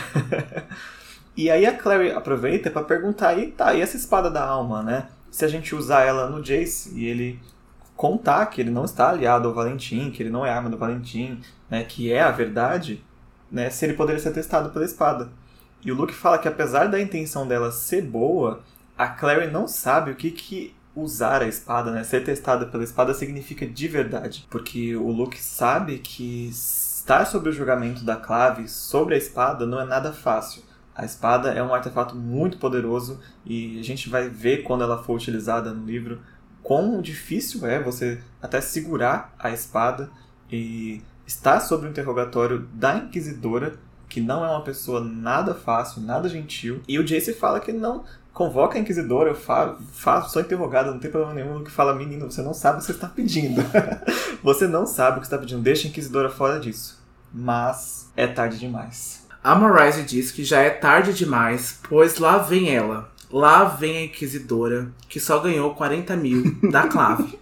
e 1.37 1.51
aí 1.51 1.67
a 1.67 1.77
Clary 1.77 2.13
aproveita 2.13 2.71
para 2.71 2.83
perguntar, 2.83 3.39
e 3.39 3.49
tá, 3.49 3.75
e 3.75 3.81
essa 3.81 3.97
espada 3.97 4.31
da 4.31 4.45
alma, 4.45 4.83
né? 4.83 5.09
Se 5.31 5.45
a 5.45 5.49
gente 5.49 5.75
usar 5.75 6.03
ela 6.03 6.31
no 6.31 6.43
Jace 6.43 6.93
e 6.95 7.07
ele 7.07 7.39
contar 7.95 8.47
que 8.47 8.61
ele 8.61 8.71
não 8.71 8.85
está 8.85 9.11
aliado 9.11 9.49
ao 9.49 9.55
Valentim, 9.55 10.11
que 10.11 10.23
ele 10.23 10.31
não 10.31 10.47
é 10.47 10.51
arma 10.51 10.71
do 10.71 10.79
Valentim, 10.79 11.41
né? 11.71 11.85
Que 11.85 12.13
é 12.13 12.23
a 12.23 12.31
verdade, 12.31 13.05
né? 13.51 13.69
Se 13.71 13.85
ele 13.85 13.95
poderia 13.95 14.21
ser 14.21 14.33
testado 14.33 14.71
pela 14.71 14.85
espada. 14.85 15.31
E 15.85 15.93
o 15.93 15.95
Luke 15.95 16.15
fala 16.15 16.39
que 16.39 16.49
apesar 16.49 16.87
da 16.87 17.01
intenção 17.01 17.47
dela 17.47 17.71
ser 17.71 18.03
boa, 18.03 18.61
a 18.97 19.07
Clary 19.09 19.51
não 19.51 19.69
sabe 19.69 20.11
o 20.11 20.17
que, 20.17 20.31
que 20.31 20.75
usar 20.95 21.43
a 21.43 21.47
espada, 21.47 21.91
né? 21.91 22.03
Ser 22.03 22.25
testada 22.25 22.67
pela 22.67 22.83
espada 22.83 23.13
significa 23.13 23.67
de 23.67 23.87
verdade. 23.87 24.47
Porque 24.51 24.97
o 24.97 25.11
Luke 25.11 25.39
sabe 25.39 25.99
que 25.99 26.49
estar 26.49 27.27
sob 27.27 27.51
o 27.51 27.53
julgamento 27.53 28.05
da 28.05 28.17
clave 28.17 28.69
sobre 28.69 29.15
a 29.15 29.19
espada 29.19 29.67
não 29.67 29.81
é 29.81 29.85
nada 29.85 30.13
fácil. 30.13 30.63
A 30.97 31.05
espada 31.05 31.51
é 31.51 31.63
um 31.63 31.75
artefato 31.75 32.17
muito 32.17 32.57
poderoso 32.57 33.21
e 33.45 33.79
a 33.79 33.85
gente 33.85 34.09
vai 34.09 34.29
ver 34.29 34.63
quando 34.63 34.83
ela 34.83 35.03
for 35.03 35.15
utilizada 35.15 35.71
no 35.73 35.85
livro 35.85 36.21
quão 36.63 37.01
difícil 37.03 37.67
é 37.67 37.81
você 37.81 38.21
até 38.41 38.61
segurar 38.61 39.35
a 39.39 39.51
espada 39.51 40.11
e 40.51 41.03
estar 41.27 41.61
sob 41.61 41.87
o 41.87 41.91
interrogatório 41.91 42.67
da 42.73 42.97
inquisidora, 42.97 43.75
que 44.09 44.21
não 44.21 44.45
é 44.45 44.49
uma 44.49 44.63
pessoa 44.63 45.01
nada 45.01 45.55
fácil, 45.55 46.01
nada 46.01 46.29
gentil. 46.29 46.81
E 46.89 46.99
o 46.99 47.05
Jace 47.05 47.35
fala 47.35 47.61
que 47.61 47.73
não 47.73 48.05
convoca 48.33 48.79
a 48.79 48.81
inquisidora, 48.81 49.31
eu 49.31 49.35
fa 49.35 49.77
faço, 49.93 50.33
sou 50.33 50.43
interrogado, 50.43 50.91
não 50.91 50.99
tem 50.99 51.11
problema 51.11 51.35
nenhum, 51.35 51.63
que 51.63 51.71
fala, 51.71 51.95
menino, 51.95 52.31
você 52.31 52.43
não 52.43 52.55
sabe 52.55 52.79
o 52.79 52.81
que 52.81 52.87
você 52.87 52.93
está 52.93 53.09
pedindo. 53.09 53.63
você 54.43 54.67
não 54.67 54.87
sabe 54.87 55.19
o 55.19 55.21
que 55.21 55.27
está 55.27 55.39
pedindo, 55.39 55.63
deixa 55.63 55.87
a 55.87 55.91
inquisidora 55.91 56.31
fora 56.31 56.59
disso. 56.59 57.03
Mas 57.33 58.11
é 58.17 58.27
tarde 58.27 58.59
demais. 58.59 59.26
A 59.47 59.55
Marise 59.55 60.03
diz 60.03 60.33
que 60.33 60.43
já 60.43 60.59
é 60.59 60.71
tarde 60.71 61.15
demais, 61.15 61.79
pois 61.89 62.19
lá 62.19 62.37
vem 62.37 62.75
ela. 62.75 63.13
Lá 63.31 63.63
vem 63.63 63.97
a 63.97 64.03
inquisidora, 64.03 64.89
que 65.09 65.21
só 65.21 65.39
ganhou 65.39 65.73
40 65.73 66.17
mil 66.17 66.57
da 66.69 66.89
clave. 66.89 67.39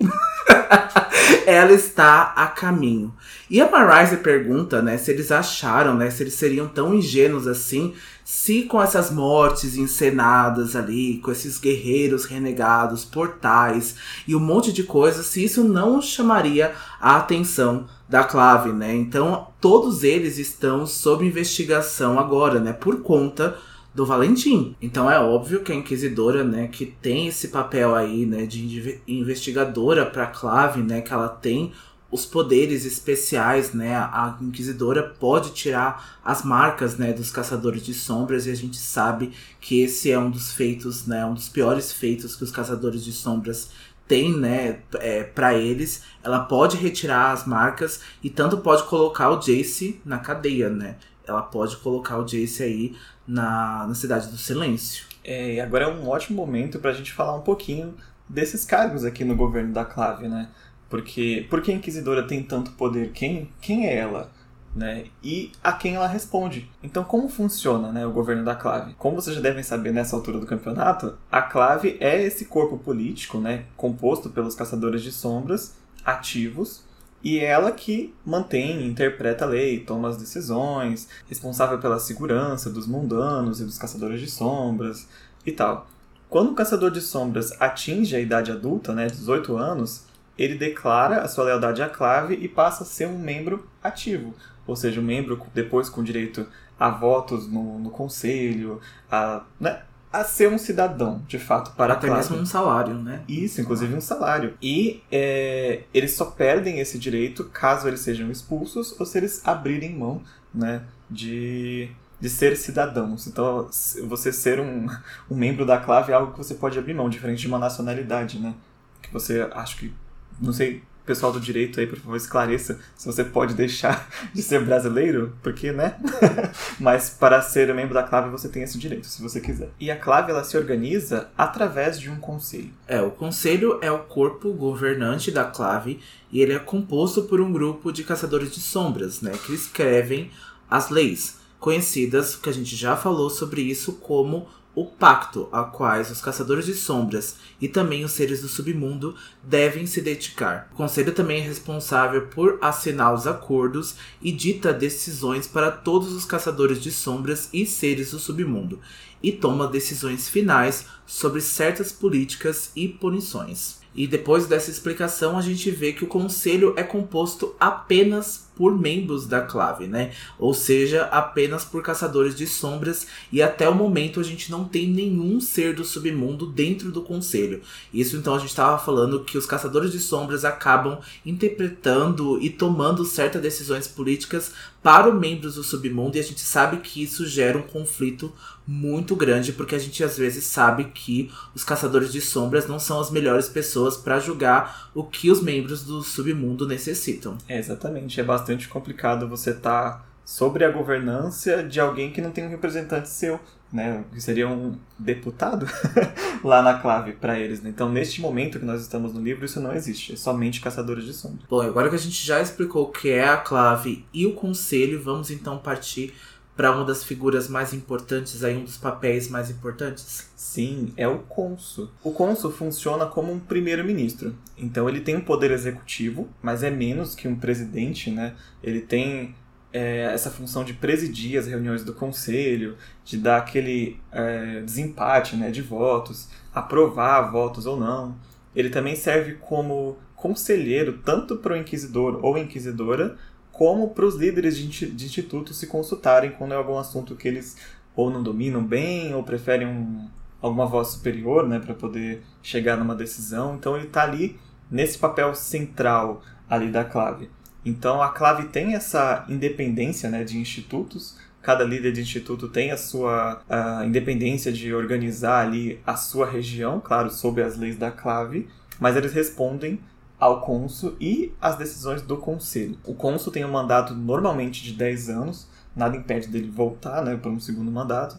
ela 1.46 1.72
está 1.72 2.34
a 2.36 2.46
caminho. 2.46 3.10
E 3.48 3.58
a 3.58 3.70
Marise 3.70 4.18
pergunta, 4.18 4.82
né, 4.82 4.98
se 4.98 5.10
eles 5.10 5.32
acharam, 5.32 5.94
né, 5.94 6.10
se 6.10 6.22
eles 6.22 6.34
seriam 6.34 6.68
tão 6.68 6.92
ingênuos 6.92 7.46
assim 7.46 7.94
se 8.24 8.62
com 8.62 8.82
essas 8.82 9.10
mortes 9.10 9.76
encenadas 9.76 10.74
ali, 10.74 11.18
com 11.18 11.30
esses 11.30 11.58
guerreiros 11.58 12.24
renegados, 12.24 13.04
portais 13.04 13.96
e 14.26 14.34
um 14.34 14.40
monte 14.40 14.72
de 14.72 14.82
coisas, 14.82 15.26
se 15.26 15.44
isso 15.44 15.62
não 15.62 16.00
chamaria 16.00 16.74
a 16.98 17.16
atenção 17.16 17.86
da 18.14 18.22
clave, 18.22 18.72
né? 18.72 18.94
Então, 18.94 19.48
todos 19.60 20.04
eles 20.04 20.38
estão 20.38 20.86
sob 20.86 21.26
investigação 21.26 22.16
agora, 22.16 22.60
né, 22.60 22.72
por 22.72 23.02
conta 23.02 23.58
do 23.92 24.06
Valentim. 24.06 24.76
Então 24.80 25.10
é 25.10 25.18
óbvio 25.18 25.64
que 25.64 25.72
a 25.72 25.74
inquisidora, 25.74 26.44
né, 26.44 26.68
que 26.68 26.86
tem 26.86 27.26
esse 27.26 27.48
papel 27.48 27.92
aí, 27.92 28.24
né, 28.24 28.46
de 28.46 29.00
investigadora 29.08 30.06
para 30.06 30.28
Clave, 30.28 30.80
né, 30.80 31.00
que 31.00 31.12
ela 31.12 31.28
tem 31.28 31.72
os 32.08 32.24
poderes 32.24 32.84
especiais, 32.84 33.72
né? 33.72 33.96
A 33.96 34.38
Inquisidora 34.40 35.02
pode 35.02 35.50
tirar 35.50 36.20
as 36.24 36.44
marcas, 36.44 36.96
né, 36.96 37.12
dos 37.12 37.28
caçadores 37.28 37.84
de 37.84 37.92
sombras 37.92 38.46
e 38.46 38.50
a 38.52 38.54
gente 38.54 38.76
sabe 38.76 39.32
que 39.60 39.80
esse 39.80 40.12
é 40.12 40.16
um 40.16 40.30
dos 40.30 40.52
feitos, 40.52 41.04
né, 41.08 41.26
um 41.26 41.34
dos 41.34 41.48
piores 41.48 41.92
feitos 41.92 42.36
que 42.36 42.44
os 42.44 42.52
caçadores 42.52 43.04
de 43.04 43.10
sombras 43.10 43.70
têm, 44.06 44.36
né, 44.36 44.80
é, 44.94 45.24
para 45.24 45.54
eles. 45.54 46.04
Ela 46.22 46.40
pode 46.40 46.76
retirar 46.76 47.32
as 47.32 47.46
marcas 47.46 48.00
e 48.22 48.30
tanto 48.30 48.58
pode 48.58 48.84
colocar 48.84 49.30
o 49.30 49.38
Jace 49.38 50.00
na 50.04 50.18
cadeia, 50.18 50.68
né? 50.68 50.96
Ela 51.26 51.42
pode 51.42 51.76
colocar 51.78 52.18
o 52.18 52.24
Jace 52.24 52.62
aí 52.62 52.96
na, 53.26 53.86
na 53.86 53.94
Cidade 53.94 54.28
do 54.28 54.36
Silêncio. 54.36 55.06
É, 55.24 55.54
e 55.54 55.60
agora 55.60 55.84
é 55.84 55.88
um 55.88 56.08
ótimo 56.08 56.36
momento 56.36 56.78
para 56.78 56.90
a 56.90 56.94
gente 56.94 57.12
falar 57.12 57.34
um 57.34 57.40
pouquinho 57.40 57.94
desses 58.28 58.64
cargos 58.64 59.04
aqui 59.04 59.24
no 59.24 59.34
governo 59.34 59.72
da 59.72 59.84
Clave, 59.84 60.28
né? 60.28 60.48
Porque, 60.88 61.46
porque 61.48 61.72
a 61.72 61.74
Inquisidora 61.74 62.26
tem 62.26 62.42
tanto 62.42 62.72
poder? 62.72 63.10
Quem, 63.12 63.50
quem 63.60 63.86
é 63.86 63.96
ela? 63.96 64.30
Né? 64.74 65.04
E 65.22 65.52
a 65.62 65.72
quem 65.72 65.94
ela 65.94 66.08
responde. 66.08 66.68
Então, 66.82 67.04
como 67.04 67.28
funciona 67.28 67.92
né, 67.92 68.04
o 68.04 68.10
governo 68.10 68.44
da 68.44 68.56
Clave? 68.56 68.94
Como 68.94 69.14
vocês 69.14 69.36
já 69.36 69.42
devem 69.42 69.62
saber 69.62 69.92
nessa 69.92 70.16
altura 70.16 70.40
do 70.40 70.46
campeonato, 70.46 71.16
a 71.30 71.42
Clave 71.42 71.96
é 72.00 72.20
esse 72.20 72.46
corpo 72.46 72.76
político 72.76 73.38
né, 73.38 73.66
composto 73.76 74.30
pelos 74.30 74.54
caçadores 74.54 75.02
de 75.02 75.12
sombras 75.12 75.76
ativos 76.04 76.84
e 77.24 77.38
ela 77.38 77.72
que 77.72 78.14
mantém, 78.24 78.86
interpreta 78.86 79.46
a 79.46 79.48
lei, 79.48 79.80
toma 79.80 80.10
as 80.10 80.18
decisões, 80.18 81.08
responsável 81.26 81.78
pela 81.78 81.98
segurança 81.98 82.68
dos 82.68 82.86
mundanos 82.86 83.60
e 83.60 83.64
dos 83.64 83.78
caçadores 83.78 84.20
de 84.20 84.30
sombras 84.30 85.08
e 85.46 85.50
tal. 85.50 85.86
Quando 86.28 86.50
o 86.50 86.54
caçador 86.54 86.90
de 86.90 87.00
sombras 87.00 87.58
atinge 87.58 88.14
a 88.14 88.20
idade 88.20 88.52
adulta, 88.52 88.94
né, 88.94 89.06
18 89.06 89.56
anos, 89.56 90.04
ele 90.36 90.58
declara 90.58 91.22
a 91.22 91.28
sua 91.28 91.44
lealdade 91.44 91.82
à 91.82 91.88
clave 91.88 92.34
e 92.34 92.46
passa 92.46 92.82
a 92.82 92.86
ser 92.86 93.06
um 93.06 93.18
membro 93.18 93.66
ativo, 93.82 94.34
ou 94.66 94.76
seja, 94.76 95.00
um 95.00 95.04
membro 95.04 95.40
depois 95.52 95.88
com 95.88 96.02
direito 96.02 96.46
a 96.78 96.90
votos 96.90 97.46
no, 97.46 97.78
no 97.78 97.90
conselho, 97.90 98.80
a, 99.10 99.44
né, 99.60 99.82
a 100.12 100.22
ser 100.22 100.48
um 100.48 100.58
cidadão, 100.58 101.22
de 101.26 101.38
fato, 101.38 101.72
para 101.72 101.94
Até 101.94 102.06
a 102.06 102.10
clave. 102.10 102.28
mesmo 102.28 102.42
um 102.42 102.46
salário, 102.46 102.94
né? 102.94 103.22
Isso, 103.26 103.60
inclusive 103.60 103.94
um 103.94 104.00
salário. 104.00 104.54
E 104.62 105.02
é, 105.10 105.82
eles 105.92 106.12
só 106.12 106.26
perdem 106.26 106.78
esse 106.78 106.98
direito 106.98 107.44
caso 107.52 107.88
eles 107.88 108.00
sejam 108.00 108.30
expulsos 108.30 108.98
ou 108.98 109.04
se 109.04 109.18
eles 109.18 109.46
abrirem 109.46 109.96
mão 109.96 110.22
né, 110.54 110.82
de, 111.10 111.90
de 112.20 112.30
ser 112.30 112.56
cidadãos. 112.56 113.26
Então, 113.26 113.68
você 114.06 114.32
ser 114.32 114.60
um, 114.60 114.86
um 115.28 115.34
membro 115.34 115.66
da 115.66 115.78
clave 115.78 116.12
é 116.12 116.14
algo 116.14 116.30
que 116.32 116.38
você 116.38 116.54
pode 116.54 116.78
abrir 116.78 116.94
mão, 116.94 117.08
diferente 117.08 117.40
de 117.40 117.48
uma 117.48 117.58
nacionalidade, 117.58 118.38
né? 118.38 118.54
Que 119.02 119.12
você, 119.12 119.48
acho 119.52 119.78
que 119.78 119.92
não 120.40 120.52
sei, 120.52 120.82
pessoal 121.04 121.32
do 121.32 121.40
direito 121.40 121.78
aí, 121.78 121.86
por 121.86 121.98
favor, 121.98 122.16
esclareça 122.16 122.78
se 122.96 123.06
você 123.06 123.22
pode 123.22 123.54
deixar 123.54 124.08
de 124.32 124.42
ser 124.42 124.64
brasileiro, 124.64 125.36
porque, 125.42 125.72
né? 125.72 125.96
Mas 126.80 127.10
para 127.10 127.42
ser 127.42 127.72
membro 127.74 127.94
da 127.94 128.02
clave 128.02 128.30
você 128.30 128.48
tem 128.48 128.62
esse 128.62 128.78
direito, 128.78 129.06
se 129.06 129.22
você 129.22 129.40
quiser. 129.40 129.70
E 129.78 129.90
a 129.90 129.96
clave 129.96 130.30
ela 130.30 130.44
se 130.44 130.56
organiza 130.56 131.28
através 131.36 131.98
de 132.00 132.10
um 132.10 132.16
conselho. 132.16 132.70
É, 132.86 133.00
o 133.00 133.10
conselho 133.10 133.78
é 133.82 133.90
o 133.90 134.00
corpo 134.00 134.52
governante 134.52 135.30
da 135.30 135.44
clave 135.44 136.00
e 136.32 136.40
ele 136.40 136.52
é 136.52 136.58
composto 136.58 137.22
por 137.22 137.40
um 137.40 137.52
grupo 137.52 137.92
de 137.92 138.02
caçadores 138.02 138.52
de 138.52 138.60
sombras, 138.60 139.20
né, 139.20 139.32
que 139.44 139.54
escrevem 139.54 140.30
as 140.70 140.90
leis, 140.90 141.38
conhecidas, 141.60 142.34
que 142.34 142.48
a 142.48 142.52
gente 142.52 142.74
já 142.74 142.96
falou 142.96 143.30
sobre 143.30 143.62
isso 143.62 143.94
como 143.94 144.48
o 144.74 144.84
pacto 144.84 145.48
a 145.52 145.62
quais 145.62 146.10
os 146.10 146.20
caçadores 146.20 146.66
de 146.66 146.74
sombras 146.74 147.36
e 147.60 147.68
também 147.68 148.04
os 148.04 148.12
seres 148.12 148.42
do 148.42 148.48
submundo 148.48 149.14
devem 149.42 149.86
se 149.86 150.00
dedicar. 150.00 150.68
O 150.72 150.76
conselho 150.76 151.12
também 151.12 151.40
é 151.40 151.46
responsável 151.46 152.26
por 152.26 152.58
assinar 152.60 153.14
os 153.14 153.26
acordos 153.26 153.94
e 154.20 154.32
dita 154.32 154.72
decisões 154.72 155.46
para 155.46 155.70
todos 155.70 156.12
os 156.12 156.24
caçadores 156.24 156.82
de 156.82 156.90
sombras 156.90 157.48
e 157.52 157.64
seres 157.64 158.10
do 158.10 158.18
submundo, 158.18 158.80
e 159.22 159.32
toma 159.32 159.68
decisões 159.68 160.28
finais 160.28 160.86
sobre 161.06 161.40
certas 161.40 161.92
políticas 161.92 162.70
e 162.74 162.88
punições. 162.88 163.82
E 163.94 164.08
depois 164.08 164.46
dessa 164.46 164.70
explicação, 164.70 165.38
a 165.38 165.40
gente 165.40 165.70
vê 165.70 165.92
que 165.92 166.02
o 166.02 166.08
conselho 166.08 166.74
é 166.76 166.82
composto 166.82 167.54
apenas 167.60 168.48
por 168.56 168.78
membros 168.78 169.26
da 169.26 169.40
clave, 169.40 169.86
né? 169.86 170.12
Ou 170.38 170.54
seja, 170.54 171.04
apenas 171.04 171.64
por 171.64 171.82
caçadores 171.82 172.34
de 172.34 172.46
sombras 172.46 173.06
e 173.32 173.42
até 173.42 173.68
o 173.68 173.74
momento 173.74 174.20
a 174.20 174.22
gente 174.22 174.50
não 174.50 174.64
tem 174.64 174.88
nenhum 174.88 175.40
ser 175.40 175.74
do 175.74 175.84
submundo 175.84 176.46
dentro 176.46 176.92
do 176.92 177.02
conselho. 177.02 177.60
Isso 177.92 178.16
então 178.16 178.34
a 178.34 178.38
gente 178.38 178.50
estava 178.50 178.78
falando 178.78 179.24
que 179.24 179.36
os 179.36 179.46
caçadores 179.46 179.92
de 179.92 179.98
sombras 179.98 180.44
acabam 180.44 180.98
interpretando 181.24 182.40
e 182.40 182.50
tomando 182.50 183.04
certas 183.04 183.42
decisões 183.42 183.88
políticas 183.88 184.52
para 184.84 185.08
os 185.08 185.18
membros 185.18 185.54
do 185.54 185.64
submundo 185.64 186.18
e 186.18 186.20
a 186.20 186.22
gente 186.22 186.42
sabe 186.42 186.76
que 186.76 187.02
isso 187.02 187.26
gera 187.26 187.56
um 187.56 187.62
conflito 187.62 188.30
muito 188.66 189.16
grande 189.16 189.52
porque 189.52 189.74
a 189.74 189.78
gente 189.78 190.04
às 190.04 190.18
vezes 190.18 190.44
sabe 190.44 190.84
que 190.84 191.30
os 191.54 191.64
caçadores 191.64 192.12
de 192.12 192.20
sombras 192.20 192.66
não 192.66 192.78
são 192.78 193.00
as 193.00 193.10
melhores 193.10 193.48
pessoas 193.48 193.96
para 193.96 194.20
julgar 194.20 194.90
o 194.94 195.02
que 195.02 195.30
os 195.30 195.42
membros 195.42 195.82
do 195.82 196.02
submundo 196.02 196.66
necessitam. 196.66 197.36
É, 197.48 197.58
exatamente, 197.58 198.20
é 198.20 198.22
bastante 198.22 198.43
complicado 198.68 199.28
você 199.28 199.50
estar 199.50 199.90
tá 199.90 200.04
sobre 200.24 200.64
a 200.64 200.70
governança 200.70 201.62
de 201.62 201.78
alguém 201.78 202.10
que 202.10 202.20
não 202.20 202.30
tem 202.30 202.46
um 202.46 202.48
representante 202.48 203.08
seu, 203.08 203.38
né, 203.70 204.04
que 204.12 204.20
seria 204.20 204.48
um 204.48 204.76
deputado 204.98 205.66
lá 206.42 206.62
na 206.62 206.78
clave 206.78 207.12
para 207.12 207.38
eles. 207.38 207.60
Né? 207.60 207.70
Então, 207.70 207.90
neste 207.90 208.20
momento 208.20 208.58
que 208.58 208.64
nós 208.64 208.80
estamos 208.80 209.12
no 209.12 209.20
livro, 209.20 209.44
isso 209.44 209.60
não 209.60 209.74
existe, 209.74 210.14
é 210.14 210.16
somente 210.16 210.60
caçadores 210.60 211.04
de 211.04 211.12
sombras. 211.12 211.46
Bom, 211.48 211.60
agora 211.60 211.88
que 211.88 211.96
a 211.96 211.98
gente 211.98 212.24
já 212.24 212.40
explicou 212.40 212.84
o 212.84 212.90
que 212.90 213.10
é 213.10 213.28
a 213.28 213.36
clave 213.36 214.04
e 214.14 214.26
o 214.26 214.32
conselho, 214.32 215.02
vamos 215.02 215.30
então 215.30 215.58
partir 215.58 216.14
para 216.56 216.70
uma 216.70 216.84
das 216.84 217.02
figuras 217.02 217.48
mais 217.48 217.74
importantes, 217.74 218.44
aí 218.44 218.56
um 218.56 218.64
dos 218.64 218.76
papéis 218.76 219.28
mais 219.28 219.50
importantes? 219.50 220.30
Sim, 220.36 220.92
é 220.96 221.06
o 221.08 221.18
cônsul. 221.18 221.90
O 222.02 222.12
cônsul 222.12 222.52
funciona 222.52 223.06
como 223.06 223.32
um 223.32 223.40
primeiro-ministro. 223.40 224.36
Então 224.56 224.88
ele 224.88 225.00
tem 225.00 225.16
um 225.16 225.20
poder 225.20 225.50
executivo, 225.50 226.28
mas 226.40 226.62
é 226.62 226.70
menos 226.70 227.14
que 227.14 227.26
um 227.26 227.34
presidente, 227.34 228.10
né? 228.10 228.34
Ele 228.62 228.80
tem 228.80 229.34
é, 229.74 230.02
essa 230.14 230.30
função 230.30 230.62
de 230.62 230.72
presidir 230.72 231.36
as 231.36 231.48
reuniões 231.48 231.82
do 231.82 231.92
conselho, 231.92 232.76
de 233.04 233.16
dar 233.16 233.38
aquele 233.38 233.98
é, 234.12 234.60
desempate 234.60 235.34
né, 235.34 235.50
de 235.50 235.60
votos, 235.60 236.28
aprovar 236.54 237.32
votos 237.32 237.66
ou 237.66 237.76
não. 237.76 238.16
Ele 238.54 238.70
também 238.70 238.94
serve 238.94 239.34
como 239.34 239.98
conselheiro 240.14 241.00
tanto 241.04 241.36
para 241.36 241.54
o 241.54 241.56
inquisidor 241.56 242.24
ou 242.24 242.38
inquisidora, 242.38 243.16
como 243.54 243.90
para 243.90 244.04
os 244.04 244.16
líderes 244.16 244.58
de, 244.58 244.90
de 244.90 245.06
instituto 245.06 245.54
se 245.54 245.68
consultarem 245.68 246.32
quando 246.32 246.52
é 246.52 246.56
algum 246.56 246.76
assunto 246.76 247.14
que 247.14 247.28
eles 247.28 247.56
ou 247.96 248.10
não 248.10 248.22
dominam 248.22 248.62
bem 248.62 249.14
ou 249.14 249.22
preferem 249.22 249.68
um, 249.68 250.08
alguma 250.42 250.66
voz 250.66 250.88
superior 250.88 251.48
né, 251.48 251.60
para 251.60 251.72
poder 251.72 252.22
chegar 252.42 252.76
numa 252.76 252.94
decisão. 252.94 253.54
Então 253.54 253.76
ele 253.76 253.86
está 253.86 254.02
ali 254.02 254.38
nesse 254.68 254.98
papel 254.98 255.34
central 255.34 256.20
ali 256.50 256.70
da 256.70 256.84
clave. 256.84 257.30
Então 257.64 258.02
a 258.02 258.10
clave 258.10 258.48
tem 258.48 258.74
essa 258.74 259.24
independência 259.28 260.10
né, 260.10 260.24
de 260.24 260.36
institutos. 260.36 261.16
Cada 261.40 261.62
líder 261.62 261.92
de 261.92 262.00
instituto 262.00 262.48
tem 262.48 262.72
a 262.72 262.76
sua 262.76 263.40
a 263.48 263.86
independência 263.86 264.50
de 264.50 264.74
organizar 264.74 265.46
ali 265.46 265.80
a 265.86 265.94
sua 265.94 266.26
região, 266.26 266.80
claro, 266.80 267.08
sob 267.08 267.40
as 267.40 267.56
leis 267.56 267.76
da 267.76 267.92
clave, 267.92 268.48
mas 268.80 268.96
eles 268.96 269.12
respondem 269.12 269.78
ao 270.24 270.40
cônsul 270.40 270.96
e 270.98 271.34
às 271.38 271.58
decisões 271.58 272.00
do 272.00 272.16
conselho. 272.16 272.78
O 272.82 272.94
cônsul 272.94 273.30
tem 273.30 273.44
um 273.44 273.50
mandato 273.50 273.94
normalmente 273.94 274.62
de 274.62 274.72
10 274.72 275.10
anos, 275.10 275.46
nada 275.76 275.98
impede 275.98 276.28
dele 276.28 276.48
voltar 276.48 277.04
né, 277.04 277.14
para 277.14 277.30
um 277.30 277.38
segundo 277.38 277.70
mandato. 277.70 278.16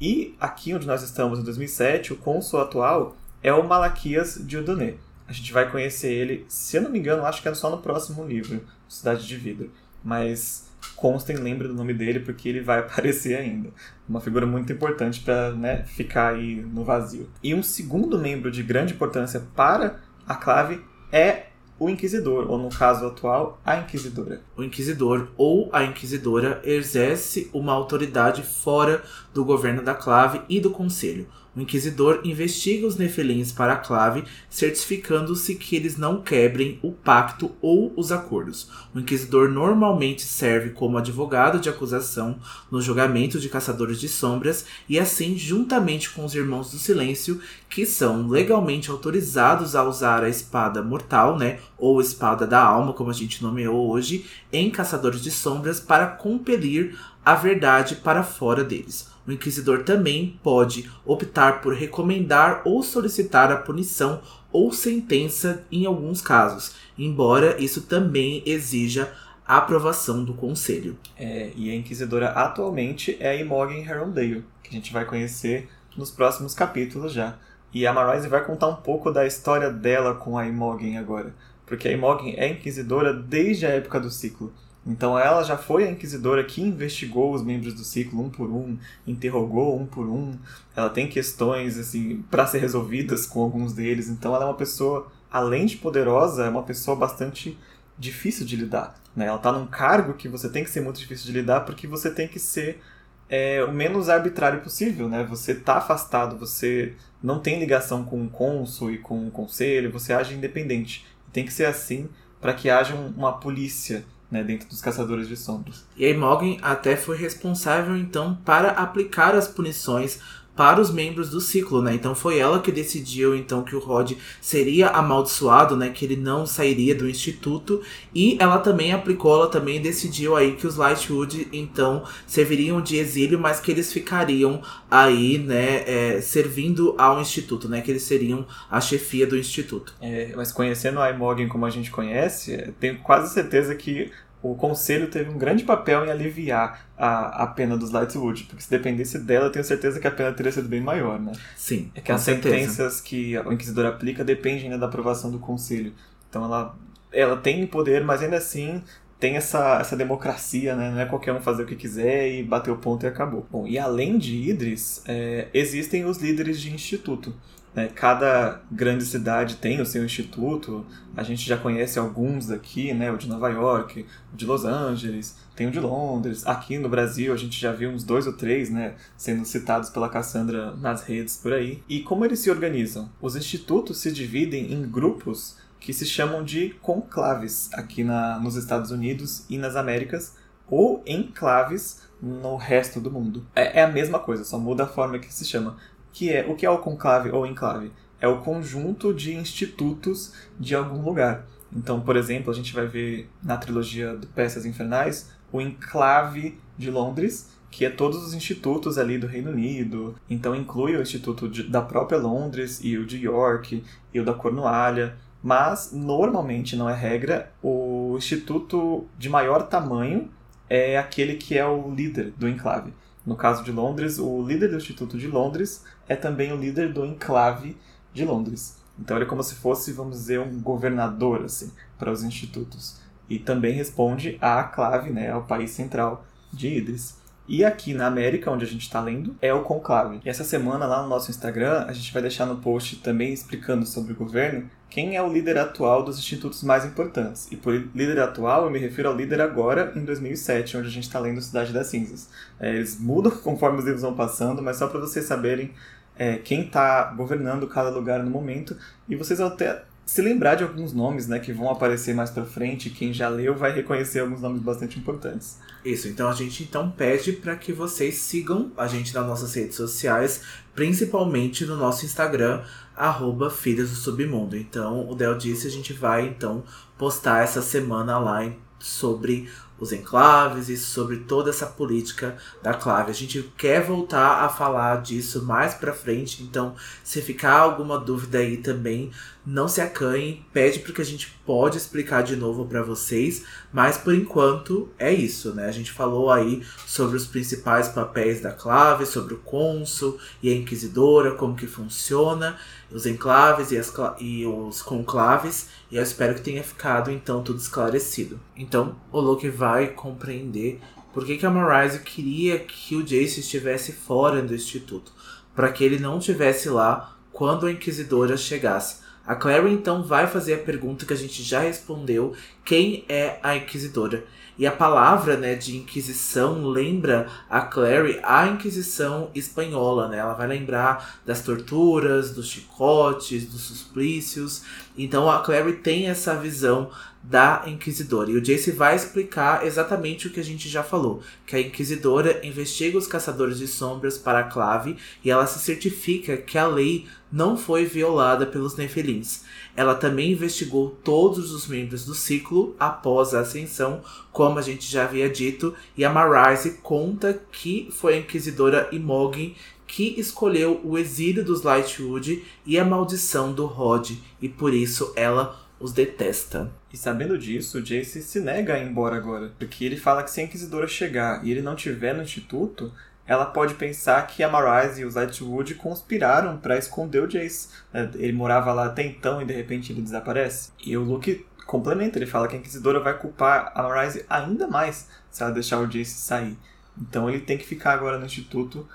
E 0.00 0.36
aqui 0.38 0.72
onde 0.72 0.86
nós 0.86 1.02
estamos, 1.02 1.40
em 1.40 1.42
2007, 1.42 2.12
o 2.12 2.16
cônsul 2.16 2.60
atual 2.60 3.16
é 3.42 3.52
o 3.52 3.66
Malaquias 3.66 4.40
Dieudonné. 4.46 4.94
A 5.26 5.32
gente 5.32 5.52
vai 5.52 5.68
conhecer 5.68 6.12
ele, 6.12 6.46
se 6.48 6.76
eu 6.76 6.82
não 6.82 6.90
me 6.90 7.00
engano, 7.00 7.26
acho 7.26 7.42
que 7.42 7.48
é 7.48 7.54
só 7.54 7.68
no 7.68 7.78
próximo 7.78 8.24
livro, 8.24 8.64
Cidade 8.88 9.26
de 9.26 9.36
Vidro. 9.36 9.72
Mas 10.04 10.70
constem, 10.94 11.34
lembre 11.34 11.66
do 11.66 11.74
nome 11.74 11.92
dele 11.92 12.20
porque 12.20 12.48
ele 12.48 12.60
vai 12.60 12.78
aparecer 12.86 13.36
ainda. 13.36 13.70
Uma 14.08 14.20
figura 14.20 14.46
muito 14.46 14.72
importante 14.72 15.18
para 15.18 15.50
né, 15.50 15.82
ficar 15.82 16.34
aí 16.34 16.60
no 16.60 16.84
vazio. 16.84 17.28
E 17.42 17.52
um 17.56 17.62
segundo 17.62 18.16
membro 18.20 18.52
de 18.52 18.62
grande 18.62 18.94
importância 18.94 19.42
para 19.56 19.98
a 20.24 20.36
clave 20.36 20.88
é 21.12 21.46
o 21.78 21.88
inquisidor, 21.88 22.50
ou 22.50 22.58
no 22.58 22.68
caso 22.68 23.06
atual, 23.06 23.58
a 23.64 23.78
inquisidora. 23.78 24.42
O 24.54 24.62
inquisidor 24.62 25.28
ou 25.38 25.70
a 25.72 25.82
inquisidora 25.82 26.60
exerce 26.62 27.50
uma 27.54 27.72
autoridade 27.72 28.42
fora 28.42 29.02
do 29.32 29.44
governo 29.44 29.82
da 29.82 29.94
clave 29.94 30.42
e 30.46 30.60
do 30.60 30.70
conselho. 30.70 31.26
O 31.60 31.62
inquisidor 31.62 32.22
investiga 32.24 32.86
os 32.86 32.96
nefelins 32.96 33.52
para 33.52 33.74
a 33.74 33.76
clave, 33.76 34.24
certificando-se 34.48 35.54
que 35.56 35.76
eles 35.76 35.98
não 35.98 36.22
quebrem 36.22 36.78
o 36.82 36.90
pacto 36.90 37.54
ou 37.60 37.92
os 37.98 38.10
acordos. 38.10 38.70
O 38.94 38.98
inquisidor 38.98 39.50
normalmente 39.50 40.22
serve 40.22 40.70
como 40.70 40.96
advogado 40.96 41.60
de 41.60 41.68
acusação 41.68 42.38
no 42.70 42.80
julgamento 42.80 43.38
de 43.38 43.50
caçadores 43.50 44.00
de 44.00 44.08
sombras 44.08 44.64
e 44.88 44.98
assim, 44.98 45.36
juntamente 45.36 46.08
com 46.08 46.24
os 46.24 46.34
irmãos 46.34 46.70
do 46.70 46.78
silêncio, 46.78 47.38
que 47.68 47.84
são 47.84 48.26
legalmente 48.26 48.90
autorizados 48.90 49.76
a 49.76 49.84
usar 49.84 50.24
a 50.24 50.30
espada 50.30 50.82
mortal, 50.82 51.36
né, 51.36 51.58
ou 51.76 52.00
espada 52.00 52.46
da 52.46 52.62
alma, 52.62 52.94
como 52.94 53.10
a 53.10 53.14
gente 53.14 53.42
nomeou 53.42 53.90
hoje, 53.90 54.24
em 54.50 54.70
caçadores 54.70 55.20
de 55.20 55.30
sombras 55.30 55.78
para 55.78 56.06
compelir 56.06 56.98
a 57.22 57.34
verdade 57.34 57.96
para 57.96 58.22
fora 58.22 58.64
deles. 58.64 59.10
O 59.30 59.32
inquisidor 59.32 59.84
também 59.84 60.40
pode 60.42 60.90
optar 61.06 61.60
por 61.60 61.72
recomendar 61.72 62.62
ou 62.64 62.82
solicitar 62.82 63.52
a 63.52 63.56
punição 63.56 64.20
ou 64.50 64.72
sentença 64.72 65.64
em 65.70 65.86
alguns 65.86 66.20
casos, 66.20 66.74
embora 66.98 67.56
isso 67.62 67.82
também 67.82 68.42
exija 68.44 69.12
a 69.46 69.58
aprovação 69.58 70.24
do 70.24 70.34
conselho. 70.34 70.98
É, 71.16 71.52
e 71.54 71.70
a 71.70 71.76
inquisidora 71.76 72.30
atualmente 72.30 73.16
é 73.20 73.30
a 73.30 73.36
Imogen 73.36 73.88
Herondale, 73.88 74.44
que 74.64 74.70
a 74.70 74.72
gente 74.72 74.92
vai 74.92 75.04
conhecer 75.04 75.68
nos 75.96 76.10
próximos 76.10 76.52
capítulos 76.52 77.12
já. 77.12 77.38
E 77.72 77.86
a 77.86 77.92
Marise 77.92 78.26
vai 78.26 78.44
contar 78.44 78.66
um 78.66 78.82
pouco 78.82 79.12
da 79.12 79.24
história 79.24 79.70
dela 79.70 80.12
com 80.16 80.36
a 80.36 80.44
Imogen 80.44 80.98
agora, 80.98 81.32
porque 81.64 81.86
a 81.86 81.92
Imogen 81.92 82.34
é 82.36 82.48
inquisidora 82.48 83.14
desde 83.14 83.64
a 83.64 83.68
época 83.68 84.00
do 84.00 84.10
ciclo. 84.10 84.52
Então 84.86 85.18
ela 85.18 85.42
já 85.42 85.56
foi 85.56 85.84
a 85.86 85.90
inquisidora 85.90 86.42
que 86.42 86.62
investigou 86.62 87.34
os 87.34 87.42
membros 87.42 87.74
do 87.74 87.84
ciclo 87.84 88.24
um 88.24 88.30
por 88.30 88.50
um, 88.50 88.78
interrogou 89.06 89.78
um 89.78 89.86
por 89.86 90.06
um. 90.06 90.38
Ela 90.74 90.88
tem 90.88 91.06
questões 91.06 91.78
assim 91.78 92.24
para 92.30 92.46
ser 92.46 92.58
resolvidas 92.58 93.26
com 93.26 93.42
alguns 93.42 93.72
deles. 93.72 94.08
Então 94.08 94.34
ela 94.34 94.44
é 94.44 94.48
uma 94.48 94.56
pessoa, 94.56 95.10
além 95.30 95.66
de 95.66 95.76
poderosa, 95.76 96.46
é 96.46 96.48
uma 96.48 96.62
pessoa 96.62 96.96
bastante 96.96 97.58
difícil 97.98 98.46
de 98.46 98.56
lidar. 98.56 98.94
Né? 99.14 99.26
Ela 99.26 99.36
está 99.36 99.52
num 99.52 99.66
cargo 99.66 100.14
que 100.14 100.28
você 100.28 100.48
tem 100.48 100.64
que 100.64 100.70
ser 100.70 100.80
muito 100.80 100.98
difícil 100.98 101.26
de 101.26 101.32
lidar 101.32 101.60
porque 101.60 101.86
você 101.86 102.10
tem 102.10 102.26
que 102.26 102.38
ser 102.38 102.80
é, 103.28 103.62
o 103.62 103.72
menos 103.72 104.08
arbitrário 104.08 104.60
possível, 104.60 105.08
né? 105.08 105.22
Você 105.24 105.52
está 105.52 105.76
afastado, 105.76 106.36
você 106.36 106.94
não 107.22 107.38
tem 107.38 107.60
ligação 107.60 108.02
com 108.04 108.24
o 108.24 108.28
cônsul 108.28 108.90
e 108.90 108.98
com 108.98 109.28
o 109.28 109.30
conselho, 109.30 109.92
você 109.92 110.12
age 110.12 110.34
independente. 110.34 111.06
Tem 111.32 111.44
que 111.44 111.52
ser 111.52 111.66
assim 111.66 112.08
para 112.40 112.52
que 112.52 112.68
haja 112.68 112.94
uma 112.94 113.38
polícia 113.38 114.04
né, 114.30 114.44
dentro 114.44 114.68
dos 114.68 114.80
caçadores 114.80 115.28
de 115.28 115.36
sombras. 115.36 115.84
E 115.96 116.04
a 116.04 116.10
Imogen 116.10 116.58
até 116.62 116.96
foi 116.96 117.16
responsável 117.16 117.96
então 117.96 118.38
para 118.44 118.70
aplicar 118.70 119.34
as 119.34 119.48
punições 119.48 120.20
para 120.54 120.80
os 120.80 120.90
membros 120.90 121.30
do 121.30 121.40
ciclo, 121.40 121.80
né? 121.80 121.94
Então 121.94 122.14
foi 122.14 122.38
ela 122.38 122.60
que 122.60 122.70
decidiu 122.70 123.34
então 123.34 123.62
que 123.62 123.74
o 123.74 123.78
Rod 123.78 124.12
seria 124.40 124.88
amaldiçoado, 124.88 125.76
né? 125.76 125.90
Que 125.90 126.04
ele 126.04 126.16
não 126.16 126.44
sairia 126.44 126.94
do 126.94 127.08
instituto 127.08 127.80
e 128.14 128.36
ela 128.38 128.58
também 128.58 128.92
aplicou, 128.92 129.34
ela 129.34 129.48
também 129.48 129.80
decidiu 129.80 130.36
aí 130.36 130.56
que 130.56 130.66
os 130.66 130.76
Lightwood 130.76 131.48
então 131.52 132.04
serviriam 132.26 132.80
de 132.80 132.96
exílio, 132.96 133.38
mas 133.38 133.60
que 133.60 133.70
eles 133.70 133.92
ficariam 133.92 134.60
aí, 134.90 135.38
né? 135.38 135.84
É, 135.86 136.20
servindo 136.20 136.94
ao 136.98 137.20
instituto, 137.20 137.68
né? 137.68 137.80
Que 137.80 137.90
eles 137.90 138.02
seriam 138.02 138.46
a 138.70 138.80
chefia 138.80 139.26
do 139.26 139.38
instituto. 139.38 139.94
É, 140.00 140.32
mas 140.36 140.52
conhecendo 140.52 141.00
a 141.00 141.10
Imogen 141.10 141.48
como 141.48 141.64
a 141.64 141.70
gente 141.70 141.90
conhece, 141.90 142.74
tenho 142.78 142.98
quase 142.98 143.32
certeza 143.32 143.74
que 143.74 144.10
o 144.42 144.54
conselho 144.54 145.08
teve 145.08 145.30
um 145.30 145.36
grande 145.36 145.64
papel 145.64 146.06
em 146.06 146.10
aliviar 146.10 146.86
a, 146.96 147.44
a 147.44 147.46
pena 147.46 147.76
dos 147.76 147.90
Lightwood, 147.90 148.44
porque 148.44 148.62
se 148.62 148.70
dependesse 148.70 149.18
dela, 149.18 149.46
eu 149.46 149.52
tenho 149.52 149.64
certeza 149.64 150.00
que 150.00 150.06
a 150.06 150.10
pena 150.10 150.32
teria 150.32 150.50
sido 150.50 150.68
bem 150.68 150.80
maior, 150.80 151.20
né? 151.20 151.32
Sim. 151.56 151.90
É 151.94 152.00
que 152.00 152.10
as 152.10 152.22
certeza. 152.22 152.54
sentenças 152.54 153.00
que 153.00 153.36
o 153.38 153.52
inquisidor 153.52 153.86
aplica 153.86 154.24
dependem 154.24 154.78
da 154.78 154.86
aprovação 154.86 155.30
do 155.30 155.38
conselho. 155.38 155.92
Então 156.28 156.44
ela, 156.44 156.74
ela 157.12 157.36
tem 157.36 157.66
poder, 157.66 158.02
mas 158.02 158.22
ainda 158.22 158.38
assim 158.38 158.82
tem 159.18 159.36
essa, 159.36 159.78
essa 159.78 159.94
democracia, 159.94 160.74
né? 160.74 160.90
Não 160.90 161.00
é 161.00 161.04
qualquer 161.04 161.34
um 161.34 161.40
fazer 161.40 161.64
o 161.64 161.66
que 161.66 161.76
quiser 161.76 162.32
e 162.32 162.42
bater 162.42 162.70
o 162.70 162.76
ponto 162.78 163.04
e 163.04 163.06
acabou. 163.06 163.46
Bom, 163.50 163.66
e 163.66 163.78
além 163.78 164.16
de 164.16 164.48
Idris, 164.48 165.02
é, 165.06 165.48
existem 165.52 166.06
os 166.06 166.16
líderes 166.16 166.58
de 166.58 166.72
instituto. 166.72 167.34
Né? 167.74 167.88
Cada 167.94 168.62
grande 168.70 169.04
cidade 169.04 169.56
tem 169.56 169.80
o 169.80 169.86
seu 169.86 170.04
instituto. 170.04 170.84
A 171.16 171.22
gente 171.22 171.46
já 171.46 171.56
conhece 171.56 171.98
alguns 171.98 172.46
daqui, 172.48 172.92
né? 172.92 173.12
O 173.12 173.16
de 173.16 173.28
Nova 173.28 173.48
York, 173.48 174.04
o 174.32 174.36
de 174.36 174.44
Los 174.44 174.64
Angeles, 174.64 175.36
tem 175.54 175.68
o 175.68 175.70
de 175.70 175.78
Londres. 175.78 176.46
Aqui 176.46 176.78
no 176.78 176.88
Brasil 176.88 177.32
a 177.32 177.36
gente 177.36 177.60
já 177.60 177.72
viu 177.72 177.90
uns 177.90 178.02
dois 178.02 178.26
ou 178.26 178.32
três, 178.32 178.70
né? 178.70 178.94
Sendo 179.16 179.44
citados 179.44 179.90
pela 179.90 180.08
Cassandra 180.08 180.74
nas 180.76 181.02
redes 181.04 181.36
por 181.36 181.52
aí. 181.52 181.82
E 181.88 182.00
como 182.00 182.24
eles 182.24 182.40
se 182.40 182.50
organizam? 182.50 183.08
Os 183.20 183.36
institutos 183.36 183.98
se 183.98 184.10
dividem 184.10 184.72
em 184.72 184.82
grupos 184.82 185.56
que 185.78 185.92
se 185.92 186.04
chamam 186.04 186.44
de 186.44 186.70
conclaves 186.82 187.70
aqui 187.72 188.04
na, 188.04 188.38
nos 188.38 188.54
Estados 188.54 188.90
Unidos 188.90 189.46
e 189.48 189.56
nas 189.56 189.76
Américas, 189.76 190.36
ou 190.68 191.02
enclaves 191.06 192.02
no 192.22 192.56
resto 192.56 193.00
do 193.00 193.10
mundo. 193.10 193.46
É, 193.56 193.80
é, 193.80 193.82
a 193.82 193.88
mesma 193.88 194.18
coisa, 194.18 194.44
só 194.44 194.58
muda 194.58 194.84
a 194.84 194.86
forma 194.86 195.18
que 195.18 195.32
se 195.32 195.44
chama 195.44 195.78
que 196.12 196.32
é 196.32 196.46
o 196.46 196.54
que 196.54 196.66
é 196.66 196.70
o 196.70 196.78
conclave 196.78 197.30
ou 197.30 197.46
enclave? 197.46 197.92
É 198.20 198.28
o 198.28 198.40
conjunto 198.40 199.14
de 199.14 199.34
institutos 199.34 200.34
de 200.58 200.74
algum 200.74 201.02
lugar. 201.02 201.46
Então, 201.74 202.00
por 202.00 202.16
exemplo, 202.16 202.50
a 202.50 202.54
gente 202.54 202.74
vai 202.74 202.86
ver 202.86 203.30
na 203.42 203.56
trilogia 203.56 204.16
de 204.16 204.26
Peças 204.26 204.66
Infernais 204.66 205.30
o 205.52 205.60
enclave 205.60 206.58
de 206.76 206.90
Londres, 206.90 207.50
que 207.70 207.84
é 207.84 207.90
todos 207.90 208.22
os 208.24 208.34
institutos 208.34 208.98
ali 208.98 209.18
do 209.18 209.26
Reino 209.26 209.50
Unido. 209.50 210.14
Então 210.28 210.54
inclui 210.54 210.96
o 210.96 211.02
instituto 211.02 211.48
de, 211.48 211.62
da 211.62 211.80
própria 211.80 212.18
Londres 212.18 212.80
e 212.82 212.96
o 212.98 213.06
de 213.06 213.24
York 213.24 213.82
e 214.12 214.20
o 214.20 214.24
da 214.24 214.34
Cornualha. 214.34 215.16
Mas 215.42 215.92
normalmente 215.92 216.76
não 216.76 216.88
é 216.88 216.94
regra, 216.94 217.50
o 217.62 218.14
instituto 218.18 219.06
de 219.16 219.28
maior 219.28 219.62
tamanho 219.62 220.28
é 220.68 220.98
aquele 220.98 221.36
que 221.36 221.56
é 221.56 221.66
o 221.66 221.94
líder 221.94 222.32
do 222.36 222.48
enclave. 222.48 222.92
No 223.24 223.36
caso 223.36 223.62
de 223.64 223.72
Londres, 223.72 224.18
o 224.18 224.42
líder 224.42 224.68
do 224.68 224.76
Instituto 224.76 225.18
de 225.18 225.26
Londres 225.26 225.84
é 226.10 226.16
também 226.16 226.52
o 226.52 226.56
líder 226.56 226.92
do 226.92 227.06
enclave 227.06 227.76
de 228.12 228.24
Londres. 228.24 228.76
Então 228.98 229.16
ele 229.16 229.26
é 229.26 229.28
como 229.28 229.44
se 229.44 229.54
fosse, 229.54 229.92
vamos 229.92 230.18
dizer, 230.18 230.40
um 230.40 230.60
governador 230.60 231.44
assim 231.44 231.70
para 231.96 232.10
os 232.10 232.24
institutos. 232.24 233.00
E 233.28 233.38
também 233.38 233.72
responde 233.72 234.36
à 234.40 234.64
clave, 234.64 235.10
né, 235.10 235.30
ao 235.30 235.44
país 235.44 235.70
central 235.70 236.24
de 236.52 236.78
Idris. 236.78 237.16
E 237.46 237.64
aqui 237.64 237.94
na 237.94 238.08
América, 238.08 238.50
onde 238.50 238.64
a 238.64 238.68
gente 238.68 238.82
está 238.82 239.00
lendo, 239.00 239.36
é 239.40 239.54
o 239.54 239.62
conclave. 239.62 240.20
E 240.24 240.28
essa 240.28 240.42
semana, 240.42 240.84
lá 240.84 241.00
no 241.00 241.08
nosso 241.08 241.30
Instagram, 241.30 241.84
a 241.86 241.92
gente 241.92 242.12
vai 242.12 242.22
deixar 242.22 242.44
no 242.44 242.56
post 242.56 242.96
também 242.96 243.32
explicando 243.32 243.86
sobre 243.86 244.12
o 244.12 244.16
governo 244.16 244.68
quem 244.90 245.14
é 245.14 245.22
o 245.22 245.32
líder 245.32 245.56
atual 245.56 246.02
dos 246.02 246.18
institutos 246.18 246.64
mais 246.64 246.84
importantes. 246.84 247.46
E 247.52 247.56
por 247.56 247.72
líder 247.94 248.18
atual, 248.18 248.64
eu 248.64 248.70
me 248.70 248.78
refiro 248.78 249.08
ao 249.08 249.16
líder 249.16 249.40
agora, 249.40 249.92
em 249.94 250.04
2007, 250.04 250.76
onde 250.76 250.88
a 250.88 250.90
gente 250.90 251.04
está 251.04 251.20
lendo 251.20 251.40
Cidade 251.40 251.72
das 251.72 251.86
Cinzas. 251.86 252.28
É, 252.58 252.74
eles 252.74 252.98
mudam 252.98 253.30
conforme 253.42 253.78
os 253.78 253.84
livros 253.84 254.02
vão 254.02 254.14
passando, 254.14 254.60
mas 254.60 254.76
só 254.76 254.88
para 254.88 254.98
vocês 254.98 255.24
saberem 255.24 255.72
é, 256.20 256.36
quem 256.36 256.66
está 256.66 257.04
governando 257.14 257.66
cada 257.66 257.88
lugar 257.88 258.22
no 258.22 258.30
momento. 258.30 258.76
E 259.08 259.16
vocês 259.16 259.40
até 259.40 259.84
se 260.04 260.20
lembrar 260.20 260.54
de 260.54 260.62
alguns 260.62 260.92
nomes 260.92 261.26
né, 261.26 261.38
que 261.38 261.50
vão 261.50 261.70
aparecer 261.70 262.14
mais 262.14 262.28
para 262.28 262.44
frente. 262.44 262.90
Quem 262.90 263.10
já 263.10 263.30
leu 263.30 263.56
vai 263.56 263.72
reconhecer 263.72 264.20
alguns 264.20 264.42
nomes 264.42 264.60
bastante 264.60 264.98
importantes. 264.98 265.58
Isso, 265.82 266.08
então 266.08 266.28
a 266.28 266.34
gente 266.34 266.62
então 266.62 266.90
pede 266.90 267.32
para 267.32 267.56
que 267.56 267.72
vocês 267.72 268.16
sigam 268.16 268.70
a 268.76 268.86
gente 268.86 269.14
nas 269.14 269.26
nossas 269.26 269.54
redes 269.54 269.76
sociais, 269.76 270.42
principalmente 270.74 271.64
no 271.64 271.74
nosso 271.74 272.04
Instagram, 272.04 272.62
arroba 272.94 273.48
Filhos 273.48 273.88
do 273.88 273.96
Submundo. 273.96 274.58
Então, 274.58 275.08
o 275.08 275.14
Del 275.14 275.38
disse, 275.38 275.66
a 275.66 275.70
gente 275.70 275.94
vai 275.94 276.26
então 276.26 276.64
postar 276.98 277.42
essa 277.42 277.62
semana 277.62 278.18
lá 278.18 278.52
sobre 278.78 279.48
os 279.80 279.92
enclaves 279.92 280.68
e 280.68 280.76
sobre 280.76 281.16
toda 281.18 281.50
essa 281.50 281.66
política 281.66 282.36
da 282.62 282.74
clave. 282.74 283.10
A 283.10 283.14
gente 283.14 283.42
quer 283.56 283.82
voltar 283.82 284.44
a 284.44 284.48
falar 284.48 285.00
disso 285.00 285.44
mais 285.44 285.74
para 285.74 285.92
frente, 285.92 286.42
então 286.42 286.74
se 287.02 287.22
ficar 287.22 287.58
alguma 287.58 287.98
dúvida 287.98 288.38
aí 288.38 288.58
também, 288.58 289.10
não 289.44 289.66
se 289.66 289.80
acanhe, 289.80 290.44
pede 290.52 290.80
porque 290.80 291.00
a 291.00 291.04
gente 291.04 291.30
pode 291.46 291.76
explicar 291.76 292.22
de 292.22 292.36
novo 292.36 292.66
para 292.66 292.82
vocês, 292.82 293.44
mas 293.72 293.96
por 293.96 294.14
enquanto 294.14 294.90
é 294.98 295.12
isso, 295.12 295.54
né? 295.54 295.66
A 295.66 295.72
gente 295.72 295.90
falou 295.90 296.30
aí 296.30 296.62
sobre 296.86 297.16
os 297.16 297.26
principais 297.26 297.88
papéis 297.88 298.40
da 298.40 298.52
clave, 298.52 299.06
sobre 299.06 299.34
o 299.34 299.38
cônsul 299.38 300.18
e 300.42 300.50
a 300.50 300.54
inquisidora, 300.54 301.32
como 301.32 301.56
que 301.56 301.66
funciona, 301.66 302.58
os 302.90 303.06
enclaves 303.06 303.70
e, 303.70 303.78
as, 303.78 303.92
e 304.18 304.44
os 304.44 304.82
conclaves, 304.82 305.68
e 305.90 305.96
eu 305.96 306.02
espero 306.02 306.34
que 306.34 306.42
tenha 306.42 306.62
ficado 306.62 307.10
então 307.10 307.42
tudo 307.42 307.58
esclarecido. 307.58 308.38
Então, 308.56 308.96
o 309.10 309.20
Luke 309.20 309.48
vai 309.48 309.88
compreender 309.88 310.80
por 311.12 311.24
que, 311.24 311.36
que 311.36 311.46
a 311.46 311.50
Marise 311.50 312.00
queria 312.00 312.58
que 312.58 312.94
o 312.94 313.02
Jace 313.02 313.40
estivesse 313.40 313.92
fora 313.92 314.42
do 314.42 314.54
instituto, 314.54 315.12
para 315.54 315.72
que 315.72 315.82
ele 315.82 315.98
não 315.98 316.18
estivesse 316.18 316.68
lá 316.68 317.16
quando 317.32 317.66
a 317.66 317.72
Inquisidora 317.72 318.36
chegasse. 318.36 318.99
A 319.30 319.36
Clary 319.36 319.72
então 319.72 320.02
vai 320.02 320.26
fazer 320.26 320.54
a 320.54 320.58
pergunta 320.58 321.06
que 321.06 321.12
a 321.12 321.16
gente 321.16 321.40
já 321.44 321.60
respondeu: 321.60 322.34
quem 322.64 323.04
é 323.08 323.38
a 323.44 323.54
Inquisidora? 323.54 324.24
E 324.58 324.66
a 324.66 324.72
palavra 324.72 325.36
né, 325.36 325.54
de 325.54 325.76
Inquisição 325.76 326.66
lembra 326.66 327.28
a 327.48 327.60
Clary 327.60 328.18
a 328.24 328.48
Inquisição 328.48 329.30
espanhola. 329.32 330.08
Né? 330.08 330.18
Ela 330.18 330.34
vai 330.34 330.48
lembrar 330.48 331.20
das 331.24 331.42
torturas, 331.42 332.32
dos 332.32 332.48
chicotes, 332.48 333.46
dos 333.46 333.62
suplícios. 333.62 334.64
Então 334.98 335.30
a 335.30 335.38
Clary 335.38 335.74
tem 335.74 336.08
essa 336.08 336.34
visão 336.34 336.90
da 337.22 337.64
Inquisidora. 337.66 338.30
E 338.30 338.36
o 338.36 338.40
Jace 338.40 338.70
vai 338.70 338.96
explicar 338.96 339.66
exatamente 339.66 340.26
o 340.26 340.30
que 340.30 340.40
a 340.40 340.44
gente 340.44 340.68
já 340.68 340.82
falou: 340.82 341.22
que 341.46 341.54
a 341.54 341.60
Inquisidora 341.60 342.44
investiga 342.44 342.98
os 342.98 343.06
caçadores 343.06 343.58
de 343.58 343.68
sombras 343.68 344.16
para 344.16 344.40
a 344.40 344.44
clave 344.44 344.96
e 345.24 345.30
ela 345.30 345.46
se 345.46 345.58
certifica 345.58 346.36
que 346.36 346.56
a 346.56 346.66
lei 346.66 347.06
não 347.30 347.56
foi 347.56 347.84
violada 347.84 348.46
pelos 348.46 348.76
Nefelins. 348.76 349.44
Ela 349.76 349.94
também 349.94 350.32
investigou 350.32 350.98
todos 351.04 351.52
os 351.52 351.66
membros 351.66 352.04
do 352.04 352.14
ciclo 352.14 352.74
após 352.78 353.34
a 353.34 353.40
ascensão, 353.40 354.02
como 354.32 354.58
a 354.58 354.62
gente 354.62 354.90
já 354.90 355.04
havia 355.04 355.28
dito, 355.28 355.74
e 355.96 356.04
a 356.04 356.10
Marise 356.10 356.78
conta 356.82 357.40
que 357.52 357.88
foi 357.92 358.14
a 358.14 358.18
Inquisidora 358.18 358.88
Imogen 358.90 359.54
que 359.86 360.14
escolheu 360.20 360.80
o 360.84 360.96
exílio 360.96 361.44
dos 361.44 361.62
Lightwood 361.62 362.44
e 362.64 362.78
a 362.78 362.84
maldição 362.84 363.52
do 363.52 363.66
Rod, 363.66 364.12
e 364.40 364.48
por 364.48 364.72
isso 364.72 365.12
ela 365.16 365.58
os 365.80 365.92
detesta. 365.92 366.70
E 366.92 366.96
sabendo 366.96 367.38
disso, 367.38 367.78
o 367.78 367.82
Jace 367.82 368.22
se 368.22 368.38
nega 368.38 368.74
a 368.74 368.78
ir 368.78 368.86
embora 368.86 369.16
agora, 369.16 369.50
porque 369.58 369.84
ele 369.84 369.96
fala 369.96 370.22
que 370.22 370.30
se 370.30 370.40
a 370.40 370.44
Inquisidora 370.44 370.86
chegar 370.86 371.44
e 371.44 371.50
ele 371.50 371.62
não 371.62 371.74
tiver 371.74 372.14
no 372.14 372.22
instituto, 372.22 372.92
ela 373.26 373.46
pode 373.46 373.74
pensar 373.74 374.26
que 374.26 374.42
a 374.42 374.48
Marise 374.48 375.00
e 375.00 375.04
os 375.04 375.14
Lightwood 375.14 375.76
conspiraram 375.76 376.58
para 376.58 376.76
esconder 376.76 377.22
o 377.22 377.28
Jace. 377.28 377.68
Né? 377.92 378.10
Ele 378.14 378.32
morava 378.32 378.72
lá 378.72 378.86
até 378.86 379.04
então 379.04 379.40
e 379.40 379.44
de 379.44 379.54
repente 379.54 379.92
ele 379.92 380.02
desaparece. 380.02 380.72
E 380.84 380.96
o 380.96 381.02
Luke 381.02 381.46
complementa, 381.66 382.18
ele 382.18 382.26
fala 382.26 382.48
que 382.48 382.56
a 382.56 382.58
Inquisidora 382.58 383.00
vai 383.00 383.16
culpar 383.16 383.72
a 383.74 383.82
Marise 383.82 384.26
ainda 384.28 384.66
mais 384.66 385.08
se 385.30 385.42
ela 385.42 385.52
deixar 385.52 385.78
o 385.78 385.86
Jace 385.86 386.10
sair. 386.10 386.58
Então 387.00 387.30
ele 387.30 387.40
tem 387.40 387.56
que 387.56 387.64
ficar 387.64 387.92
agora 387.92 388.18
no 388.18 388.26
instituto, 388.26 388.86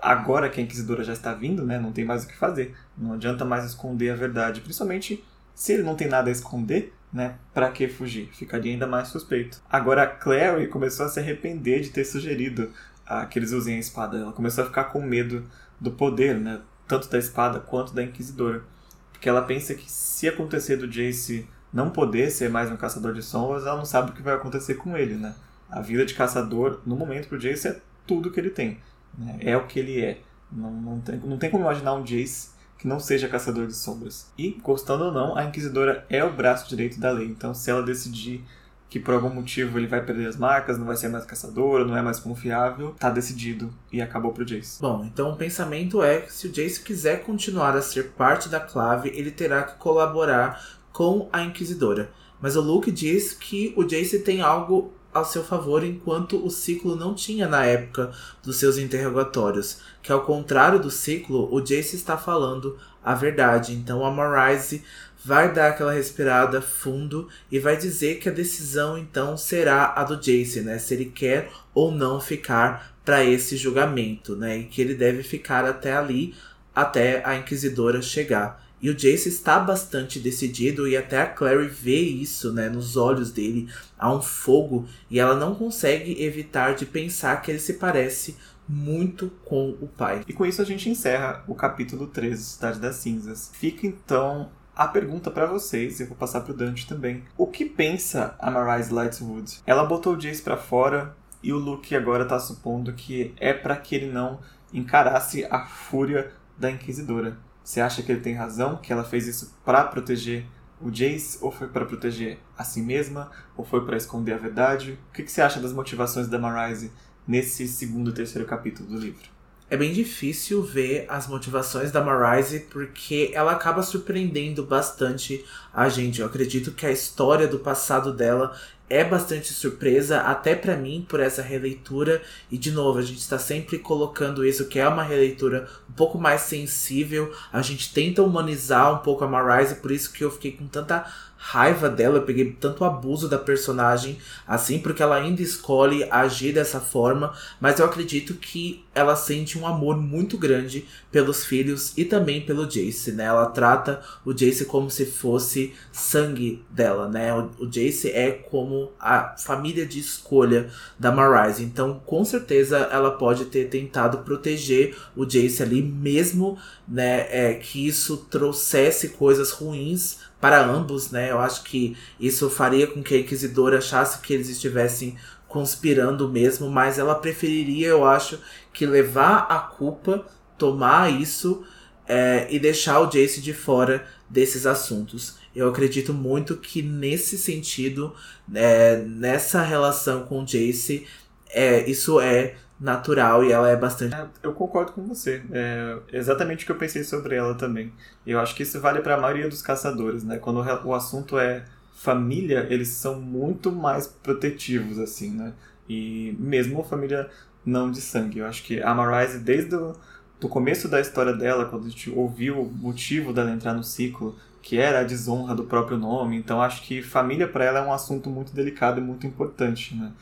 agora 0.00 0.48
que 0.48 0.58
a 0.58 0.64
Inquisidora 0.64 1.04
já 1.04 1.12
está 1.12 1.34
vindo, 1.34 1.64
né? 1.64 1.78
Não 1.78 1.92
tem 1.92 2.04
mais 2.04 2.24
o 2.24 2.28
que 2.28 2.36
fazer. 2.36 2.74
Não 2.96 3.12
adianta 3.12 3.44
mais 3.44 3.64
esconder 3.64 4.10
a 4.10 4.16
verdade, 4.16 4.62
principalmente 4.62 5.22
se 5.56 5.72
ele 5.72 5.82
não 5.82 5.96
tem 5.96 6.06
nada 6.06 6.28
a 6.28 6.32
esconder, 6.32 6.92
né? 7.10 7.36
Para 7.54 7.70
que 7.70 7.88
fugir? 7.88 8.28
Ficaria 8.34 8.70
ainda 8.70 8.86
mais 8.86 9.08
suspeito. 9.08 9.62
Agora 9.70 10.02
a 10.02 10.06
Clary 10.06 10.68
começou 10.68 11.06
a 11.06 11.08
se 11.08 11.18
arrepender 11.18 11.80
de 11.80 11.88
ter 11.88 12.04
sugerido 12.04 12.70
a, 13.06 13.24
que 13.24 13.38
eles 13.38 13.52
usem 13.52 13.76
a 13.76 13.78
espada. 13.78 14.18
Ela 14.18 14.32
começou 14.32 14.62
a 14.62 14.66
ficar 14.66 14.84
com 14.84 15.00
medo 15.00 15.44
do 15.80 15.90
poder, 15.90 16.38
né? 16.38 16.60
Tanto 16.86 17.08
da 17.08 17.16
espada 17.18 17.58
quanto 17.58 17.94
da 17.94 18.02
Inquisidora. 18.02 18.64
Porque 19.10 19.30
ela 19.30 19.40
pensa 19.40 19.74
que 19.74 19.90
se 19.90 20.28
acontecer 20.28 20.76
do 20.76 20.86
Jace 20.86 21.48
não 21.72 21.88
poder 21.88 22.30
ser 22.30 22.50
mais 22.50 22.70
um 22.70 22.76
caçador 22.76 23.14
de 23.14 23.22
sombras, 23.22 23.64
ela 23.64 23.78
não 23.78 23.84
sabe 23.86 24.10
o 24.10 24.14
que 24.14 24.22
vai 24.22 24.34
acontecer 24.34 24.74
com 24.74 24.94
ele, 24.94 25.14
né? 25.14 25.34
A 25.70 25.80
vida 25.80 26.04
de 26.04 26.12
caçador, 26.12 26.82
no 26.84 26.94
momento, 26.94 27.28
pro 27.28 27.38
Jace 27.38 27.66
é 27.66 27.80
tudo 28.06 28.30
que 28.30 28.38
ele 28.38 28.50
tem. 28.50 28.78
Né? 29.16 29.38
É 29.40 29.56
o 29.56 29.66
que 29.66 29.78
ele 29.78 30.04
é. 30.04 30.20
Não, 30.52 30.70
não, 30.70 31.00
tem, 31.00 31.16
não 31.20 31.38
tem 31.38 31.50
como 31.50 31.64
imaginar 31.64 31.94
um 31.94 32.04
Jace 32.04 32.50
que 32.78 32.86
não 32.86 33.00
seja 33.00 33.28
caçador 33.28 33.66
de 33.66 33.74
sombras. 33.74 34.30
E, 34.38 34.50
gostando 34.62 35.04
ou 35.04 35.12
não, 35.12 35.36
a 35.36 35.44
Inquisidora 35.44 36.04
é 36.08 36.22
o 36.24 36.32
braço 36.32 36.68
direito 36.68 37.00
da 37.00 37.10
lei. 37.10 37.26
Então, 37.26 37.54
se 37.54 37.70
ela 37.70 37.82
decidir 37.82 38.44
que 38.88 39.00
por 39.00 39.14
algum 39.14 39.30
motivo 39.30 39.78
ele 39.78 39.86
vai 39.86 40.04
perder 40.04 40.28
as 40.28 40.36
marcas, 40.36 40.78
não 40.78 40.86
vai 40.86 40.96
ser 40.96 41.08
mais 41.08 41.24
caçador, 41.24 41.84
não 41.84 41.96
é 41.96 42.02
mais 42.02 42.20
confiável, 42.20 42.94
tá 42.98 43.10
decidido 43.10 43.72
e 43.92 44.00
acabou 44.00 44.32
pro 44.32 44.44
Jace. 44.44 44.80
Bom, 44.80 45.04
então 45.04 45.32
o 45.32 45.36
pensamento 45.36 46.02
é 46.02 46.20
que 46.20 46.32
se 46.32 46.46
o 46.46 46.52
Jace 46.52 46.80
quiser 46.80 47.24
continuar 47.24 47.76
a 47.76 47.82
ser 47.82 48.10
parte 48.10 48.48
da 48.48 48.60
clave, 48.60 49.10
ele 49.14 49.30
terá 49.30 49.64
que 49.64 49.76
colaborar 49.76 50.78
com 50.92 51.28
a 51.32 51.42
Inquisidora. 51.42 52.10
Mas 52.40 52.54
o 52.54 52.60
Luke 52.60 52.90
diz 52.92 53.32
que 53.32 53.74
o 53.76 53.84
Jace 53.84 54.20
tem 54.20 54.40
algo 54.40 54.92
ao 55.16 55.24
seu 55.24 55.42
favor 55.42 55.84
enquanto 55.84 56.44
o 56.44 56.50
ciclo 56.50 56.94
não 56.94 57.14
tinha 57.14 57.48
na 57.48 57.64
época 57.64 58.12
dos 58.42 58.56
seus 58.56 58.76
interrogatórios, 58.76 59.78
que 60.02 60.12
ao 60.12 60.22
contrário 60.22 60.78
do 60.78 60.90
ciclo, 60.90 61.52
o 61.52 61.60
Jace 61.60 61.96
está 61.96 62.16
falando 62.16 62.78
a 63.04 63.14
verdade. 63.14 63.72
Então 63.72 64.04
a 64.04 64.10
Marise 64.10 64.82
vai 65.24 65.52
dar 65.52 65.68
aquela 65.68 65.92
respirada 65.92 66.60
fundo 66.60 67.28
e 67.50 67.58
vai 67.58 67.76
dizer 67.76 68.16
que 68.16 68.28
a 68.28 68.32
decisão 68.32 68.96
então 68.98 69.36
será 69.36 69.92
a 69.96 70.04
do 70.04 70.16
Jace, 70.16 70.60
né? 70.60 70.78
Se 70.78 70.94
ele 70.94 71.06
quer 71.06 71.50
ou 71.74 71.90
não 71.90 72.20
ficar 72.20 72.94
para 73.04 73.24
esse 73.24 73.56
julgamento, 73.56 74.36
né? 74.36 74.58
E 74.58 74.64
que 74.64 74.80
ele 74.80 74.94
deve 74.94 75.22
ficar 75.22 75.64
até 75.64 75.96
ali 75.96 76.34
até 76.74 77.22
a 77.24 77.34
Inquisidora 77.36 78.02
chegar. 78.02 78.65
E 78.80 78.90
o 78.90 78.94
Jace 78.94 79.28
está 79.28 79.58
bastante 79.58 80.20
decidido 80.20 80.86
e 80.86 80.96
até 80.96 81.20
a 81.20 81.26
Clary 81.26 81.68
vê 81.68 81.98
isso, 81.98 82.52
né, 82.52 82.68
nos 82.68 82.96
olhos 82.96 83.32
dele, 83.32 83.68
há 83.98 84.12
um 84.12 84.20
fogo 84.20 84.86
e 85.10 85.18
ela 85.18 85.34
não 85.34 85.54
consegue 85.54 86.22
evitar 86.22 86.74
de 86.74 86.84
pensar 86.84 87.40
que 87.40 87.50
ele 87.50 87.58
se 87.58 87.74
parece 87.74 88.36
muito 88.68 89.30
com 89.44 89.70
o 89.80 89.86
pai. 89.86 90.22
E 90.26 90.32
com 90.32 90.44
isso 90.44 90.60
a 90.60 90.64
gente 90.64 90.90
encerra 90.90 91.42
o 91.46 91.54
capítulo 91.54 92.06
13, 92.06 92.42
Cidade 92.42 92.80
das 92.80 92.96
Cinzas. 92.96 93.50
Fica 93.54 93.86
então 93.86 94.50
a 94.74 94.86
pergunta 94.86 95.30
para 95.30 95.46
vocês, 95.46 96.00
eu 96.00 96.06
vou 96.06 96.16
passar 96.16 96.42
pro 96.42 96.52
Dante 96.52 96.86
também. 96.86 97.24
O 97.38 97.46
que 97.46 97.64
pensa 97.64 98.34
a 98.38 98.50
Marise 98.50 98.92
Lightwood? 98.92 99.60
Ela 99.66 99.84
botou 99.84 100.14
o 100.14 100.16
Jace 100.18 100.42
para 100.42 100.58
fora 100.58 101.16
e 101.42 101.52
o 101.52 101.58
Luke 101.58 101.94
agora 101.96 102.26
tá 102.26 102.38
supondo 102.38 102.92
que 102.92 103.34
é 103.38 103.54
para 103.54 103.76
que 103.76 103.94
ele 103.94 104.12
não 104.12 104.38
encarasse 104.72 105.46
a 105.46 105.64
fúria 105.64 106.30
da 106.58 106.70
Inquisidora. 106.70 107.38
Você 107.66 107.80
acha 107.80 108.00
que 108.00 108.12
ele 108.12 108.20
tem 108.20 108.32
razão, 108.32 108.76
que 108.76 108.92
ela 108.92 109.02
fez 109.02 109.26
isso 109.26 109.52
para 109.64 109.82
proteger 109.82 110.46
o 110.80 110.88
Jace, 110.88 111.36
ou 111.40 111.50
foi 111.50 111.66
para 111.66 111.84
proteger 111.84 112.38
a 112.56 112.62
si 112.62 112.80
mesma, 112.80 113.28
ou 113.56 113.64
foi 113.64 113.84
para 113.84 113.96
esconder 113.96 114.34
a 114.34 114.38
verdade? 114.38 114.96
O 115.10 115.12
que, 115.12 115.24
que 115.24 115.32
você 115.32 115.42
acha 115.42 115.58
das 115.58 115.72
motivações 115.72 116.28
da 116.28 116.38
Marise 116.38 116.92
nesse 117.26 117.66
segundo 117.66 118.10
e 118.10 118.14
terceiro 118.14 118.46
capítulo 118.46 118.88
do 118.88 118.96
livro? 118.96 119.28
É 119.68 119.76
bem 119.76 119.92
difícil 119.92 120.62
ver 120.62 121.06
as 121.08 121.26
motivações 121.26 121.90
da 121.90 122.00
Marise 122.00 122.60
porque 122.70 123.32
ela 123.34 123.50
acaba 123.50 123.82
surpreendendo 123.82 124.64
bastante 124.64 125.44
a 125.74 125.88
gente. 125.88 126.20
Eu 126.20 126.26
acredito 126.28 126.70
que 126.70 126.86
a 126.86 126.92
história 126.92 127.48
do 127.48 127.58
passado 127.58 128.12
dela 128.12 128.56
é 128.88 129.02
bastante 129.02 129.52
surpresa, 129.52 130.20
até 130.20 130.54
para 130.54 130.76
mim, 130.76 131.04
por 131.08 131.20
essa 131.20 131.42
releitura. 131.42 132.22
E 132.50 132.56
de 132.56 132.70
novo, 132.70 132.98
a 132.98 133.02
gente 133.02 133.18
está 133.18 133.38
sempre 133.38 133.78
colocando 133.78 134.44
isso, 134.44 134.68
que 134.68 134.78
é 134.78 134.88
uma 134.88 135.02
releitura 135.02 135.68
um 135.90 135.92
pouco 135.92 136.18
mais 136.18 136.42
sensível. 136.42 137.34
A 137.52 137.62
gente 137.62 137.92
tenta 137.92 138.22
humanizar 138.22 138.94
um 138.94 138.98
pouco 138.98 139.24
a 139.24 139.28
Marise, 139.28 139.76
por 139.76 139.90
isso 139.90 140.12
que 140.12 140.22
eu 140.22 140.30
fiquei 140.30 140.52
com 140.52 140.66
tanta 140.66 141.04
raiva 141.36 141.88
dela, 141.88 142.16
eu 142.16 142.22
peguei 142.22 142.56
tanto 142.58 142.84
abuso 142.84 143.28
da 143.28 143.38
personagem 143.38 144.18
assim, 144.46 144.78
porque 144.78 145.02
ela 145.02 145.16
ainda 145.16 145.42
escolhe 145.42 146.04
agir 146.10 146.52
dessa 146.52 146.80
forma, 146.80 147.32
mas 147.60 147.78
eu 147.78 147.86
acredito 147.86 148.34
que 148.34 148.84
ela 148.94 149.14
sente 149.14 149.58
um 149.58 149.66
amor 149.66 149.96
muito 149.96 150.38
grande 150.38 150.86
pelos 151.12 151.44
filhos 151.44 151.92
e 151.96 152.04
também 152.04 152.40
pelo 152.40 152.66
Jace, 152.66 153.12
né? 153.12 153.24
Ela 153.24 153.46
trata 153.46 154.02
o 154.24 154.32
Jace 154.32 154.64
como 154.64 154.90
se 154.90 155.04
fosse 155.04 155.74
sangue 155.92 156.64
dela, 156.70 157.08
né? 157.08 157.32
O, 157.34 157.50
o 157.60 157.66
Jace 157.66 158.10
é 158.10 158.32
como 158.32 158.92
a 158.98 159.36
família 159.36 159.86
de 159.86 160.00
escolha 160.00 160.70
da 160.98 161.12
Marise, 161.12 161.62
então 161.62 162.00
com 162.04 162.24
certeza 162.24 162.78
ela 162.90 163.10
pode 163.10 163.46
ter 163.46 163.68
tentado 163.68 164.18
proteger 164.18 164.96
o 165.14 165.24
Jace 165.24 165.62
ali, 165.62 165.82
mesmo 165.82 166.58
né, 166.88 167.26
é, 167.30 167.54
que 167.54 167.86
isso 167.86 168.16
trouxesse 168.30 169.10
coisas 169.10 169.50
ruins 169.50 170.18
para 170.40 170.64
ambos, 170.64 171.10
né? 171.10 171.30
Eu 171.30 171.38
acho 171.38 171.62
que 171.64 171.96
isso 172.20 172.50
faria 172.50 172.86
com 172.86 173.02
que 173.02 173.14
a 173.14 173.18
Inquisidora 173.18 173.78
achasse 173.78 174.20
que 174.20 174.34
eles 174.34 174.48
estivessem 174.48 175.16
conspirando 175.48 176.28
mesmo, 176.28 176.68
mas 176.70 176.98
ela 176.98 177.14
preferiria, 177.14 177.88
eu 177.88 178.04
acho, 178.04 178.38
que 178.72 178.84
levar 178.84 179.46
a 179.48 179.58
culpa, 179.58 180.26
tomar 180.58 181.10
isso 181.10 181.64
é, 182.06 182.46
e 182.50 182.58
deixar 182.58 183.00
o 183.00 183.06
Jace 183.06 183.40
de 183.40 183.52
fora 183.52 184.06
desses 184.28 184.66
assuntos. 184.66 185.36
Eu 185.54 185.68
acredito 185.68 186.12
muito 186.12 186.56
que 186.56 186.82
nesse 186.82 187.38
sentido, 187.38 188.14
é, 188.54 188.96
nessa 188.96 189.62
relação 189.62 190.24
com 190.24 190.42
o 190.42 190.44
Jace, 190.44 191.06
é, 191.48 191.88
isso 191.88 192.20
é 192.20 192.56
natural 192.78 193.42
e 193.44 193.50
ela 193.50 193.68
é 193.68 193.76
bastante. 193.76 194.14
É, 194.14 194.26
eu 194.42 194.52
concordo 194.52 194.92
com 194.92 195.02
você. 195.02 195.42
É 195.50 195.98
exatamente 196.12 196.64
o 196.64 196.66
que 196.66 196.72
eu 196.72 196.76
pensei 196.76 197.04
sobre 197.04 197.36
ela 197.36 197.54
também. 197.54 197.92
Eu 198.26 198.38
acho 198.38 198.54
que 198.54 198.62
isso 198.62 198.80
vale 198.80 199.00
para 199.00 199.14
a 199.14 199.20
maioria 199.20 199.48
dos 199.48 199.62
caçadores, 199.62 200.22
né? 200.22 200.38
Quando 200.38 200.62
o 200.84 200.94
assunto 200.94 201.38
é 201.38 201.64
família, 201.94 202.66
eles 202.68 202.88
são 202.88 203.20
muito 203.20 203.72
mais 203.72 204.06
protetivos, 204.06 204.98
assim, 204.98 205.30
né? 205.30 205.52
E 205.88 206.36
mesmo 206.38 206.82
família 206.84 207.30
não 207.64 207.90
de 207.90 208.00
sangue. 208.00 208.40
Eu 208.40 208.46
acho 208.46 208.62
que 208.62 208.80
a 208.82 208.94
Marise, 208.94 209.38
desde 209.38 209.74
o 209.74 210.48
começo 210.48 210.88
da 210.88 211.00
história 211.00 211.32
dela, 211.32 211.64
quando 211.64 211.86
a 211.86 211.88
gente 211.88 212.10
ouviu 212.10 212.60
o 212.60 212.70
motivo 212.70 213.32
dela 213.32 213.50
entrar 213.50 213.72
no 213.72 213.82
ciclo, 213.82 214.36
que 214.60 214.78
era 214.78 215.00
a 215.00 215.04
desonra 215.04 215.54
do 215.54 215.64
próprio 215.64 215.96
nome, 215.96 216.36
então 216.36 216.60
acho 216.60 216.82
que 216.82 217.00
família 217.00 217.46
para 217.48 217.64
ela 217.64 217.78
é 217.78 217.82
um 217.82 217.92
assunto 217.92 218.28
muito 218.28 218.52
delicado 218.52 219.00
e 219.00 219.02
muito 219.02 219.26
importante, 219.26 219.94
né? 219.94 220.12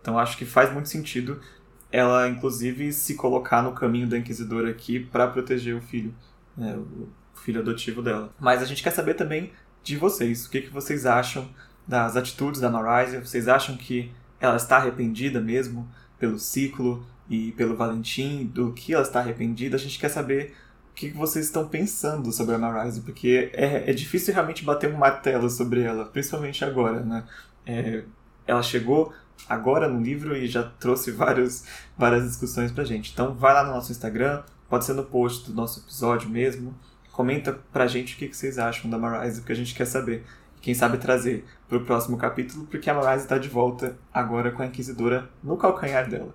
Então 0.00 0.18
acho 0.18 0.36
que 0.36 0.44
faz 0.44 0.70
muito 0.72 0.88
sentido 0.90 1.40
ela 1.94 2.28
inclusive 2.28 2.92
se 2.92 3.14
colocar 3.14 3.62
no 3.62 3.70
caminho 3.70 4.08
da 4.08 4.18
inquisidora 4.18 4.68
aqui 4.68 4.98
para 4.98 5.28
proteger 5.28 5.76
o 5.76 5.80
filho, 5.80 6.12
né, 6.56 6.76
o 6.76 7.08
filho 7.38 7.60
adotivo 7.60 8.02
dela. 8.02 8.34
Mas 8.40 8.60
a 8.60 8.64
gente 8.64 8.82
quer 8.82 8.90
saber 8.90 9.14
também 9.14 9.52
de 9.80 9.96
vocês, 9.96 10.44
o 10.44 10.50
que, 10.50 10.62
que 10.62 10.70
vocês 10.70 11.06
acham 11.06 11.48
das 11.86 12.16
atitudes 12.16 12.60
da 12.60 12.68
Marise? 12.68 13.18
Vocês 13.18 13.46
acham 13.46 13.76
que 13.76 14.10
ela 14.40 14.56
está 14.56 14.78
arrependida 14.78 15.40
mesmo 15.40 15.88
pelo 16.18 16.36
ciclo 16.36 17.06
e 17.30 17.52
pelo 17.52 17.76
Valentim, 17.76 18.44
do 18.52 18.72
que 18.72 18.92
ela 18.92 19.04
está 19.04 19.20
arrependida? 19.20 19.76
A 19.76 19.78
gente 19.78 19.96
quer 19.96 20.08
saber 20.08 20.52
o 20.90 20.94
que 20.94 21.10
vocês 21.10 21.44
estão 21.44 21.68
pensando 21.68 22.32
sobre 22.32 22.56
a 22.56 22.58
Marise, 22.58 23.02
porque 23.02 23.52
é, 23.52 23.88
é 23.88 23.92
difícil 23.92 24.34
realmente 24.34 24.64
bater 24.64 24.92
um 24.92 24.98
martelo 24.98 25.48
sobre 25.48 25.82
ela, 25.82 26.06
principalmente 26.06 26.64
agora, 26.64 27.04
né? 27.04 27.24
É, 27.64 28.02
ela 28.46 28.62
chegou 28.62 29.12
agora 29.48 29.88
no 29.88 30.00
livro 30.00 30.36
e 30.36 30.46
já 30.46 30.62
trouxe 30.62 31.10
vários, 31.10 31.64
várias 31.96 32.24
discussões 32.24 32.72
pra 32.72 32.84
gente. 32.84 33.12
Então 33.12 33.34
vai 33.34 33.52
lá 33.52 33.64
no 33.64 33.72
nosso 33.72 33.92
Instagram, 33.92 34.42
pode 34.68 34.84
ser 34.84 34.94
no 34.94 35.04
post 35.04 35.50
do 35.50 35.54
nosso 35.54 35.80
episódio 35.80 36.28
mesmo. 36.28 36.74
Comenta 37.12 37.52
pra 37.72 37.86
gente 37.86 38.14
o 38.14 38.18
que, 38.18 38.34
vocês 38.34 38.58
acham 38.58 38.90
da 38.90 38.98
Marise, 38.98 39.40
porque 39.40 39.52
a 39.52 39.56
gente 39.56 39.74
quer 39.74 39.86
saber. 39.86 40.24
Quem 40.60 40.72
sabe 40.72 40.96
trazer 40.96 41.44
pro 41.68 41.84
próximo 41.84 42.16
capítulo, 42.16 42.66
porque 42.66 42.88
a 42.88 42.94
Marise 42.94 43.28
tá 43.28 43.36
de 43.36 43.50
volta 43.50 43.98
agora 44.12 44.50
com 44.50 44.62
a 44.62 44.66
Inquisidora 44.66 45.28
no 45.42 45.58
calcanhar 45.58 46.08
dela. 46.08 46.34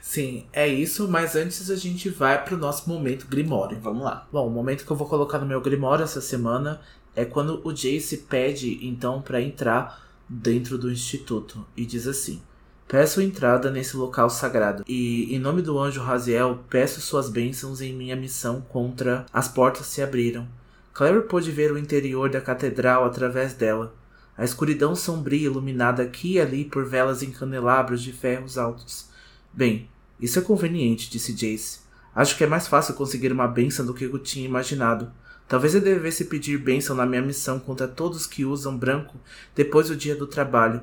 Sim, 0.00 0.46
é 0.52 0.66
isso, 0.66 1.08
mas 1.08 1.36
antes 1.36 1.70
a 1.70 1.76
gente 1.76 2.08
vai 2.08 2.44
pro 2.44 2.56
nosso 2.56 2.88
momento 2.88 3.28
Grimório. 3.28 3.78
Vamos 3.80 4.02
lá. 4.02 4.26
Bom, 4.32 4.48
o 4.48 4.50
momento 4.50 4.84
que 4.84 4.90
eu 4.90 4.96
vou 4.96 5.08
colocar 5.08 5.38
no 5.38 5.46
meu 5.46 5.60
Grimório 5.60 6.02
essa 6.02 6.20
semana 6.20 6.80
é 7.14 7.24
quando 7.24 7.60
o 7.64 7.72
Jace 7.72 8.18
pede, 8.28 8.84
então, 8.86 9.22
para 9.22 9.40
entrar 9.40 10.11
dentro 10.32 10.78
do 10.78 10.90
instituto 10.90 11.66
e 11.76 11.84
diz 11.84 12.06
assim: 12.06 12.40
Peço 12.88 13.20
entrada 13.20 13.70
nesse 13.70 13.96
local 13.96 14.30
sagrado 14.30 14.82
e, 14.88 15.34
em 15.34 15.38
nome 15.38 15.60
do 15.60 15.78
anjo 15.78 16.00
Raziel, 16.00 16.64
peço 16.70 17.00
suas 17.00 17.28
bênçãos 17.28 17.80
em 17.82 17.92
minha 17.92 18.16
missão 18.16 18.60
contra. 18.62 19.26
As 19.32 19.48
portas 19.48 19.86
se 19.86 20.00
abriram. 20.02 20.48
Claire 20.94 21.22
pôde 21.22 21.50
ver 21.50 21.72
o 21.72 21.78
interior 21.78 22.30
da 22.30 22.40
catedral 22.40 23.04
através 23.04 23.54
dela. 23.54 23.94
A 24.36 24.44
escuridão 24.44 24.94
sombria 24.94 25.46
iluminada 25.46 26.02
aqui 26.02 26.34
e 26.34 26.40
ali 26.40 26.64
por 26.64 26.84
velas 26.86 27.22
em 27.22 27.30
candelabros 27.30 28.02
de 28.02 28.12
ferros 28.12 28.56
altos. 28.56 29.08
Bem, 29.52 29.88
isso 30.20 30.38
é 30.38 30.42
conveniente, 30.42 31.10
disse 31.10 31.32
Jace. 31.32 31.80
Acho 32.14 32.36
que 32.36 32.44
é 32.44 32.46
mais 32.46 32.66
fácil 32.66 32.94
conseguir 32.94 33.32
uma 33.32 33.48
bênção 33.48 33.84
do 33.84 33.94
que 33.94 34.04
eu 34.04 34.18
tinha 34.18 34.46
imaginado. 34.46 35.10
Talvez 35.52 35.74
eu 35.74 35.82
devesse 35.82 36.24
pedir 36.24 36.56
bênção 36.56 36.96
na 36.96 37.04
minha 37.04 37.20
missão 37.20 37.58
contra 37.58 37.86
todos 37.86 38.26
que 38.26 38.42
usam 38.42 38.74
branco 38.74 39.18
depois 39.54 39.88
do 39.88 39.94
dia 39.94 40.16
do 40.16 40.26
trabalho. 40.26 40.80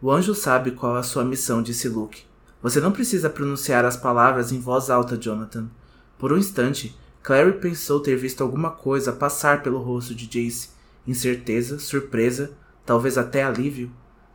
O 0.00 0.10
anjo 0.10 0.34
sabe 0.34 0.70
qual 0.70 0.96
é 0.96 1.00
a 1.00 1.02
sua 1.02 1.26
missão, 1.26 1.62
disse 1.62 1.90
Luke. 1.90 2.22
Você 2.62 2.80
não 2.80 2.90
precisa 2.90 3.28
pronunciar 3.28 3.84
as 3.84 3.98
palavras 3.98 4.50
em 4.50 4.58
voz 4.58 4.88
alta, 4.88 5.14
Jonathan. 5.14 5.68
Por 6.16 6.32
um 6.32 6.38
instante, 6.38 6.98
Clary 7.22 7.60
pensou 7.60 8.00
ter 8.00 8.16
visto 8.16 8.42
alguma 8.42 8.70
coisa 8.70 9.12
passar 9.12 9.62
pelo 9.62 9.78
rosto 9.78 10.14
de 10.14 10.26
Jace. 10.26 10.70
Incerteza, 11.06 11.78
surpresa, 11.78 12.52
talvez 12.86 13.18
até 13.18 13.44
alívio. 13.44 13.90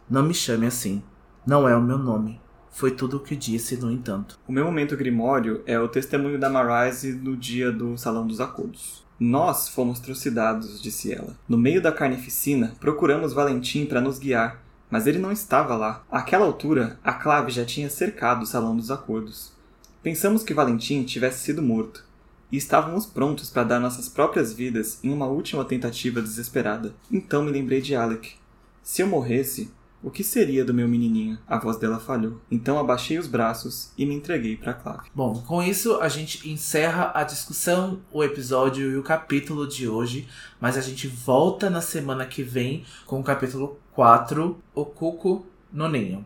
Não 0.08 0.22
me 0.22 0.36
chame 0.36 0.68
assim. 0.68 1.02
Não 1.48 1.68
é 1.68 1.76
o 1.76 1.82
meu 1.82 1.98
nome. 1.98 2.40
Foi 2.70 2.92
tudo 2.92 3.18
o 3.18 3.22
que 3.22 3.36
disse, 3.36 3.76
no 3.78 3.92
entanto. 3.92 4.38
O 4.48 4.52
meu 4.52 4.66
momento 4.66 4.96
grimório 4.96 5.64
é 5.66 5.80
o 5.80 5.88
testemunho 5.88 6.40
da 6.40 6.48
Marise 6.48 7.12
no 7.12 7.36
dia 7.36 7.72
do 7.72 7.98
Salão 7.98 8.28
dos 8.28 8.40
Acordos. 8.40 9.03
Nós 9.20 9.70
fomos 9.70 10.00
trucidados, 10.00 10.82
disse 10.82 11.14
ela. 11.14 11.38
No 11.48 11.58
meio 11.58 11.82
da 11.82 11.92
carnificina, 11.92 12.76
procuramos 12.80 13.34
Valentim 13.34 13.86
para 13.86 14.02
nos 14.02 14.20
guiar, 14.20 14.62
mas 14.90 15.08
ele 15.08 15.20
não 15.20 15.32
estava 15.32 15.76
lá. 15.76 16.04
Àquela 16.12 16.46
altura, 16.46 17.00
a 17.04 17.14
clave 17.14 17.52
já 17.52 17.66
tinha 17.66 17.90
cercado 17.90 18.44
o 18.44 18.48
salão 18.48 18.76
dos 18.76 18.92
acordos. 18.92 19.54
Pensamos 20.02 20.44
que 20.44 20.54
Valentim 20.54 21.04
tivesse 21.04 21.46
sido 21.46 21.62
morto, 21.62 22.06
e 22.52 22.58
estávamos 22.58 23.08
prontos 23.08 23.50
para 23.50 23.64
dar 23.64 23.80
nossas 23.80 24.08
próprias 24.08 24.54
vidas 24.54 25.00
em 25.04 25.12
uma 25.12 25.26
última 25.26 25.66
tentativa 25.66 26.22
desesperada. 26.22 26.94
Então 27.12 27.42
me 27.42 27.52
lembrei 27.52 27.82
de 27.82 27.96
Alec. 27.96 28.36
Se 28.84 29.02
eu 29.02 29.08
morresse, 29.08 29.72
o 30.04 30.12
que 30.12 30.24
seria 30.24 30.66
do 30.66 30.74
meu 30.74 30.88
menininho? 30.88 31.40
A 31.48 31.58
voz 31.58 31.78
dela 31.78 32.00
falhou. 32.00 32.42
Então 32.52 32.78
abaixei 32.78 33.18
os 33.18 33.28
braços 33.28 33.92
e 33.98 34.06
me 34.06 34.14
entreguei 34.14 34.58
para 34.58 34.74
Clave. 34.74 35.10
Bom, 35.16 35.42
com 35.48 35.64
isso 35.64 36.00
a 36.02 36.10
gente 36.10 36.50
encerra 36.50 37.12
a 37.16 37.24
discussão, 37.24 38.02
o 38.12 38.24
episódio 38.24 38.92
e 38.92 38.98
o 38.98 39.04
capítulo 39.04 39.68
de 39.68 39.88
hoje, 39.88 40.28
mas 40.60 40.78
a 40.78 40.82
gente 40.82 41.08
volta 41.08 41.70
na 41.70 41.82
semana 41.82 42.26
que 42.26 42.44
vem 42.44 42.84
com 43.06 43.20
o 43.20 43.24
capítulo 43.24 43.80
4, 43.94 44.58
O 44.76 44.86
Cuco 44.86 45.46
no 45.72 45.88
Ninho. 45.88 46.26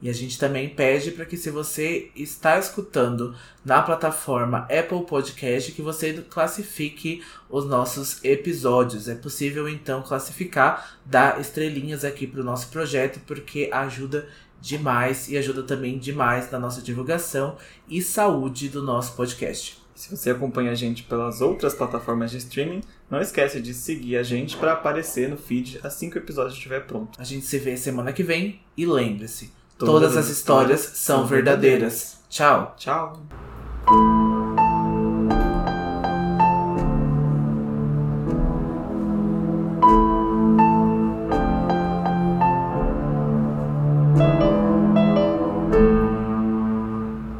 E 0.00 0.08
a 0.08 0.12
gente 0.12 0.38
também 0.38 0.68
pede 0.68 1.10
para 1.10 1.24
que 1.24 1.36
se 1.36 1.50
você 1.50 2.10
está 2.14 2.58
escutando 2.58 3.34
na 3.64 3.82
plataforma 3.82 4.58
Apple 4.70 5.04
Podcast, 5.06 5.72
que 5.72 5.82
você 5.82 6.12
classifique 6.30 7.22
os 7.50 7.66
nossos 7.66 8.22
episódios. 8.22 9.08
É 9.08 9.16
possível 9.16 9.68
então 9.68 10.02
classificar, 10.02 10.98
dar 11.04 11.40
estrelinhas 11.40 12.04
aqui 12.04 12.26
para 12.26 12.40
o 12.40 12.44
nosso 12.44 12.68
projeto, 12.68 13.20
porque 13.26 13.68
ajuda 13.72 14.28
demais 14.60 15.28
e 15.28 15.36
ajuda 15.36 15.62
também 15.62 15.98
demais 15.98 16.50
na 16.50 16.58
nossa 16.58 16.80
divulgação 16.80 17.56
e 17.88 18.00
saúde 18.02 18.68
do 18.68 18.82
nosso 18.82 19.14
podcast. 19.14 19.78
Se 19.94 20.16
você 20.16 20.30
acompanha 20.30 20.70
a 20.70 20.76
gente 20.76 21.02
pelas 21.02 21.40
outras 21.40 21.74
plataformas 21.74 22.30
de 22.30 22.36
streaming, 22.36 22.82
não 23.10 23.20
esquece 23.20 23.60
de 23.60 23.74
seguir 23.74 24.16
a 24.16 24.22
gente 24.22 24.56
para 24.56 24.72
aparecer 24.72 25.28
no 25.28 25.36
feed 25.36 25.80
assim 25.82 26.08
que 26.08 26.16
o 26.16 26.22
episódio 26.22 26.52
estiver 26.52 26.86
pronto. 26.86 27.20
A 27.20 27.24
gente 27.24 27.44
se 27.44 27.58
vê 27.58 27.76
semana 27.76 28.12
que 28.12 28.22
vem 28.22 28.60
e 28.76 28.86
lembre-se, 28.86 29.50
Todas 29.78 30.16
as 30.16 30.28
histórias 30.28 30.80
são 30.80 31.26
verdadeiras. 31.26 32.18
Tchau. 32.28 32.74
Tchau. 32.76 34.27